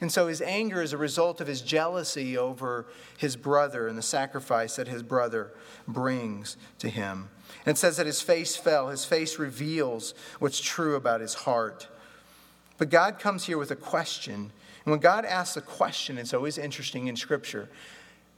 And 0.00 0.10
so 0.10 0.28
his 0.28 0.40
anger 0.40 0.80
is 0.80 0.92
a 0.92 0.98
result 0.98 1.40
of 1.40 1.46
his 1.46 1.60
jealousy 1.60 2.36
over 2.36 2.86
his 3.18 3.36
brother 3.36 3.86
and 3.86 3.98
the 3.98 4.02
sacrifice 4.02 4.76
that 4.76 4.88
his 4.88 5.02
brother 5.02 5.52
brings 5.86 6.56
to 6.78 6.88
him. 6.88 7.28
And 7.66 7.76
it 7.76 7.78
says 7.78 7.98
that 7.98 8.06
his 8.06 8.22
face 8.22 8.56
fell. 8.56 8.88
His 8.88 9.04
face 9.04 9.38
reveals 9.38 10.14
what's 10.38 10.60
true 10.60 10.94
about 10.94 11.20
his 11.20 11.34
heart. 11.34 11.88
But 12.78 12.88
God 12.88 13.18
comes 13.18 13.44
here 13.44 13.58
with 13.58 13.70
a 13.70 13.76
question. 13.76 14.34
And 14.34 14.90
when 14.90 15.00
God 15.00 15.26
asks 15.26 15.58
a 15.58 15.60
question, 15.60 16.16
it's 16.16 16.32
always 16.32 16.56
interesting 16.56 17.08
in 17.08 17.16
Scripture. 17.16 17.68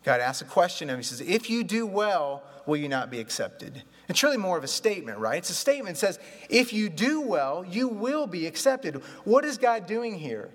God 0.03 0.21
asks 0.21 0.43
a 0.43 0.47
question 0.47 0.91
and 0.91 0.99
he 0.99 1.05
says, 1.05 1.21
If 1.21 1.49
you 1.49 1.63
do 1.63 1.87
well, 1.87 2.43
will 2.67 2.77
you 2.77 2.89
not 2.89 3.09
be 3.09 3.21
accepted? 3.21 3.85
It's 4.09 4.25
really 4.25 4.37
more 4.37 4.59
of 4.59 4.65
a 4.65 4.69
statement, 4.69 5.19
right? 5.19 5.39
It's 5.39 5.51
a 5.51 5.55
statement 5.55 5.95
that 5.95 6.01
says, 6.01 6.19
If 6.51 6.73
you 6.73 6.89
do 6.89 7.21
well, 7.21 7.65
you 7.65 7.87
will 7.87 8.27
be 8.27 8.49
accepted. 8.49 8.97
What 9.23 9.45
is 9.45 9.59
God 9.59 9.87
doing 9.87 10.19
here? 10.19 10.51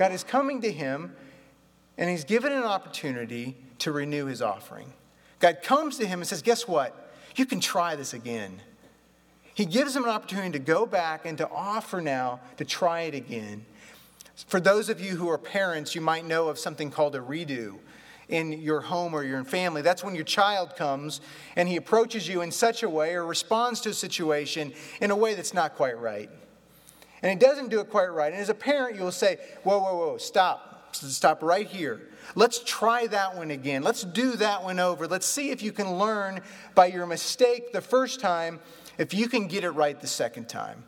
God 0.00 0.12
is 0.12 0.24
coming 0.24 0.62
to 0.62 0.72
him 0.72 1.14
and 1.98 2.08
he's 2.08 2.24
given 2.24 2.52
an 2.52 2.62
opportunity 2.62 3.54
to 3.80 3.92
renew 3.92 4.24
his 4.24 4.40
offering. 4.40 4.94
God 5.40 5.58
comes 5.62 5.98
to 5.98 6.06
him 6.06 6.20
and 6.20 6.26
says, 6.26 6.40
Guess 6.40 6.66
what? 6.66 7.12
You 7.36 7.44
can 7.44 7.60
try 7.60 7.96
this 7.96 8.14
again. 8.14 8.62
He 9.52 9.66
gives 9.66 9.94
him 9.94 10.04
an 10.04 10.08
opportunity 10.08 10.52
to 10.52 10.58
go 10.58 10.86
back 10.86 11.26
and 11.26 11.36
to 11.36 11.46
offer 11.50 12.00
now 12.00 12.40
to 12.56 12.64
try 12.64 13.02
it 13.02 13.14
again. 13.14 13.66
For 14.46 14.58
those 14.58 14.88
of 14.88 15.02
you 15.02 15.16
who 15.16 15.28
are 15.28 15.36
parents, 15.36 15.94
you 15.94 16.00
might 16.00 16.24
know 16.24 16.48
of 16.48 16.58
something 16.58 16.90
called 16.90 17.14
a 17.14 17.20
redo 17.20 17.76
in 18.30 18.52
your 18.52 18.80
home 18.80 19.12
or 19.12 19.22
your 19.22 19.44
family. 19.44 19.82
That's 19.82 20.02
when 20.02 20.14
your 20.14 20.24
child 20.24 20.76
comes 20.76 21.20
and 21.56 21.68
he 21.68 21.76
approaches 21.76 22.26
you 22.26 22.40
in 22.40 22.52
such 22.52 22.82
a 22.82 22.88
way 22.88 23.16
or 23.16 23.26
responds 23.26 23.82
to 23.82 23.90
a 23.90 23.94
situation 23.94 24.72
in 25.02 25.10
a 25.10 25.16
way 25.16 25.34
that's 25.34 25.52
not 25.52 25.74
quite 25.74 25.98
right 25.98 26.30
and 27.22 27.30
he 27.30 27.36
doesn't 27.36 27.68
do 27.68 27.80
it 27.80 27.90
quite 27.90 28.06
right. 28.06 28.32
And 28.32 28.40
as 28.40 28.48
a 28.48 28.54
parent, 28.54 28.96
you'll 28.96 29.12
say, 29.12 29.38
Whoa, 29.62 29.78
whoa, 29.78 29.96
whoa, 29.96 30.18
stop. 30.18 30.94
Stop 30.94 31.42
right 31.42 31.66
here. 31.66 32.00
Let's 32.34 32.62
try 32.64 33.06
that 33.08 33.36
one 33.36 33.50
again. 33.50 33.82
Let's 33.82 34.02
do 34.02 34.32
that 34.32 34.64
one 34.64 34.80
over. 34.80 35.06
Let's 35.06 35.26
see 35.26 35.50
if 35.50 35.62
you 35.62 35.72
can 35.72 35.98
learn 35.98 36.40
by 36.74 36.86
your 36.86 37.06
mistake 37.06 37.72
the 37.72 37.80
first 37.80 38.20
time, 38.20 38.60
if 38.98 39.14
you 39.14 39.28
can 39.28 39.46
get 39.46 39.62
it 39.64 39.70
right 39.70 40.00
the 40.00 40.08
second 40.08 40.48
time. 40.48 40.84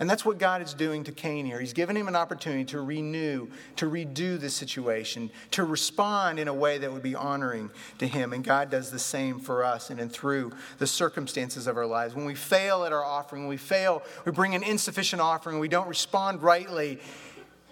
And 0.00 0.08
that's 0.08 0.24
what 0.24 0.38
God 0.38 0.62
is 0.62 0.72
doing 0.72 1.04
to 1.04 1.12
Cain 1.12 1.44
here. 1.44 1.60
He's 1.60 1.74
given 1.74 1.94
him 1.94 2.08
an 2.08 2.16
opportunity 2.16 2.64
to 2.64 2.80
renew, 2.80 3.48
to 3.76 3.84
redo 3.88 4.40
the 4.40 4.48
situation, 4.48 5.30
to 5.50 5.62
respond 5.62 6.38
in 6.38 6.48
a 6.48 6.54
way 6.54 6.78
that 6.78 6.90
would 6.90 7.02
be 7.02 7.14
honoring 7.14 7.70
to 7.98 8.06
him. 8.06 8.32
And 8.32 8.42
God 8.42 8.70
does 8.70 8.90
the 8.90 8.98
same 8.98 9.38
for 9.38 9.62
us 9.62 9.90
and, 9.90 10.00
and 10.00 10.10
through 10.10 10.52
the 10.78 10.86
circumstances 10.86 11.66
of 11.66 11.76
our 11.76 11.84
lives. 11.84 12.14
When 12.14 12.24
we 12.24 12.34
fail 12.34 12.84
at 12.84 12.94
our 12.94 13.04
offering, 13.04 13.42
when 13.42 13.50
we 13.50 13.58
fail, 13.58 14.02
we 14.24 14.32
bring 14.32 14.54
an 14.54 14.62
insufficient 14.62 15.20
offering, 15.20 15.58
we 15.58 15.68
don't 15.68 15.88
respond 15.88 16.42
rightly, 16.42 16.98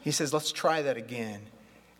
he 0.03 0.11
says, 0.11 0.35
let's 0.35 0.53
try 0.53 0.83
that 0.83 0.99
again. 0.99 1.41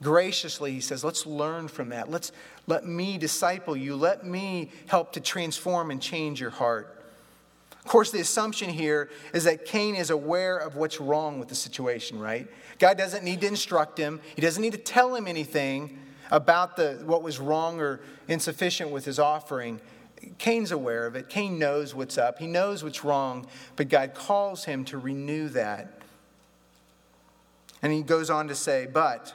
Graciously, 0.03 0.73
he 0.73 0.81
says, 0.81 1.03
let's 1.03 1.25
learn 1.27 1.69
from 1.69 1.89
that. 1.89 2.11
Let's 2.11 2.33
let 2.67 2.85
me 2.87 3.17
disciple 3.17 3.77
you. 3.77 3.97
Let 3.97 4.27
me 4.27 4.71
help 4.87 5.13
to 5.15 5.21
transform 5.21 5.91
and 5.91 6.01
change 6.01 6.39
your 6.39 6.51
heart. 6.51 6.98
Of 7.89 7.93
course, 7.93 8.11
the 8.11 8.21
assumption 8.21 8.69
here 8.69 9.09
is 9.33 9.45
that 9.45 9.65
Cain 9.65 9.95
is 9.95 10.11
aware 10.11 10.59
of 10.59 10.77
what's 10.77 11.01
wrong 11.01 11.39
with 11.39 11.49
the 11.49 11.55
situation, 11.55 12.19
right? 12.19 12.47
God 12.79 12.99
doesn't 12.99 13.25
need 13.25 13.41
to 13.41 13.47
instruct 13.47 13.97
him, 13.97 14.21
he 14.37 14.43
doesn't 14.43 14.61
need 14.61 14.73
to 14.73 14.79
tell 14.79 15.15
him 15.15 15.27
anything 15.27 15.99
about 16.31 16.77
the, 16.77 17.01
what 17.07 17.23
was 17.23 17.39
wrong 17.39 17.81
or 17.81 18.01
insufficient 18.29 18.91
with 18.91 19.07
his 19.07 19.19
offering. 19.19 19.81
Cain's 20.37 20.71
aware 20.71 21.07
of 21.07 21.17
it. 21.17 21.31
Cain 21.31 21.59
knows 21.59 21.95
what's 21.95 22.19
up. 22.19 22.39
He 22.39 22.47
knows 22.47 22.85
what's 22.85 23.05
wrong, 23.05 23.47
but 23.75 23.89
God 23.89 24.13
calls 24.13 24.67
him 24.67 24.85
to 24.85 24.99
renew 24.99 25.49
that. 25.49 26.03
And 27.81 27.91
he 27.91 28.03
goes 28.03 28.29
on 28.29 28.49
to 28.49 28.55
say, 28.55 28.87
But 28.87 29.33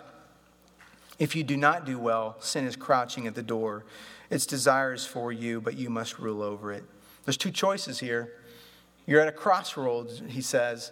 if 1.17 1.35
you 1.35 1.43
do 1.43 1.57
not 1.57 1.87
do 1.87 1.97
well, 1.97 2.35
sin 2.39 2.67
is 2.67 2.75
crouching 2.75 3.25
at 3.25 3.33
the 3.33 3.41
door. 3.41 3.83
Its 4.29 4.45
desires 4.45 5.07
for 5.07 5.31
you, 5.31 5.59
but 5.59 5.75
you 5.75 5.89
must 5.89 6.19
rule 6.19 6.43
over 6.43 6.71
it. 6.71 6.83
There's 7.25 7.37
two 7.37 7.49
choices 7.49 7.99
here. 7.99 8.33
You're 9.05 9.21
at 9.21 9.27
a 9.27 9.33
crossroads, 9.33 10.21
he 10.27 10.41
says. 10.41 10.91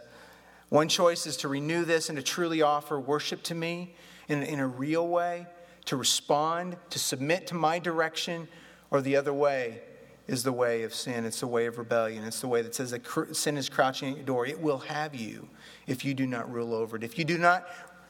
One 0.70 0.88
choice 0.88 1.26
is 1.26 1.38
to 1.38 1.48
renew 1.48 1.86
this 1.86 2.10
and 2.10 2.18
to 2.18 2.24
truly 2.24 2.62
offer 2.62 3.00
worship 3.00 3.44
to 3.44 3.56
me 3.56 3.94
in, 4.28 4.44
in 4.44 4.60
a 4.60 4.68
real 4.68 5.08
way, 5.08 5.48
to 5.86 5.98
respond, 5.98 6.78
to 6.90 7.00
submit 7.00 7.48
to 7.48 7.56
my 7.56 7.80
direction, 7.80 8.48
or 8.90 9.02
the 9.02 9.16
other 9.16 9.34
way 9.34 9.82
is 10.28 10.44
the 10.44 10.52
way 10.52 10.84
of 10.84 10.94
sin. 10.94 11.26
It's 11.26 11.42
the 11.42 11.48
way 11.48 11.66
of 11.66 11.78
rebellion. 11.78 12.24
It's 12.24 12.40
the 12.40 12.48
way 12.48 12.62
that 12.62 12.76
says 12.76 12.92
that 12.92 13.36
sin 13.36 13.58
is 13.58 13.68
crouching 13.68 14.12
at 14.12 14.18
your 14.18 14.26
door. 14.26 14.46
It 14.46 14.62
will 14.62 14.80
have 14.80 15.14
you 15.14 15.50
if 15.88 16.06
you 16.06 16.14
do 16.14 16.26
not 16.26 16.52
rule 16.52 16.74
over 16.74 16.96
it. 16.96 17.04
If 17.04 17.20
you 17.20 17.26
do 17.26 17.38
not 17.38 17.68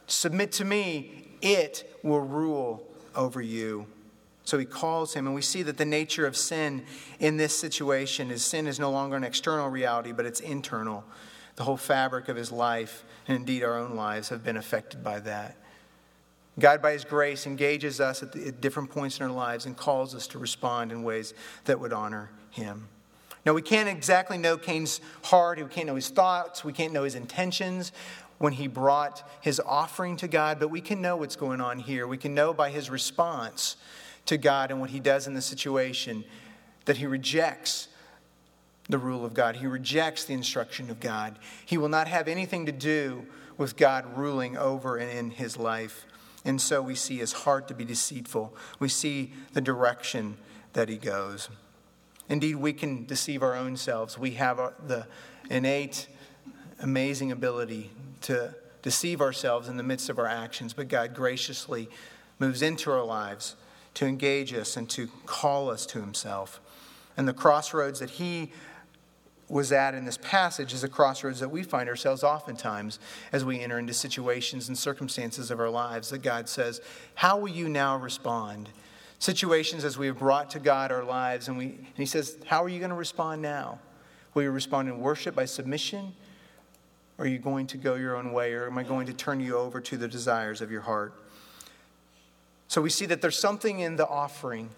submit 0.08 0.52
to 0.54 0.66
me, 0.66 1.30
it 1.42 1.98
will 2.04 2.22
rule 2.22 2.88
over 3.16 3.42
you. 3.42 3.88
So 4.44 4.58
he 4.58 4.66
calls 4.66 5.14
him, 5.14 5.28
and 5.28 5.36
we 5.36 5.42
see 5.42 5.64
that 5.64 5.78
the 5.78 5.86
nature 5.86 6.26
of 6.26 6.36
sin 6.36 6.84
in 7.20 7.38
this 7.38 7.58
situation 7.58 8.32
is 8.32 8.44
sin 8.44 8.68
is 8.68 8.80
no 8.80 8.92
longer 8.92 9.16
an 9.16 9.24
external 9.24 9.70
reality, 9.70 10.12
but 10.12 10.26
it's 10.26 10.40
internal. 10.40 11.04
The 11.58 11.64
whole 11.64 11.78
fabric 11.78 12.28
of 12.28 12.36
his 12.36 12.52
life, 12.52 13.04
and 13.28 13.38
indeed 13.38 13.64
our 13.64 13.78
own 13.78 13.96
lives, 13.96 14.30
have 14.30 14.44
been 14.44 14.58
affected 14.58 15.04
by 15.04 15.20
that. 15.20 15.58
God, 16.60 16.82
by 16.82 16.94
his 16.94 17.06
grace, 17.06 17.46
engages 17.46 18.02
us 18.02 18.24
at, 18.24 18.32
the, 18.32 18.48
at 18.48 18.62
different 18.62 18.90
points 18.90 19.20
in 19.20 19.26
our 19.26 19.32
lives 19.32 19.66
and 19.66 19.78
calls 19.78 20.14
us 20.16 20.28
to 20.28 20.40
respond 20.40 20.92
in 20.92 21.04
ways 21.04 21.34
that 21.66 21.80
would 21.80 21.94
honor 21.94 22.30
him. 22.50 22.88
Now, 23.46 23.54
we 23.54 23.62
can't 23.62 23.90
exactly 23.90 24.38
know 24.38 24.58
Cain's 24.58 25.02
heart, 25.24 25.60
we 25.60 25.66
can't 25.66 25.88
know 25.88 25.96
his 25.96 26.10
thoughts, 26.10 26.64
we 26.64 26.74
can't 26.74 26.94
know 26.94 27.04
his 27.04 27.16
intentions 27.16 27.92
when 28.38 28.54
he 28.54 28.68
brought 28.68 29.28
his 29.42 29.60
offering 29.60 30.18
to 30.18 30.28
God, 30.28 30.60
but 30.60 30.70
we 30.70 30.82
can 30.82 31.02
know 31.02 31.16
what's 31.16 31.36
going 31.36 31.62
on 31.62 31.80
here. 31.80 32.08
We 32.08 32.18
can 32.18 32.34
know 32.34 32.54
by 32.54 32.72
his 32.72 32.90
response 32.90 33.78
to 34.26 34.38
God 34.38 34.72
and 34.72 34.80
what 34.80 34.90
he 34.90 35.00
does 35.00 35.28
in 35.28 35.34
the 35.34 35.42
situation, 35.42 36.24
that 36.86 36.98
he 36.98 37.06
rejects 37.06 37.88
the 38.90 38.98
rule 38.98 39.26
of 39.26 39.34
God. 39.34 39.58
He 39.58 39.68
rejects 39.68 40.26
the 40.26 40.34
instruction 40.34 40.90
of 40.90 41.00
God. 41.00 41.40
He 41.66 41.78
will 41.78 41.90
not 41.90 42.08
have 42.08 42.28
anything 42.28 42.66
to 42.66 42.72
do 42.72 43.26
with 43.58 43.78
God 43.78 44.18
ruling 44.18 44.58
over 44.58 44.98
and 44.98 45.10
in 45.10 45.32
his 45.32 45.58
life. 45.58 46.06
And 46.44 46.60
so 46.60 46.82
we 46.82 46.96
see 46.96 47.18
his 47.18 47.32
heart 47.34 47.68
to 47.68 47.74
be 47.74 47.86
deceitful. 47.86 48.56
We 48.80 48.90
see 48.90 49.34
the 49.54 49.62
direction 49.62 50.38
that 50.74 50.90
he 50.90 50.98
goes. 50.98 51.50
Indeed, 52.30 52.56
we 52.56 52.74
can 52.74 53.06
deceive 53.06 53.44
our 53.44 53.56
own 53.56 53.78
selves. 53.78 54.18
We 54.18 54.32
have 54.32 54.58
the 54.88 55.06
innate, 55.50 56.08
amazing 56.80 57.32
ability 57.32 57.92
to 58.22 58.56
deceive 58.82 59.22
ourselves 59.22 59.68
in 59.68 59.78
the 59.78 59.84
midst 59.84 60.10
of 60.10 60.18
our 60.18 60.28
actions, 60.28 60.74
but 60.74 60.88
God 60.88 61.14
graciously 61.14 61.90
moves 62.40 62.62
into 62.62 62.92
our 62.92 63.04
lives 63.04 63.56
to 63.96 64.06
engage 64.06 64.54
us 64.54 64.78
and 64.78 64.90
to 64.92 65.08
call 65.26 65.70
us 65.70 65.86
to 65.88 66.00
himself. 66.00 66.60
And 67.18 67.28
the 67.28 67.34
crossroads 67.34 68.00
that 68.00 68.12
he 68.12 68.52
was 69.52 69.72
at 69.72 69.94
in 69.94 70.06
this 70.06 70.18
passage 70.18 70.74
is 70.74 70.84
a 70.84 70.88
crossroads 70.88 71.42
that 71.42 71.50
we 71.50 71.62
find 71.62 71.90
ourselves 71.90 72.24
oftentimes 72.24 73.00
as 73.34 73.44
we 73.44 73.60
enter 73.60 73.78
into 73.78 73.94
situations 73.94 74.70
and 74.70 74.78
circumstances 74.78 75.52
of 75.52 75.60
our 75.60 75.70
lives 75.70 76.10
that 76.10 76.22
God 76.22 76.48
says, 76.48 76.80
How 77.16 77.38
will 77.38 77.50
you 77.50 77.68
now 77.68 77.98
respond? 77.98 78.70
Situations 79.20 79.84
as 79.84 79.98
we 79.98 80.08
have 80.08 80.20
brought 80.20 80.50
to 80.52 80.60
God 80.60 80.92
our 80.92 81.04
lives, 81.04 81.48
and, 81.48 81.58
we, 81.58 81.66
and 81.66 81.98
He 81.98 82.06
says, 82.06 82.38
How 82.46 82.64
are 82.64 82.70
you 82.70 82.80
going 82.80 82.92
to 82.92 82.96
respond 82.96 83.42
now? 83.42 83.80
Will 84.34 84.44
you 84.44 84.52
respond 84.52 84.88
in 84.88 85.00
worship 85.00 85.36
by 85.36 85.46
submission? 85.46 86.14
Are 87.20 87.28
you 87.28 87.38
going 87.38 87.68
to 87.68 87.78
go 87.78 87.96
your 87.96 88.16
own 88.16 88.32
way? 88.32 88.54
Or 88.54 88.66
am 88.66 88.78
I 88.78 88.84
going 88.84 89.06
to 89.08 89.14
turn 89.14 89.42
you 89.42 89.58
over 89.58 89.82
to 89.82 89.98
the 89.98 90.08
desires 90.08 90.62
of 90.62 90.72
your 90.72 90.82
heart? 90.82 91.14
So 92.72 92.82
we 92.82 92.90
see 92.90 93.06
that 93.08 93.22
there's 93.22 93.38
something 93.38 93.82
in 93.82 93.98
the 93.98 94.08
offering 94.08 94.70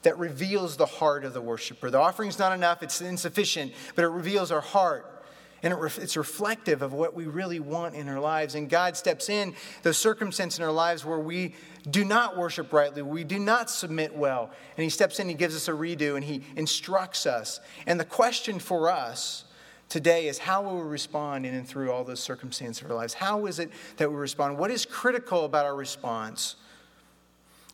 that 0.00 0.18
reveals 0.18 0.78
the 0.78 0.86
heart 0.86 1.26
of 1.26 1.34
the 1.34 1.42
worshiper. 1.42 1.90
The 1.90 1.98
offering's 1.98 2.38
not 2.38 2.54
enough, 2.54 2.82
it's 2.82 3.02
insufficient, 3.02 3.74
but 3.94 4.02
it 4.02 4.08
reveals 4.08 4.50
our 4.50 4.62
heart. 4.62 5.26
And 5.62 5.70
it 5.70 5.76
re- 5.76 5.90
it's 5.98 6.16
reflective 6.16 6.80
of 6.80 6.94
what 6.94 7.12
we 7.12 7.26
really 7.26 7.60
want 7.60 7.96
in 7.96 8.08
our 8.08 8.18
lives. 8.18 8.54
And 8.54 8.70
God 8.70 8.96
steps 8.96 9.28
in 9.28 9.54
those 9.82 9.98
circumstances 9.98 10.58
in 10.58 10.64
our 10.64 10.72
lives 10.72 11.04
where 11.04 11.18
we 11.18 11.54
do 11.90 12.02
not 12.02 12.38
worship 12.38 12.72
rightly, 12.72 13.02
we 13.02 13.24
do 13.24 13.38
not 13.38 13.68
submit 13.68 14.16
well. 14.16 14.50
And 14.78 14.84
He 14.84 14.88
steps 14.88 15.20
in, 15.20 15.28
He 15.28 15.34
gives 15.34 15.54
us 15.54 15.68
a 15.68 15.72
redo, 15.72 16.14
and 16.14 16.24
He 16.24 16.44
instructs 16.56 17.26
us. 17.26 17.60
And 17.86 18.00
the 18.00 18.06
question 18.06 18.58
for 18.58 18.90
us 18.90 19.44
today 19.90 20.28
is 20.28 20.38
how 20.38 20.62
will 20.62 20.76
we 20.76 20.88
respond 20.88 21.44
in 21.44 21.52
and 21.52 21.68
through 21.68 21.92
all 21.92 22.04
those 22.04 22.20
circumstances 22.20 22.82
of 22.82 22.90
our 22.90 22.96
lives? 22.96 23.12
How 23.12 23.44
is 23.44 23.58
it 23.58 23.70
that 23.98 24.10
we 24.10 24.16
respond? 24.16 24.56
What 24.56 24.70
is 24.70 24.86
critical 24.86 25.44
about 25.44 25.66
our 25.66 25.76
response? 25.76 26.56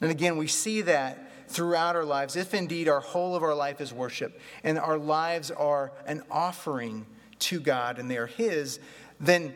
And 0.01 0.11
again, 0.11 0.36
we 0.36 0.46
see 0.46 0.82
that 0.82 1.30
throughout 1.48 1.96
our 1.96 2.05
lives, 2.05 2.36
if 2.36 2.55
indeed 2.55 2.88
our 2.88 3.01
whole 3.01 3.34
of 3.34 3.42
our 3.42 3.55
life 3.55 3.80
is 3.80 3.92
worship 3.92 4.40
and 4.62 4.78
our 4.78 4.98
lives 4.98 5.51
are 5.51 5.92
an 6.07 6.22
offering 6.30 7.07
to 7.40 7.61
God 7.61 7.98
and 7.98 8.11
they 8.11 8.16
are 8.16 8.26
His, 8.26 8.80
then 9.18 9.55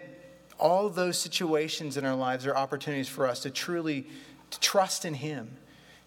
all 0.58 0.88
those 0.88 1.18
situations 1.18 1.96
in 1.96 2.04
our 2.04 2.14
lives 2.14 2.46
are 2.46 2.56
opportunities 2.56 3.08
for 3.08 3.26
us 3.26 3.40
to 3.40 3.50
truly 3.50 4.06
to 4.50 4.60
trust 4.60 5.04
in 5.04 5.14
Him, 5.14 5.56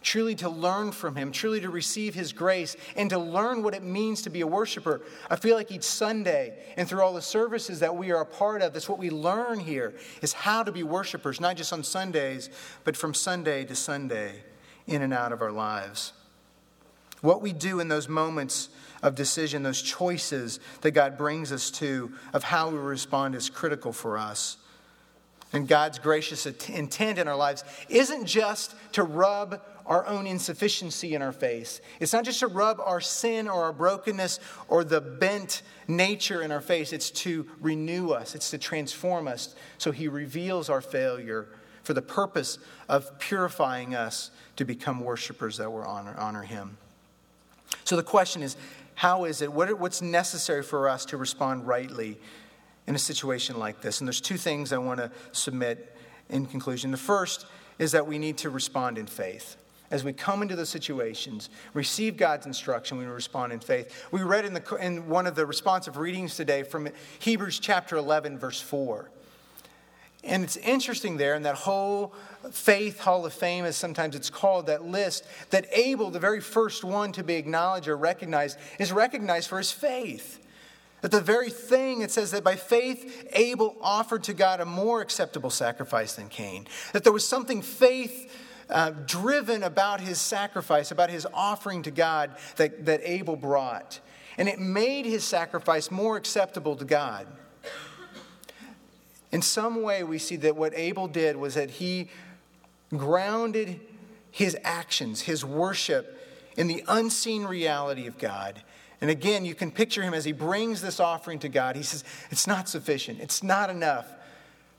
truly 0.02 0.36
to 0.36 0.50
learn 0.50 0.92
from 0.92 1.16
Him, 1.16 1.32
truly 1.32 1.60
to 1.62 1.70
receive 1.70 2.14
His 2.14 2.32
grace, 2.32 2.76
and 2.96 3.10
to 3.10 3.18
learn 3.18 3.64
what 3.64 3.74
it 3.74 3.84
means 3.84 4.22
to 4.22 4.30
be 4.30 4.42
a 4.42 4.48
worshiper. 4.48 5.02
I 5.30 5.36
feel 5.36 5.56
like 5.56 5.72
each 5.72 5.84
Sunday 5.84 6.58
and 6.78 6.88
through 6.88 7.02
all 7.02 7.14
the 7.14 7.22
services 7.22 7.80
that 7.80 7.96
we 7.96 8.12
are 8.12 8.22
a 8.22 8.26
part 8.26 8.62
of, 8.62 8.74
that's 8.74 8.90
what 8.90 9.00
we 9.00 9.10
learn 9.10 9.60
here 9.60 9.94
is 10.22 10.34
how 10.34 10.64
to 10.64 10.72
be 10.72 10.84
worshipers, 10.84 11.42
not 11.42 11.58
just 11.58 11.74
on 11.74 11.84
Sundays, 11.84 12.50
but 12.84 12.96
from 12.96 13.14
Sunday 13.14 13.66
to 13.66 13.76
Sunday 13.76 14.44
in 14.86 15.02
and 15.02 15.14
out 15.14 15.32
of 15.32 15.42
our 15.42 15.52
lives. 15.52 16.14
What 17.22 17.42
we 17.42 17.52
do 17.52 17.80
in 17.80 17.88
those 17.88 18.08
moments 18.08 18.70
of 19.04 19.16
decision, 19.16 19.64
those 19.64 19.82
choices 19.82 20.60
that 20.82 20.92
God 20.92 21.18
brings 21.18 21.52
us 21.52 21.72
to, 21.72 22.14
of 22.34 22.44
how 22.44 22.70
we 22.70 22.78
respond, 22.78 23.36
is 23.36 23.50
critical 23.50 23.92
for 23.92 24.18
us. 24.18 24.58
And 25.54 25.68
God's 25.68 25.98
gracious 25.98 26.46
intent 26.46 27.18
in 27.18 27.28
our 27.28 27.36
lives 27.36 27.64
isn't 27.90 28.26
just 28.26 28.76
to 28.94 29.04
rub 29.04 29.62
our 29.88 30.06
own 30.06 30.28
insufficiency 30.28 31.16
in 31.16 31.22
our 31.22 31.32
face. 31.32 31.82
It's 32.00 32.14
not 32.14 32.26
just 32.26 32.42
to 32.42 32.48
rub 32.48 32.80
our 32.80 33.02
sin 33.02 33.48
or 33.48 33.64
our 33.64 33.74
brokenness 33.74 34.40
or 34.68 34.84
the 34.84 35.02
bent 35.02 35.64
nature 35.88 36.42
in 36.42 36.52
our 36.52 36.62
face. 36.62 36.94
It's 36.94 37.10
to 37.12 37.48
renew 37.62 38.10
us, 38.10 38.36
it's 38.36 38.52
to 38.52 38.58
transform 38.58 39.28
us. 39.28 39.56
So 39.78 39.92
He 39.92 40.08
reveals 40.08 40.70
our 40.70 40.82
failure 40.82 41.48
for 41.84 41.94
the 41.94 42.02
purpose 42.02 42.60
of 42.90 43.18
purifying 43.18 43.96
us 43.96 44.30
to 44.58 44.66
become 44.66 45.00
worshipers 45.00 45.58
that 45.58 45.72
will 45.72 45.84
honor, 45.84 46.16
honor 46.18 46.44
Him. 46.44 46.78
So 47.86 47.96
the 47.96 48.04
question 48.04 48.44
is 48.44 48.58
how 48.96 49.26
is 49.26 49.42
it, 49.42 49.54
what, 49.54 49.80
what's 49.80 50.02
necessary 50.02 50.64
for 50.64 50.90
us 50.90 51.06
to 51.06 51.18
respond 51.18 51.68
rightly 51.68 52.20
in 52.88 52.96
a 52.96 53.00
situation 53.00 53.58
like 53.58 53.80
this? 53.80 54.02
And 54.02 54.08
there's 54.08 54.20
two 54.20 54.38
things 54.38 54.74
I 54.74 54.80
want 54.80 55.00
to 55.00 55.12
submit 55.32 55.96
in 56.30 56.46
conclusion. 56.46 56.92
The 56.92 56.98
first 56.98 57.46
is 57.80 57.92
that 57.92 58.08
we 58.08 58.18
need 58.18 58.38
to 58.40 58.50
respond 58.50 58.98
in 58.98 59.06
faith. 59.06 59.56
As 59.90 60.04
we 60.04 60.12
come 60.12 60.42
into 60.42 60.56
the 60.56 60.66
situations, 60.66 61.50
receive 61.74 62.18
God's 62.18 62.46
instruction, 62.46 62.98
we 62.98 63.06
respond 63.06 63.54
in 63.54 63.60
faith. 63.60 64.08
We 64.12 64.22
read 64.22 64.44
in, 64.44 64.54
the, 64.54 64.76
in 64.82 65.08
one 65.08 65.28
of 65.28 65.36
the 65.36 65.46
responsive 65.46 65.96
readings 65.96 66.36
today 66.36 66.64
from 66.64 66.90
Hebrews 67.20 67.60
chapter 67.60 67.96
11, 67.96 68.38
verse 68.38 68.60
4. 68.60 69.10
And 70.26 70.44
it's 70.44 70.58
interesting 70.58 71.16
there 71.16 71.36
in 71.36 71.44
that 71.44 71.56
whole 71.56 72.14
faith 72.52 73.00
hall 73.00 73.26
of 73.26 73.34
fame, 73.34 73.64
as 73.64 73.78
sometimes 73.78 74.14
it's 74.14 74.30
called, 74.30 74.68
that 74.68 74.84
list, 74.84 75.26
that 75.52 75.66
Abel, 75.72 76.12
the 76.12 76.20
very 76.20 76.42
first 76.42 76.84
one 76.84 77.14
to 77.14 77.24
be 77.24 77.36
acknowledged 77.36 77.88
or 77.88 77.96
recognized, 77.96 78.58
is 78.80 78.92
recognized 78.92 79.48
for 79.48 79.58
his 79.58 79.72
faith. 79.72 80.44
That 81.02 81.12
the 81.12 81.22
very 81.22 81.50
thing, 81.50 82.02
it 82.02 82.12
says 82.12 82.32
that 82.32 82.44
by 82.44 82.56
faith, 82.56 83.30
Abel 83.34 83.78
offered 83.82 84.24
to 84.24 84.34
God 84.34 84.60
a 84.60 84.66
more 84.66 85.02
acceptable 85.02 85.52
sacrifice 85.52 86.16
than 86.16 86.28
Cain. 86.28 86.68
That 86.92 87.04
there 87.04 87.14
was 87.14 87.28
something 87.28 87.62
faith 87.62 88.34
uh, 88.70 88.92
driven 89.06 89.64
about 89.64 90.02
his 90.02 90.20
sacrifice, 90.20 90.92
about 90.92 91.10
his 91.10 91.28
offering 91.34 91.84
to 91.84 91.92
God 91.92 92.32
that, 92.58 92.86
that 92.86 93.02
Abel 93.04 93.36
brought. 93.36 94.00
And 94.38 94.48
it 94.48 94.60
made 94.60 95.06
his 95.06 95.24
sacrifice 95.24 95.90
more 95.90 96.18
acceptable 96.18 96.76
to 96.76 96.86
God. 96.86 97.28
In 99.32 99.42
some 99.42 99.82
way, 99.82 100.04
we 100.04 100.20
see 100.20 100.36
that 100.38 100.56
what 100.56 100.74
Abel 100.76 101.08
did 101.08 101.36
was 101.36 101.56
that 101.56 101.70
he 101.70 102.10
grounded 102.96 103.80
his 104.32 104.58
actions, 104.64 105.22
his 105.22 105.44
worship, 105.44 106.14
in 106.56 106.68
the 106.68 106.84
unseen 106.88 107.44
reality 107.46 108.08
of 108.08 108.18
God. 108.18 108.62
And 109.02 109.10
again, 109.10 109.46
you 109.46 109.54
can 109.54 109.72
picture 109.72 110.02
him 110.02 110.14
as 110.14 110.26
he 110.26 110.32
brings 110.32 110.82
this 110.82 111.00
offering 111.00 111.40
to 111.40 111.50
God. 111.50 111.76
He 111.76 111.84
says, 111.84 112.04
It's 112.32 112.48
not 112.48 112.68
sufficient, 112.68 113.20
it's 113.20 113.44
not 113.44 113.70
enough. 113.70 114.08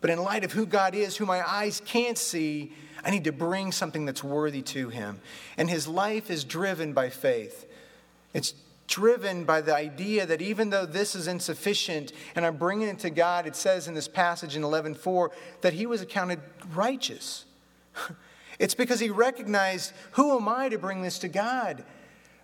But 0.00 0.10
in 0.10 0.22
light 0.22 0.44
of 0.44 0.52
who 0.52 0.66
God 0.66 0.94
is, 0.94 1.16
who 1.16 1.26
my 1.26 1.48
eyes 1.48 1.82
can't 1.84 2.18
see, 2.18 2.72
I 3.04 3.10
need 3.10 3.24
to 3.24 3.32
bring 3.32 3.72
something 3.72 4.04
that's 4.04 4.22
worthy 4.22 4.62
to 4.62 4.88
him. 4.88 5.20
And 5.56 5.68
his 5.68 5.88
life 5.88 6.30
is 6.30 6.44
driven 6.44 6.92
by 6.92 7.10
faith. 7.10 7.66
It's 8.34 8.54
driven 8.86 9.44
by 9.44 9.60
the 9.60 9.74
idea 9.74 10.26
that 10.26 10.40
even 10.40 10.70
though 10.70 10.86
this 10.86 11.14
is 11.14 11.28
insufficient 11.28 12.12
and 12.34 12.44
I'm 12.44 12.56
bringing 12.56 12.88
it 12.88 12.98
to 13.00 13.10
God, 13.10 13.46
it 13.46 13.54
says 13.54 13.86
in 13.86 13.94
this 13.94 14.08
passage 14.08 14.56
in 14.56 14.62
11:4 14.62 15.30
that 15.60 15.74
he 15.74 15.86
was 15.86 16.00
accounted 16.02 16.40
righteous. 16.74 17.44
It's 18.58 18.74
because 18.74 18.98
he 18.98 19.10
recognized, 19.10 19.92
who 20.12 20.36
am 20.36 20.48
I 20.48 20.68
to 20.68 20.78
bring 20.78 21.02
this 21.02 21.20
to 21.20 21.28
God? 21.28 21.84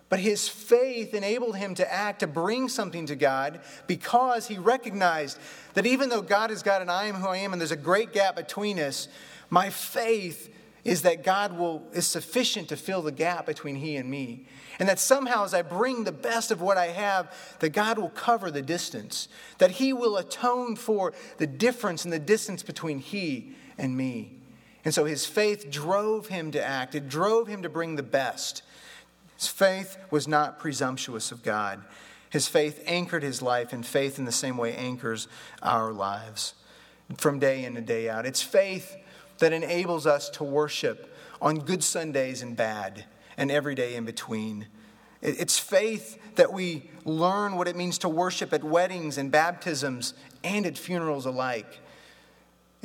But 0.07 0.19
his 0.19 0.47
faith 0.47 1.13
enabled 1.13 1.55
him 1.55 1.75
to 1.75 1.93
act, 1.93 2.19
to 2.19 2.27
bring 2.27 2.69
something 2.69 3.07
to 3.07 3.15
God, 3.15 3.59
because 3.87 4.47
he 4.47 4.57
recognized 4.57 5.39
that 5.73 5.85
even 5.85 6.09
though 6.09 6.21
God 6.21 6.51
is 6.51 6.61
God 6.61 6.81
and 6.81 6.91
I 6.91 7.05
am 7.05 7.15
who 7.15 7.27
I 7.27 7.37
am, 7.37 7.53
and 7.53 7.59
there's 7.59 7.71
a 7.71 7.77
great 7.77 8.13
gap 8.13 8.35
between 8.35 8.79
us, 8.79 9.07
my 9.49 9.69
faith 9.69 10.53
is 10.83 11.01
that 11.01 11.23
God 11.23 11.57
will, 11.57 11.81
is 11.93 12.05
sufficient 12.05 12.69
to 12.69 12.77
fill 12.77 13.01
the 13.01 13.11
gap 13.11 13.47
between 13.47 13.75
he 13.75 13.95
and 13.95 14.09
me. 14.09 14.45
And 14.77 14.87
that 14.87 14.99
somehow, 14.99 15.43
as 15.43 15.53
I 15.53 15.63
bring 15.63 16.03
the 16.03 16.11
best 16.11 16.51
of 16.51 16.61
what 16.61 16.77
I 16.77 16.87
have, 16.87 17.33
that 17.59 17.69
God 17.69 17.97
will 17.97 18.09
cover 18.09 18.51
the 18.51 18.61
distance, 18.61 19.27
that 19.57 19.71
he 19.71 19.93
will 19.93 20.17
atone 20.17 20.75
for 20.75 21.13
the 21.37 21.47
difference 21.47 22.03
and 22.03 22.13
the 22.13 22.19
distance 22.19 22.61
between 22.61 22.99
he 22.99 23.55
and 23.77 23.97
me. 23.97 24.33
And 24.83 24.93
so 24.93 25.05
his 25.05 25.25
faith 25.25 25.71
drove 25.71 26.27
him 26.27 26.51
to 26.51 26.63
act, 26.63 26.93
it 26.93 27.09
drove 27.09 27.47
him 27.47 27.63
to 27.63 27.69
bring 27.69 27.95
the 27.95 28.03
best. 28.03 28.61
His 29.35 29.47
faith 29.47 29.97
was 30.11 30.27
not 30.27 30.59
presumptuous 30.59 31.31
of 31.31 31.43
God. 31.43 31.81
His 32.29 32.47
faith 32.47 32.83
anchored 32.85 33.23
his 33.23 33.41
life, 33.41 33.73
and 33.73 33.85
faith 33.85 34.19
in 34.19 34.25
the 34.25 34.31
same 34.31 34.57
way 34.57 34.75
anchors 34.75 35.27
our 35.61 35.91
lives 35.91 36.53
from 37.17 37.39
day 37.39 37.63
in 37.65 37.77
and 37.77 37.85
day 37.85 38.09
out. 38.09 38.25
It's 38.25 38.41
faith 38.41 38.95
that 39.39 39.53
enables 39.53 40.07
us 40.07 40.29
to 40.31 40.43
worship 40.43 41.13
on 41.41 41.59
good 41.59 41.83
Sundays 41.83 42.41
and 42.41 42.55
bad, 42.55 43.05
and 43.37 43.51
every 43.51 43.75
day 43.75 43.95
in 43.95 44.05
between. 44.05 44.67
It's 45.21 45.59
faith 45.59 46.35
that 46.35 46.53
we 46.53 46.89
learn 47.03 47.55
what 47.55 47.67
it 47.67 47.75
means 47.75 47.97
to 47.99 48.09
worship 48.09 48.53
at 48.53 48.63
weddings 48.63 49.17
and 49.17 49.31
baptisms 49.31 50.13
and 50.43 50.65
at 50.65 50.77
funerals 50.77 51.25
alike. 51.25 51.79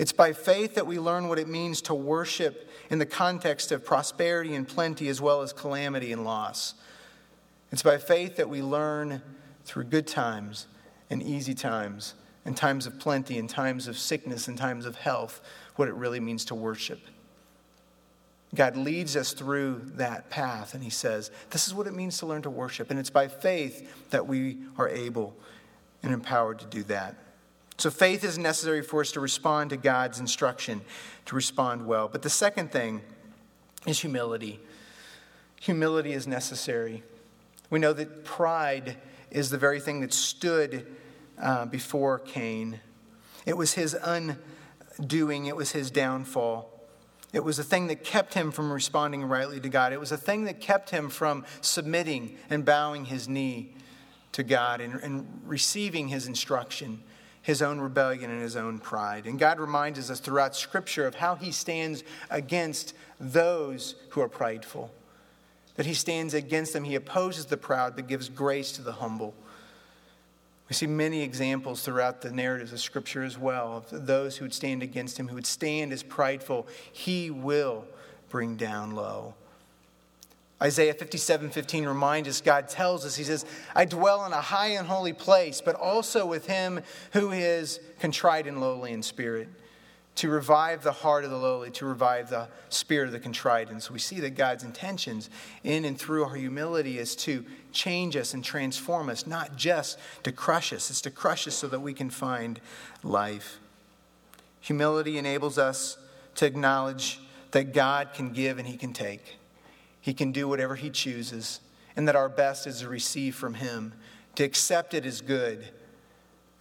It's 0.01 0.13
by 0.13 0.33
faith 0.33 0.77
that 0.77 0.87
we 0.87 0.99
learn 0.99 1.29
what 1.29 1.39
it 1.39 1.47
means 1.47 1.83
to 1.83 1.95
worship 1.95 2.71
in 2.89 2.99
the 2.99 3.05
context 3.05 3.71
of 3.71 3.85
prosperity 3.85 4.55
and 4.55 4.67
plenty 4.67 5.09
as 5.09 5.21
well 5.21 5.43
as 5.43 5.53
calamity 5.53 6.11
and 6.11 6.25
loss. 6.25 6.73
It's 7.71 7.83
by 7.83 7.99
faith 7.99 8.37
that 8.37 8.49
we 8.49 8.63
learn 8.63 9.21
through 9.67 9.85
good 9.85 10.07
times 10.07 10.69
and 11.11 11.23
easy 11.23 11.53
times, 11.53 12.15
and 12.47 12.57
times 12.57 12.87
of 12.87 12.99
plenty, 12.99 13.39
and 13.39 13.47
times 13.47 13.89
of 13.89 13.99
sickness, 13.99 14.49
and 14.49 14.57
times 14.57 14.87
of 14.87 14.97
health, 14.97 15.43
what 15.77 15.87
it 15.87 15.95
really 15.95 16.19
means 16.19 16.47
to 16.47 16.55
worship. 16.55 17.01
God 18.55 18.79
leads 18.79 19.17
us 19.17 19.35
through 19.35 19.83
that 19.97 20.31
path, 20.31 20.73
and 20.73 20.83
He 20.83 20.89
says, 20.89 21.31
This 21.51 21.69
is 21.69 21.75
what 21.75 21.87
it 21.87 21.93
means 21.93 22.17
to 22.21 22.27
learn 22.27 22.41
to 22.41 22.51
worship. 22.51 22.91
And 22.91 22.99
it's 22.99 23.11
by 23.11 23.29
faith 23.29 24.09
that 24.09 24.27
we 24.27 24.61
are 24.79 24.89
able 24.89 25.37
and 26.03 26.15
empowered 26.15 26.59
to 26.61 26.67
do 26.67 26.85
that. 26.85 27.17
So, 27.81 27.91
faith 27.91 28.25
is 28.25 28.37
necessary 28.37 28.83
for 28.83 29.01
us 29.01 29.13
to 29.13 29.21
respond 29.21 29.71
to 29.71 29.79
God's 29.79 30.21
instruction, 30.21 30.83
to 31.25 31.35
respond 31.35 31.87
well. 31.87 32.09
But 32.09 32.21
the 32.21 32.29
second 32.29 32.71
thing 32.71 33.01
is 33.87 34.01
humility. 34.01 34.61
Humility 35.61 36.13
is 36.13 36.27
necessary. 36.27 37.03
We 37.71 37.79
know 37.79 37.95
that 37.95 38.25
pride 38.25 38.99
is 39.31 39.49
the 39.49 39.57
very 39.57 39.81
thing 39.81 40.01
that 40.01 40.13
stood 40.13 40.87
uh, 41.41 41.65
before 41.65 42.19
Cain, 42.19 42.81
it 43.47 43.57
was 43.57 43.73
his 43.73 43.95
undoing, 43.95 45.47
it 45.47 45.57
was 45.57 45.73
his 45.73 45.91
downfall. 45.91 46.71
It 47.33 47.45
was 47.45 47.59
a 47.59 47.65
thing 47.65 47.87
that 47.87 48.05
kept 48.05 48.35
him 48.35 48.51
from 48.51 48.71
responding 48.71 49.25
rightly 49.25 49.59
to 49.61 49.71
God. 49.71 49.95
It 49.95 50.01
was 50.01 50.13
a 50.13 50.19
thing 50.19 50.45
that 50.45 50.61
kept 50.61 50.91
him 50.91 51.09
from 51.09 51.47
submitting 51.63 52.37
and 52.51 52.63
bowing 52.63 53.07
his 53.07 53.27
knee 53.27 53.73
to 54.33 54.43
God 54.43 54.81
and, 54.81 54.95
and, 54.97 55.41
receiving 55.47 56.09
his 56.09 56.27
instruction, 56.27 57.03
his 57.43 57.63
own 57.63 57.81
rebellion 57.81 58.31
and 58.31 58.43
his 58.43 58.57
own 58.57 58.79
pride. 58.79 59.27
And 59.27 59.39
God 59.39 59.59
reminds 59.59 60.11
us 60.11 60.21
throughout 60.21 60.55
Scripture 60.55 61.07
of 61.07 61.15
how 61.15 61.37
he 61.37 61.53
stands 61.53 62.05
against 62.29 62.95
those 63.19 63.95
who 64.11 64.21
are 64.21 64.29
prideful, 64.29 64.93
that 65.77 65.87
he 65.87 65.95
stands 65.95 66.35
against 66.35 66.73
them. 66.73 66.85
He 66.85 66.95
opposes 66.95 67.47
the 67.47 67.57
proud, 67.57 67.97
but 67.97 68.09
gives 68.09 68.29
grace 68.29 68.73
to 68.73 68.83
the 68.83 68.93
humble. 68.93 69.35
We 70.69 70.75
see 70.75 70.87
many 70.87 71.23
examples 71.23 71.83
throughout 71.83 72.21
the 72.21 72.31
narratives 72.31 72.73
of 72.73 72.81
Scripture 72.81 73.25
as 73.25 73.37
well 73.37 73.85
of 73.91 74.07
those 74.07 74.37
who 74.37 74.45
would 74.45 74.55
stand 74.55 74.83
against 74.83 75.19
him, 75.19 75.27
who 75.29 75.35
would 75.35 75.47
stand 75.47 75.93
as 75.93 76.03
prideful. 76.03 76.69
He 76.93 77.31
will 77.31 77.87
bring 78.29 78.57
down 78.57 78.95
low. 78.95 79.35
Isaiah 80.63 80.93
57 80.93 81.51
15 81.51 81.87
reminds 81.87 82.29
us, 82.29 82.41
God 82.41 82.69
tells 82.69 83.07
us, 83.07 83.17
He 83.17 83.25
says, 83.25 83.47
I 83.75 83.87
dwell 83.87 84.27
in 84.27 84.33
a 84.33 84.41
high 84.41 84.69
and 84.69 84.87
holy 84.87 85.15
place, 85.15 85.61
but 85.61 85.75
also 85.75 86.27
with 86.27 86.47
him 86.47 86.81
who 87.13 87.31
is 87.31 87.81
contrite 87.99 88.47
and 88.47 88.61
lowly 88.61 88.93
in 88.93 89.03
spirit 89.03 89.49
to 90.17 90.29
revive 90.29 90.83
the 90.83 90.93
heart 90.93 91.25
of 91.25 91.31
the 91.31 91.37
lowly, 91.37 91.71
to 91.71 91.87
revive 91.87 92.29
the 92.29 92.47
spirit 92.69 93.07
of 93.07 93.13
the 93.13 93.21
contrite. 93.21 93.71
And 93.71 93.83
so 93.83 93.95
we 93.95 93.99
see 93.99 94.21
that 94.21 94.35
God's 94.35 94.65
intentions 94.65 95.31
in 95.65 95.87
and 95.87 95.99
through 95.99 96.25
our 96.25 96.35
humility 96.35 96.99
is 96.99 97.17
to 97.17 97.43
change 97.73 98.17
us 98.17 98.35
and 98.35 98.45
transform 98.45 99.09
us, 99.09 99.27
not 99.27 99.57
just 99.57 99.99
to 100.25 100.33
crush 100.33 100.75
us. 100.75 100.91
It's 100.91 101.01
to 101.03 101.11
crush 101.11 101.49
us 101.49 101.55
so 101.55 101.69
that 101.69 101.81
we 101.81 101.95
can 101.95 102.11
find 102.11 102.61
life. 103.03 103.61
Humility 104.61 105.17
enables 105.17 105.57
us 105.57 105.97
to 106.35 106.45
acknowledge 106.45 107.21
that 107.53 107.73
God 107.73 108.11
can 108.13 108.31
give 108.35 108.59
and 108.59 108.69
He 108.69 108.77
can 108.77 108.93
take. 108.93 109.40
He 110.01 110.15
can 110.15 110.33
do 110.33 110.49
whatever 110.49 110.77
He 110.77 110.91
chooses, 110.91 111.61
and 111.97 112.09
that 112.09 112.17
our 112.17 112.29
best 112.29 112.67
is 112.67 112.81
to 112.81 112.89
receive 112.89 113.35
from 113.35 113.55
Him, 113.55 113.93
to 114.37 114.45
accept 114.45 114.95
it 114.95 115.05
as 115.05 115.21
good, 115.21 115.69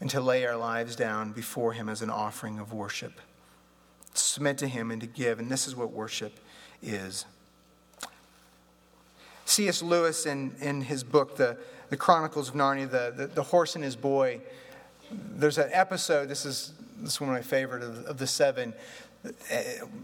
and 0.02 0.10
to 0.10 0.22
lay 0.22 0.46
our 0.46 0.58
lives 0.58 0.96
down 0.96 1.32
before 1.32 1.74
Him 1.74 1.90
as 1.90 2.02
an 2.02 2.10
offering 2.10 2.60
of 2.60 2.74
worship 2.74 3.20
submit 4.14 4.58
to 4.60 4.68
Him 4.68 4.92
and 4.92 5.02
to 5.02 5.08
give. 5.08 5.40
And 5.40 5.50
this 5.50 5.68
is 5.68 5.76
what 5.76 5.92
worship 5.92 6.40
is. 6.82 7.26
C.S. 9.46 9.82
Lewis, 9.82 10.26
in, 10.26 10.54
in 10.62 10.82
his 10.82 11.04
book, 11.04 11.36
the, 11.36 11.58
the 11.90 11.98
Chronicles 11.98 12.50
of 12.50 12.56
Narnia, 12.56 12.90
the, 12.90 13.14
the, 13.16 13.28
the 13.28 13.44
Horse 13.44 13.76
and 13.76 13.84
His 13.84 13.96
Boy, 13.96 14.42
there's 15.12 15.58
an 15.58 15.70
episode, 15.72 16.30
this 16.30 16.46
is, 16.46 16.74
this 16.98 17.14
is 17.14 17.22
one 17.22 17.32
of 17.32 17.36
my 17.36 17.42
favorite 17.42 17.82
of, 17.82 18.06
of 18.06 18.18
the 18.20 18.28
seven. 18.28 18.76
Uh, 19.26 19.30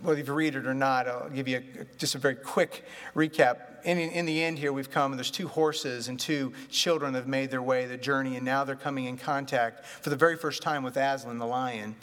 whether 0.01 0.19
you 0.19 0.33
read 0.33 0.55
it 0.55 0.67
or 0.67 0.73
not, 0.73 1.07
I'll 1.07 1.29
give 1.29 1.47
you 1.47 1.63
a, 1.79 1.85
just 1.97 2.15
a 2.15 2.17
very 2.17 2.35
quick 2.35 2.83
recap. 3.15 3.83
In, 3.85 3.97
in 3.97 4.25
the 4.25 4.43
end, 4.43 4.59
here 4.59 4.73
we've 4.73 4.91
come, 4.91 5.15
there's 5.15 5.31
two 5.31 5.47
horses 5.47 6.09
and 6.09 6.19
two 6.19 6.51
children 6.69 7.13
have 7.13 7.27
made 7.27 7.49
their 7.49 7.61
way 7.61 7.85
the 7.85 7.97
journey, 7.97 8.35
and 8.35 8.43
now 8.43 8.65
they're 8.65 8.75
coming 8.75 9.05
in 9.05 9.17
contact 9.17 9.85
for 9.85 10.09
the 10.09 10.17
very 10.17 10.35
first 10.35 10.61
time 10.61 10.83
with 10.83 10.97
Aslan 10.97 11.37
the 11.37 11.45
lion. 11.45 11.95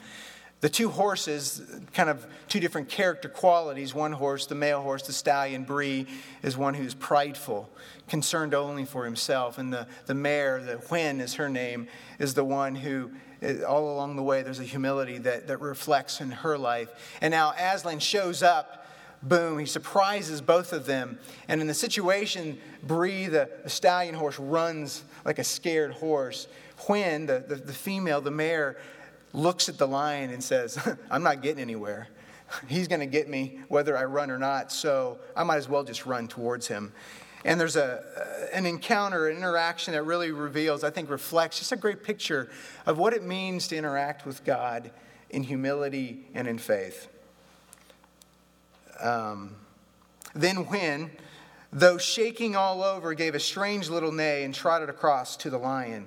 The 0.63 0.69
two 0.69 0.91
horses, 0.91 1.61
kind 1.93 2.09
of 2.09 2.25
two 2.49 2.61
different 2.61 2.89
character 2.89 3.29
qualities. 3.29 3.95
One 3.95 4.13
horse, 4.13 4.47
the 4.47 4.55
male 4.55 4.81
horse, 4.81 5.03
the 5.03 5.13
stallion 5.13 5.65
Bree, 5.65 6.07
is 6.45 6.57
one 6.57 6.75
who's 6.75 6.95
prideful, 6.95 7.69
concerned 8.07 8.55
only 8.55 8.85
for 8.85 9.05
himself. 9.05 9.59
And 9.59 9.73
the, 9.73 9.89
the 10.07 10.15
mare, 10.15 10.63
the 10.63 10.77
Hwin 10.77 11.21
is 11.21 11.35
her 11.35 11.49
name, 11.49 11.89
is 12.21 12.35
the 12.35 12.45
one 12.45 12.77
who, 12.77 13.11
all 13.67 13.95
along 13.95 14.17
the 14.17 14.23
way, 14.23 14.43
there's 14.43 14.61
a 14.61 14.65
humility 14.65 15.19
that, 15.19 15.49
that 15.49 15.61
reflects 15.61 16.21
in 16.21 16.31
her 16.31 16.57
life. 16.57 16.89
And 17.21 17.33
now 17.33 17.53
Aslan 17.53 17.99
shows 17.99 18.43
up 18.43 18.83
boom, 19.23 19.59
he 19.59 19.67
surprises 19.67 20.41
both 20.41 20.73
of 20.73 20.87
them. 20.87 21.19
And 21.49 21.61
in 21.61 21.67
the 21.67 21.75
situation, 21.75 22.59
Bree, 22.83 23.27
the, 23.27 23.49
the, 23.63 23.71
stallion 23.71 24.15
horse, 24.15 24.39
runs 24.39 25.05
like 25.25 25.39
a 25.39 25.45
scared 25.45 25.93
horse. 25.93 26.49
When 26.87 27.27
the, 27.27 27.45
the, 27.47 27.55
the 27.57 27.73
female, 27.73 28.21
the 28.21 28.31
mare, 28.31 28.77
looks 29.33 29.69
at 29.69 29.79
the 29.79 29.87
lion 29.87 30.31
and 30.31 30.43
says, 30.43 30.79
I'm 31.11 31.23
not 31.23 31.43
getting 31.43 31.61
anywhere. 31.61 32.09
He's 32.69 32.89
going 32.89 33.01
to 33.01 33.07
get 33.07 33.29
me 33.29 33.61
whether 33.69 33.97
I 33.97 34.05
run 34.05 34.31
or 34.31 34.39
not, 34.39 34.71
so 34.73 35.19
I 35.35 35.43
might 35.45 35.57
as 35.57 35.69
well 35.69 35.85
just 35.85 36.05
run 36.05 36.29
towards 36.29 36.67
him. 36.67 36.93
And 37.45 37.59
there's 37.59 37.77
a, 37.77 38.51
an 38.53 38.67
encounter, 38.67 39.29
an 39.29 39.37
interaction 39.37 39.95
that 39.95 40.05
really 40.05 40.31
reveals, 40.31 40.85
I 40.85 40.91
think, 40.91 41.11
reflects 41.11 41.59
just 41.59 41.73
a 41.73 41.77
great 41.77 42.05
picture 42.05 42.51
of 42.87 42.99
what 42.99 43.13
it 43.13 43.25
means 43.25 43.69
to 43.69 43.77
interact 43.77 44.25
with 44.25 44.45
God 44.45 44.91
in 45.31 45.43
humility 45.43 46.25
and 46.35 46.47
in 46.47 46.59
faith. 46.59 47.09
Um, 49.01 49.57
then, 50.35 50.65
Hwin, 50.65 51.11
though 51.73 51.99
shaking 51.99 52.55
all 52.55 52.83
over, 52.83 53.15
gave 53.15 53.35
a 53.35 53.41
strange 53.41 53.91
little 53.91 54.13
neigh 54.13 54.45
and 54.45 54.55
trotted 54.55 54.89
across 54.89 55.37
to 55.39 55.51
the 55.51 55.59
lion. 55.59 56.07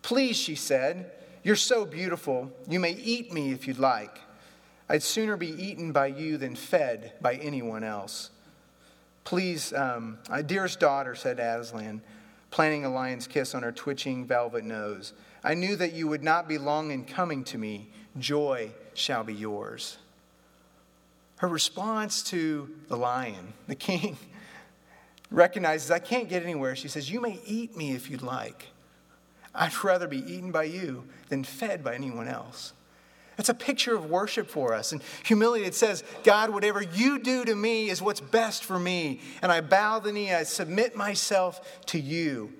Please, 0.00 0.36
she 0.36 0.54
said, 0.54 1.12
you're 1.42 1.56
so 1.56 1.84
beautiful. 1.84 2.50
You 2.68 2.80
may 2.80 2.92
eat 2.92 3.32
me 3.32 3.52
if 3.52 3.68
you'd 3.68 3.78
like. 3.78 4.20
I'd 4.88 5.02
sooner 5.02 5.36
be 5.36 5.50
eaten 5.50 5.92
by 5.92 6.06
you 6.06 6.38
than 6.38 6.56
fed 6.56 7.12
by 7.20 7.34
anyone 7.34 7.84
else. 7.84 8.30
Please, 9.26 9.72
um, 9.72 10.18
dearest 10.46 10.78
daughter, 10.78 11.16
said 11.16 11.40
Aslan, 11.40 12.00
planting 12.52 12.84
a 12.84 12.88
lion's 12.88 13.26
kiss 13.26 13.56
on 13.56 13.64
her 13.64 13.72
twitching 13.72 14.24
velvet 14.24 14.62
nose. 14.62 15.14
I 15.42 15.54
knew 15.54 15.74
that 15.74 15.92
you 15.92 16.06
would 16.06 16.22
not 16.22 16.48
be 16.48 16.58
long 16.58 16.92
in 16.92 17.04
coming 17.04 17.42
to 17.46 17.58
me. 17.58 17.90
Joy 18.20 18.70
shall 18.94 19.24
be 19.24 19.34
yours. 19.34 19.98
Her 21.38 21.48
response 21.48 22.22
to 22.30 22.70
the 22.86 22.96
lion, 22.96 23.52
the 23.66 23.74
king, 23.74 24.16
recognizes, 25.32 25.90
I 25.90 25.98
can't 25.98 26.28
get 26.28 26.44
anywhere. 26.44 26.76
She 26.76 26.86
says, 26.86 27.10
You 27.10 27.20
may 27.20 27.40
eat 27.44 27.76
me 27.76 27.96
if 27.96 28.08
you'd 28.08 28.22
like. 28.22 28.68
I'd 29.52 29.82
rather 29.82 30.06
be 30.06 30.18
eaten 30.18 30.52
by 30.52 30.64
you 30.64 31.02
than 31.30 31.42
fed 31.42 31.82
by 31.82 31.96
anyone 31.96 32.28
else. 32.28 32.74
It's 33.38 33.48
a 33.48 33.54
picture 33.54 33.94
of 33.94 34.08
worship 34.08 34.48
for 34.48 34.72
us. 34.72 34.92
And 34.92 35.02
humility, 35.24 35.64
it 35.64 35.74
says, 35.74 36.04
God, 36.24 36.50
whatever 36.50 36.82
you 36.82 37.18
do 37.18 37.44
to 37.44 37.54
me 37.54 37.90
is 37.90 38.00
what's 38.00 38.20
best 38.20 38.64
for 38.64 38.78
me. 38.78 39.20
And 39.42 39.52
I 39.52 39.60
bow 39.60 39.98
the 39.98 40.12
knee, 40.12 40.32
I 40.32 40.44
submit 40.44 40.96
myself 40.96 41.84
to 41.86 42.00
you. 42.00 42.52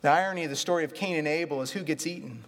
The 0.00 0.10
irony 0.10 0.44
of 0.44 0.50
the 0.50 0.56
story 0.56 0.84
of 0.84 0.94
Cain 0.94 1.16
and 1.16 1.28
Abel 1.28 1.62
is 1.62 1.70
who 1.70 1.82
gets 1.82 2.06
eaten, 2.06 2.44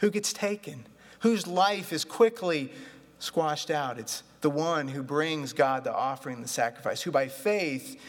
who 0.00 0.10
gets 0.10 0.32
taken, 0.32 0.86
whose 1.20 1.46
life 1.46 1.92
is 1.92 2.04
quickly 2.04 2.72
squashed 3.20 3.70
out. 3.70 3.98
It's 3.98 4.24
the 4.40 4.50
one 4.50 4.88
who 4.88 5.02
brings 5.02 5.52
God 5.52 5.84
the 5.84 5.94
offering, 5.94 6.42
the 6.42 6.48
sacrifice, 6.48 7.02
who 7.02 7.12
by 7.12 7.28
faith 7.28 8.00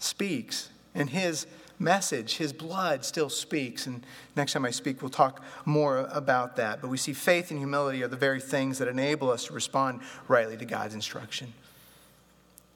speaks, 0.00 0.68
and 0.94 1.08
his 1.10 1.46
message. 1.80 2.36
His 2.36 2.52
blood 2.52 3.04
still 3.04 3.30
speaks. 3.30 3.86
And 3.86 4.04
next 4.36 4.52
time 4.52 4.64
I 4.64 4.70
speak, 4.70 5.02
we'll 5.02 5.10
talk 5.10 5.42
more 5.64 6.08
about 6.12 6.56
that. 6.56 6.80
But 6.80 6.88
we 6.88 6.98
see 6.98 7.12
faith 7.12 7.50
and 7.50 7.58
humility 7.58 8.04
are 8.04 8.08
the 8.08 8.16
very 8.16 8.40
things 8.40 8.78
that 8.78 8.86
enable 8.86 9.30
us 9.30 9.46
to 9.46 9.52
respond 9.52 10.00
rightly 10.28 10.56
to 10.58 10.64
God's 10.64 10.94
instruction. 10.94 11.52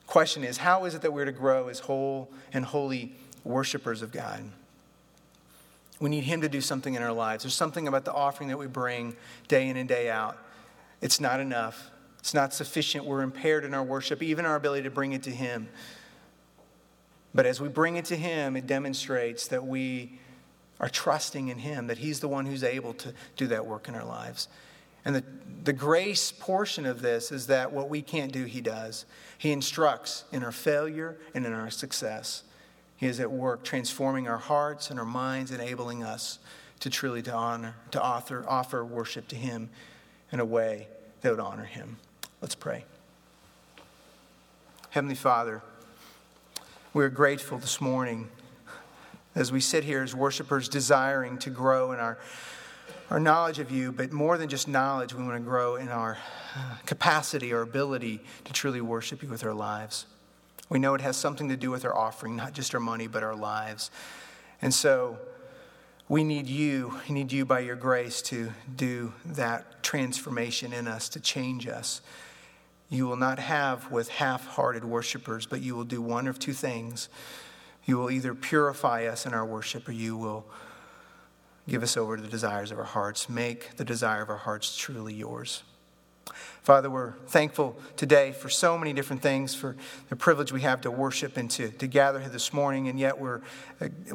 Question 0.06 0.44
is 0.44 0.58
how 0.58 0.84
is 0.84 0.94
it 0.94 1.02
that 1.02 1.12
we're 1.12 1.24
to 1.24 1.32
grow 1.32 1.68
as 1.68 1.80
whole 1.80 2.30
and 2.52 2.64
holy 2.64 3.12
worshipers 3.44 4.02
of 4.02 4.10
God? 4.10 4.42
We 6.00 6.10
need 6.10 6.24
Him 6.24 6.40
to 6.40 6.48
do 6.48 6.60
something 6.60 6.94
in 6.94 7.02
our 7.02 7.12
lives. 7.12 7.44
There's 7.44 7.54
something 7.54 7.86
about 7.86 8.04
the 8.04 8.12
offering 8.12 8.48
that 8.48 8.58
we 8.58 8.66
bring 8.66 9.16
day 9.48 9.68
in 9.68 9.76
and 9.76 9.88
day 9.88 10.10
out. 10.10 10.36
It's 11.00 11.20
not 11.20 11.40
enough. 11.40 11.90
It's 12.18 12.34
not 12.34 12.52
sufficient. 12.52 13.04
We're 13.04 13.22
impaired 13.22 13.64
in 13.64 13.74
our 13.74 13.82
worship, 13.82 14.22
even 14.22 14.44
our 14.44 14.56
ability 14.56 14.84
to 14.84 14.90
bring 14.90 15.12
it 15.12 15.22
to 15.24 15.30
Him. 15.30 15.68
But 17.34 17.46
as 17.46 17.60
we 17.60 17.68
bring 17.68 17.96
it 17.96 18.04
to 18.06 18.16
Him, 18.16 18.56
it 18.56 18.66
demonstrates 18.66 19.48
that 19.48 19.66
we 19.66 20.20
are 20.78 20.88
trusting 20.88 21.48
in 21.48 21.58
Him, 21.58 21.88
that 21.88 21.98
He's 21.98 22.20
the 22.20 22.28
one 22.28 22.46
who's 22.46 22.62
able 22.62 22.94
to 22.94 23.12
do 23.36 23.46
that 23.48 23.66
work 23.66 23.88
in 23.88 23.94
our 23.94 24.04
lives. 24.04 24.48
And 25.04 25.16
the, 25.16 25.24
the 25.64 25.72
grace 25.72 26.32
portion 26.32 26.86
of 26.86 27.02
this 27.02 27.30
is 27.32 27.48
that 27.48 27.72
what 27.72 27.88
we 27.88 28.02
can't 28.02 28.32
do, 28.32 28.44
He 28.44 28.60
does. 28.60 29.04
He 29.36 29.50
instructs 29.50 30.24
in 30.32 30.44
our 30.44 30.52
failure 30.52 31.16
and 31.34 31.44
in 31.44 31.52
our 31.52 31.70
success. 31.70 32.44
He 32.96 33.06
is 33.06 33.18
at 33.18 33.30
work 33.30 33.64
transforming 33.64 34.28
our 34.28 34.38
hearts 34.38 34.90
and 34.90 34.98
our 34.98 35.04
minds, 35.04 35.50
enabling 35.50 36.04
us 36.04 36.38
to 36.80 36.90
truly 36.90 37.22
to 37.22 37.32
honor, 37.32 37.74
to 37.90 38.02
author, 38.02 38.44
offer 38.48 38.84
worship 38.84 39.26
to 39.28 39.36
Him 39.36 39.70
in 40.30 40.38
a 40.38 40.44
way 40.44 40.86
that 41.20 41.30
would 41.30 41.40
honor 41.40 41.64
Him. 41.64 41.96
Let's 42.40 42.54
pray. 42.54 42.84
Heavenly 44.90 45.16
Father, 45.16 45.62
we're 46.94 47.08
grateful 47.08 47.58
this 47.58 47.80
morning 47.80 48.28
as 49.34 49.50
we 49.50 49.60
sit 49.60 49.82
here 49.82 50.04
as 50.04 50.14
worshipers 50.14 50.68
desiring 50.68 51.36
to 51.38 51.50
grow 51.50 51.90
in 51.90 51.98
our, 51.98 52.18
our 53.10 53.18
knowledge 53.18 53.58
of 53.58 53.72
you, 53.72 53.90
but 53.90 54.12
more 54.12 54.38
than 54.38 54.48
just 54.48 54.68
knowledge, 54.68 55.12
we 55.12 55.24
want 55.24 55.34
to 55.34 55.42
grow 55.42 55.74
in 55.74 55.88
our 55.88 56.16
capacity 56.86 57.52
or 57.52 57.62
ability 57.62 58.20
to 58.44 58.52
truly 58.52 58.80
worship 58.80 59.24
you 59.24 59.28
with 59.28 59.44
our 59.44 59.52
lives. 59.52 60.06
We 60.68 60.78
know 60.78 60.94
it 60.94 61.00
has 61.00 61.16
something 61.16 61.48
to 61.48 61.56
do 61.56 61.68
with 61.68 61.84
our 61.84 61.92
offering, 61.92 62.36
not 62.36 62.52
just 62.52 62.72
our 62.74 62.80
money, 62.80 63.08
but 63.08 63.24
our 63.24 63.34
lives. 63.34 63.90
And 64.62 64.72
so 64.72 65.18
we 66.08 66.22
need 66.22 66.46
you. 66.46 66.94
We 67.08 67.14
need 67.16 67.32
you 67.32 67.44
by 67.44 67.58
your 67.58 67.76
grace 67.76 68.22
to 68.22 68.52
do 68.76 69.12
that 69.24 69.82
transformation 69.82 70.72
in 70.72 70.86
us, 70.86 71.08
to 71.08 71.18
change 71.18 71.66
us. 71.66 72.02
You 72.88 73.06
will 73.06 73.16
not 73.16 73.38
have 73.38 73.90
with 73.90 74.08
half 74.08 74.46
hearted 74.46 74.84
worshipers, 74.84 75.46
but 75.46 75.60
you 75.60 75.74
will 75.74 75.84
do 75.84 76.00
one 76.00 76.26
of 76.28 76.38
two 76.38 76.52
things. 76.52 77.08
You 77.84 77.98
will 77.98 78.10
either 78.10 78.34
purify 78.34 79.06
us 79.06 79.26
in 79.26 79.34
our 79.34 79.44
worship 79.44 79.88
or 79.88 79.92
you 79.92 80.16
will 80.16 80.46
give 81.68 81.82
us 81.82 81.96
over 81.96 82.16
to 82.16 82.22
the 82.22 82.28
desires 82.28 82.70
of 82.70 82.78
our 82.78 82.84
hearts. 82.84 83.28
Make 83.28 83.76
the 83.76 83.84
desire 83.84 84.22
of 84.22 84.30
our 84.30 84.36
hearts 84.36 84.76
truly 84.76 85.14
yours. 85.14 85.62
Father, 86.62 86.88
we're 86.88 87.12
thankful 87.26 87.78
today 87.96 88.32
for 88.32 88.48
so 88.48 88.78
many 88.78 88.94
different 88.94 89.20
things, 89.20 89.54
for 89.54 89.76
the 90.08 90.16
privilege 90.16 90.50
we 90.52 90.62
have 90.62 90.80
to 90.82 90.90
worship 90.90 91.36
and 91.36 91.50
to, 91.50 91.68
to 91.70 91.86
gather 91.86 92.20
here 92.20 92.30
this 92.30 92.54
morning, 92.54 92.88
and 92.88 92.98
yet 92.98 93.18
we're, 93.18 93.42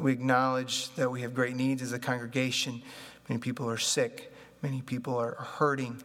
we 0.00 0.12
acknowledge 0.12 0.92
that 0.96 1.10
we 1.10 1.20
have 1.20 1.32
great 1.32 1.54
needs 1.54 1.80
as 1.80 1.92
a 1.92 1.98
congregation. 1.98 2.82
Many 3.28 3.40
people 3.40 3.70
are 3.70 3.78
sick, 3.78 4.32
many 4.62 4.82
people 4.82 5.16
are 5.16 5.34
hurting, 5.34 6.02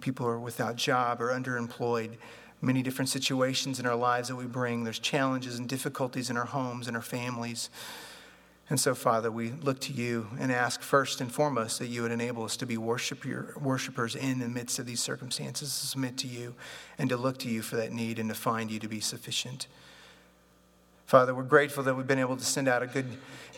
people 0.00 0.26
are 0.26 0.38
without 0.38 0.76
job 0.76 1.20
or 1.20 1.28
underemployed 1.28 2.16
many 2.60 2.82
different 2.82 3.08
situations 3.08 3.78
in 3.78 3.86
our 3.86 3.96
lives 3.96 4.28
that 4.28 4.36
we 4.36 4.46
bring. 4.46 4.84
There's 4.84 4.98
challenges 4.98 5.58
and 5.58 5.68
difficulties 5.68 6.30
in 6.30 6.36
our 6.36 6.46
homes 6.46 6.88
and 6.88 6.96
our 6.96 7.02
families. 7.02 7.70
And 8.68 8.80
so, 8.80 8.96
Father, 8.96 9.30
we 9.30 9.52
look 9.52 9.78
to 9.80 9.92
you 9.92 10.26
and 10.40 10.50
ask 10.50 10.82
first 10.82 11.20
and 11.20 11.30
foremost 11.30 11.78
that 11.78 11.86
you 11.86 12.02
would 12.02 12.10
enable 12.10 12.42
us 12.42 12.56
to 12.56 12.66
be 12.66 12.76
worshipers 12.76 14.16
in 14.16 14.40
the 14.40 14.48
midst 14.48 14.80
of 14.80 14.86
these 14.86 15.00
circumstances, 15.00 15.68
to 15.78 15.86
submit 15.86 16.16
to 16.18 16.26
you 16.26 16.54
and 16.98 17.08
to 17.10 17.16
look 17.16 17.38
to 17.38 17.48
you 17.48 17.62
for 17.62 17.76
that 17.76 17.92
need 17.92 18.18
and 18.18 18.28
to 18.28 18.34
find 18.34 18.70
you 18.70 18.80
to 18.80 18.88
be 18.88 18.98
sufficient. 18.98 19.68
Father, 21.04 21.32
we're 21.32 21.44
grateful 21.44 21.84
that 21.84 21.94
we've 21.94 22.08
been 22.08 22.18
able 22.18 22.36
to 22.36 22.44
send 22.44 22.66
out 22.66 22.82
a 22.82 22.88
good 22.88 23.06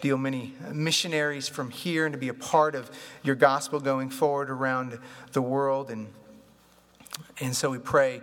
deal 0.03 0.19
many 0.19 0.55
missionaries 0.71 1.49
from 1.49 1.71
here 1.71 2.05
and 2.05 2.13
to 2.13 2.19
be 2.19 2.29
a 2.29 2.35
part 2.35 2.75
of 2.75 2.91
your 3.23 3.35
gospel 3.35 3.81
going 3.81 4.11
forward 4.11 4.51
around 4.51 4.99
the 5.33 5.41
world. 5.41 5.91
And, 5.91 6.09
and 7.41 7.55
so 7.57 7.71
we 7.71 7.79
pray 7.79 8.21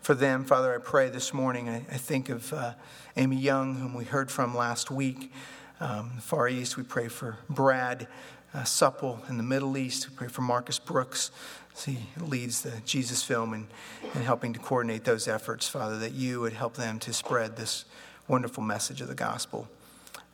for 0.00 0.14
them. 0.14 0.44
Father, 0.44 0.74
I 0.74 0.78
pray 0.78 1.08
this 1.08 1.32
morning, 1.32 1.68
I, 1.68 1.76
I 1.76 1.96
think 1.96 2.28
of 2.28 2.52
uh, 2.52 2.74
Amy 3.16 3.36
Young, 3.36 3.76
whom 3.76 3.94
we 3.94 4.04
heard 4.04 4.30
from 4.30 4.56
last 4.56 4.90
week. 4.90 5.32
Um, 5.80 6.12
the 6.16 6.22
Far 6.22 6.48
East, 6.48 6.76
we 6.76 6.82
pray 6.82 7.08
for 7.08 7.38
Brad 7.48 8.08
uh, 8.54 8.64
Supple 8.64 9.20
in 9.28 9.36
the 9.36 9.42
Middle 9.42 9.76
East. 9.76 10.08
We 10.10 10.16
pray 10.16 10.28
for 10.28 10.42
Marcus 10.42 10.78
Brooks 10.78 11.30
as 11.76 11.84
he 11.84 11.98
leads 12.20 12.62
the 12.62 12.72
Jesus 12.84 13.22
film 13.22 13.52
and, 13.54 13.66
and 14.14 14.24
helping 14.24 14.52
to 14.52 14.58
coordinate 14.58 15.04
those 15.04 15.28
efforts, 15.28 15.68
Father, 15.68 15.98
that 15.98 16.12
you 16.12 16.40
would 16.40 16.52
help 16.52 16.74
them 16.74 16.98
to 17.00 17.12
spread 17.12 17.56
this 17.56 17.84
wonderful 18.28 18.62
message 18.62 19.00
of 19.00 19.08
the 19.08 19.14
gospel. 19.14 19.68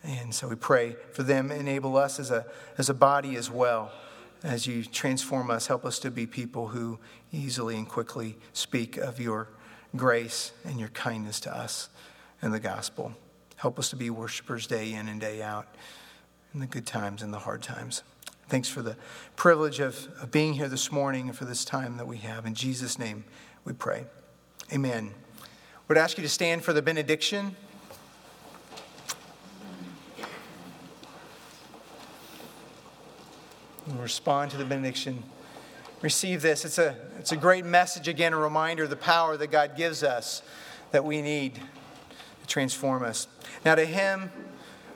And 0.02 0.34
so 0.34 0.48
we 0.48 0.56
pray 0.56 0.96
for 1.12 1.22
them, 1.22 1.50
enable 1.50 1.96
us 1.96 2.18
as 2.18 2.30
a, 2.30 2.46
as 2.76 2.88
a 2.88 2.94
body 2.94 3.36
as 3.36 3.50
well 3.50 3.90
as 4.42 4.66
you 4.66 4.84
transform 4.84 5.50
us, 5.50 5.66
help 5.66 5.84
us 5.84 5.98
to 6.00 6.10
be 6.10 6.26
people 6.26 6.68
who 6.68 6.98
easily 7.32 7.76
and 7.76 7.88
quickly 7.88 8.36
speak 8.52 8.96
of 8.96 9.18
your 9.18 9.48
grace 9.96 10.52
and 10.64 10.78
your 10.78 10.90
kindness 10.90 11.40
to 11.40 11.56
us 11.56 11.88
and 12.40 12.52
the 12.52 12.60
gospel. 12.60 13.12
Help 13.56 13.78
us 13.78 13.90
to 13.90 13.96
be 13.96 14.10
worshipers 14.10 14.66
day 14.66 14.92
in 14.92 15.08
and 15.08 15.20
day 15.20 15.42
out 15.42 15.66
in 16.54 16.60
the 16.60 16.66
good 16.66 16.86
times 16.86 17.22
and 17.22 17.32
the 17.32 17.40
hard 17.40 17.62
times. 17.62 18.02
Thanks 18.48 18.68
for 18.68 18.80
the 18.80 18.96
privilege 19.36 19.80
of, 19.80 20.08
of 20.22 20.30
being 20.30 20.54
here 20.54 20.68
this 20.68 20.90
morning 20.90 21.28
and 21.28 21.36
for 21.36 21.44
this 21.44 21.64
time 21.64 21.96
that 21.96 22.06
we 22.06 22.18
have. 22.18 22.46
In 22.46 22.54
Jesus' 22.54 22.98
name 22.98 23.24
we 23.64 23.72
pray. 23.72 24.06
Amen. 24.72 25.12
I 25.42 25.44
would 25.88 25.98
ask 25.98 26.16
you 26.16 26.22
to 26.22 26.28
stand 26.28 26.62
for 26.62 26.72
the 26.72 26.82
benediction. 26.82 27.56
We'll 33.88 34.02
respond 34.02 34.50
to 34.52 34.56
the 34.56 34.64
benediction 34.64 35.22
receive 36.02 36.42
this. 36.42 36.64
It's 36.64 36.78
a, 36.78 36.96
it's 37.18 37.32
a 37.32 37.36
great 37.36 37.64
message, 37.64 38.08
again, 38.08 38.32
a 38.32 38.38
reminder 38.38 38.84
of 38.84 38.90
the 38.90 38.96
power 38.96 39.36
that 39.36 39.50
God 39.50 39.76
gives 39.76 40.02
us 40.02 40.42
that 40.90 41.04
we 41.04 41.22
need 41.22 41.54
to 41.54 42.46
transform 42.46 43.02
us. 43.02 43.26
Now, 43.64 43.74
to 43.74 43.84
Him 43.84 44.30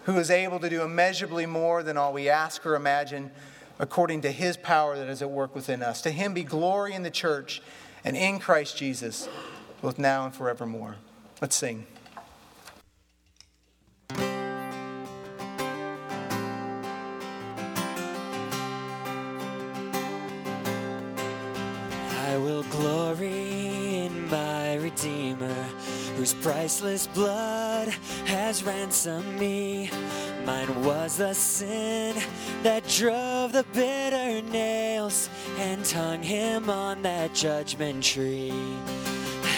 who 0.05 0.16
is 0.18 0.30
able 0.30 0.59
to 0.61 0.68
do 0.68 0.82
immeasurably 0.82 1.47
more 1.47 1.82
than 1.82 1.97
all 1.97 2.12
we 2.12 2.28
ask 2.28 2.64
or 2.66 2.74
imagine, 2.74 3.30
according 3.78 4.22
to 4.22 4.32
His 4.32 4.57
power 4.57 4.97
that 4.97 5.09
is 5.09 5.22
at 5.22 5.30
work 5.30 5.55
within 5.55 5.82
us, 5.82 6.01
to 6.03 6.11
Him 6.11 6.34
be 6.34 6.45
glory 6.45 6.95
in 6.95 7.03
the 7.03 7.11
church 7.11 7.62
and 8.05 8.16
in 8.16 8.38
Christ 8.38 8.76
Jesus, 8.76 9.28
both 9.80 9.99
now 9.99 10.24
and 10.24 10.34
forevermore. 10.34 10.97
Let's 11.40 11.57
sing. 11.57 11.86
Whose 26.22 26.35
priceless 26.35 27.09
blood 27.09 27.89
has 28.26 28.62
ransomed 28.62 29.41
me. 29.41 29.91
Mine 30.47 30.85
was 30.85 31.16
the 31.16 31.35
sin 31.35 32.14
that 32.62 32.87
drove 32.87 33.53
the 33.53 33.64
bitter 33.72 34.41
nails 34.49 35.28
and 35.59 35.85
hung 35.85 36.22
him 36.22 36.70
on 36.70 37.03
that 37.03 37.35
judgment 37.35 38.05
tree. 38.05 38.53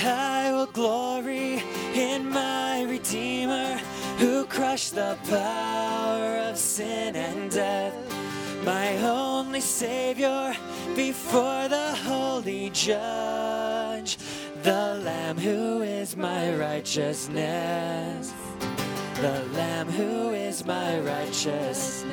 I 0.07 0.53
will 0.53 0.73
glory 0.73 1.63
in 1.95 2.31
my 2.31 2.85
Redeemer 2.85 3.79
who 4.17 4.47
crushed 4.47 4.95
the 4.95 5.19
power 5.29 6.39
of 6.49 6.57
sin 6.57 7.15
and 7.15 7.51
death. 7.51 8.14
My 8.65 8.97
only 8.97 9.61
Savior 9.61 10.57
before 10.97 11.69
the 11.69 11.95
holy 12.07 12.71
judge 12.71 14.17
the 14.63 15.03
Lamb 15.05 15.37
who 15.37 15.83
is 15.83 16.17
my 16.17 16.57
righteousness. 16.57 18.33
The 19.21 19.45
Lamb 19.53 19.89
who 19.89 20.31
is 20.31 20.65
my 20.65 20.99
righteousness. 21.01 22.05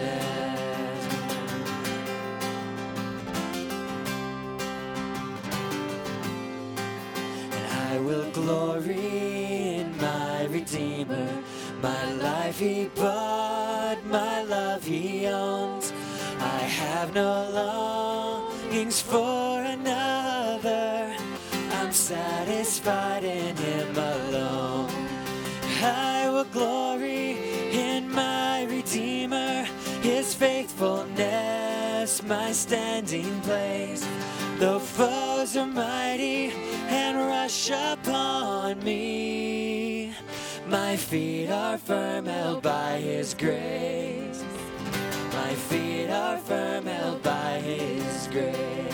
And 7.52 7.68
I 7.90 8.00
will 8.00 8.30
glory 8.32 9.78
in 9.80 9.98
my 9.98 10.48
Redeemer. 10.48 11.30
My 11.82 12.14
life 12.16 12.60
he 12.60 12.90
bought, 12.94 13.98
my 14.06 14.44
love 14.44 14.84
he 14.84 15.28
owns. 15.28 15.81
Have 16.88 17.14
no 17.14 17.34
longings 17.62 19.02
for 19.02 19.62
another 19.62 21.16
I'm 21.92 21.92
satisfied 21.92 23.24
in 23.24 23.56
Him 23.56 23.98
alone. 23.98 24.90
I 25.84 26.30
will 26.30 26.46
glory 26.46 27.38
in 27.72 28.10
my 28.10 28.64
Redeemer, 28.64 29.66
His 30.02 30.34
faithfulness, 30.34 32.24
my 32.24 32.52
standing 32.52 33.42
place. 33.42 34.08
Though 34.58 34.80
foes 34.80 35.58
are 35.58 35.66
mighty 35.66 36.54
and 36.88 37.18
rush 37.18 37.72
upon 37.72 38.84
me, 38.84 40.14
my 40.68 40.96
feet 40.96 41.50
are 41.50 41.78
firm, 41.78 42.26
held 42.26 42.62
by 42.62 43.00
His 43.00 43.34
grace. 43.34 44.31
Feet 45.72 46.10
are 46.10 46.38
firm, 46.38 46.86
held 46.86 47.24
by 47.24 47.62
His 47.64 48.28
grace. 48.28 48.92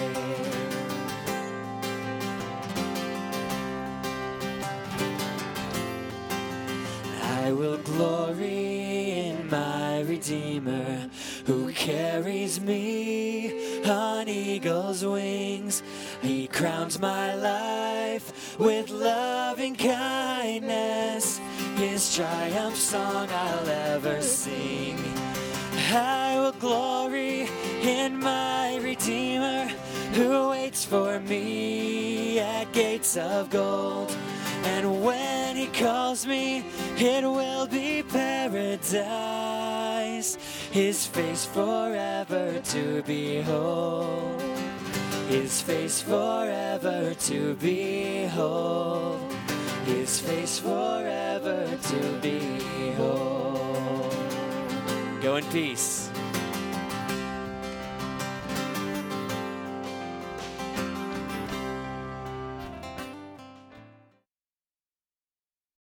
I 7.23 7.51
will 7.51 7.77
glory 7.77 9.09
in 9.09 9.49
my 9.49 10.01
Redeemer 10.01 11.09
who 11.47 11.73
carries 11.73 12.61
me 12.61 13.83
on 13.83 14.29
eagle's 14.29 15.03
wings. 15.03 15.81
He 16.21 16.45
crowns 16.45 16.99
my 16.99 17.33
life 17.33 18.59
with 18.59 18.91
loving 18.91 19.75
kindness. 19.75 21.39
his 21.75 22.15
triumph 22.15 22.75
song 22.75 23.29
I'll 23.31 23.67
ever 23.67 24.21
sing. 24.21 25.16
I 25.89 26.37
will 26.37 26.51
glory 26.53 27.47
in 27.81 28.19
my 28.19 28.77
Redeemer 28.81 29.67
who 30.13 30.49
waits 30.49 30.83
for 30.83 31.19
me 31.21 32.39
at 32.39 32.73
gates 32.73 33.15
of 33.15 33.49
gold. 33.49 34.13
And 34.63 35.01
when 35.01 35.55
he 35.55 35.67
calls 35.67 36.25
me, 36.27 36.65
it 36.97 37.23
will 37.23 37.67
be 37.67 38.03
paradise, 38.03 39.07
his 40.71 41.05
face 41.05 41.45
forever 41.45 42.59
to 42.59 43.01
behold, 43.03 44.41
his 45.29 45.61
face 45.61 46.01
forever 46.01 47.13
to 47.13 47.55
behold, 47.55 49.21
his 49.85 50.19
face 50.19 50.59
forever 50.59 51.77
to 51.81 52.19
behold. 52.21 53.36
Go 55.21 55.37
in 55.37 55.43
peace. 55.45 56.11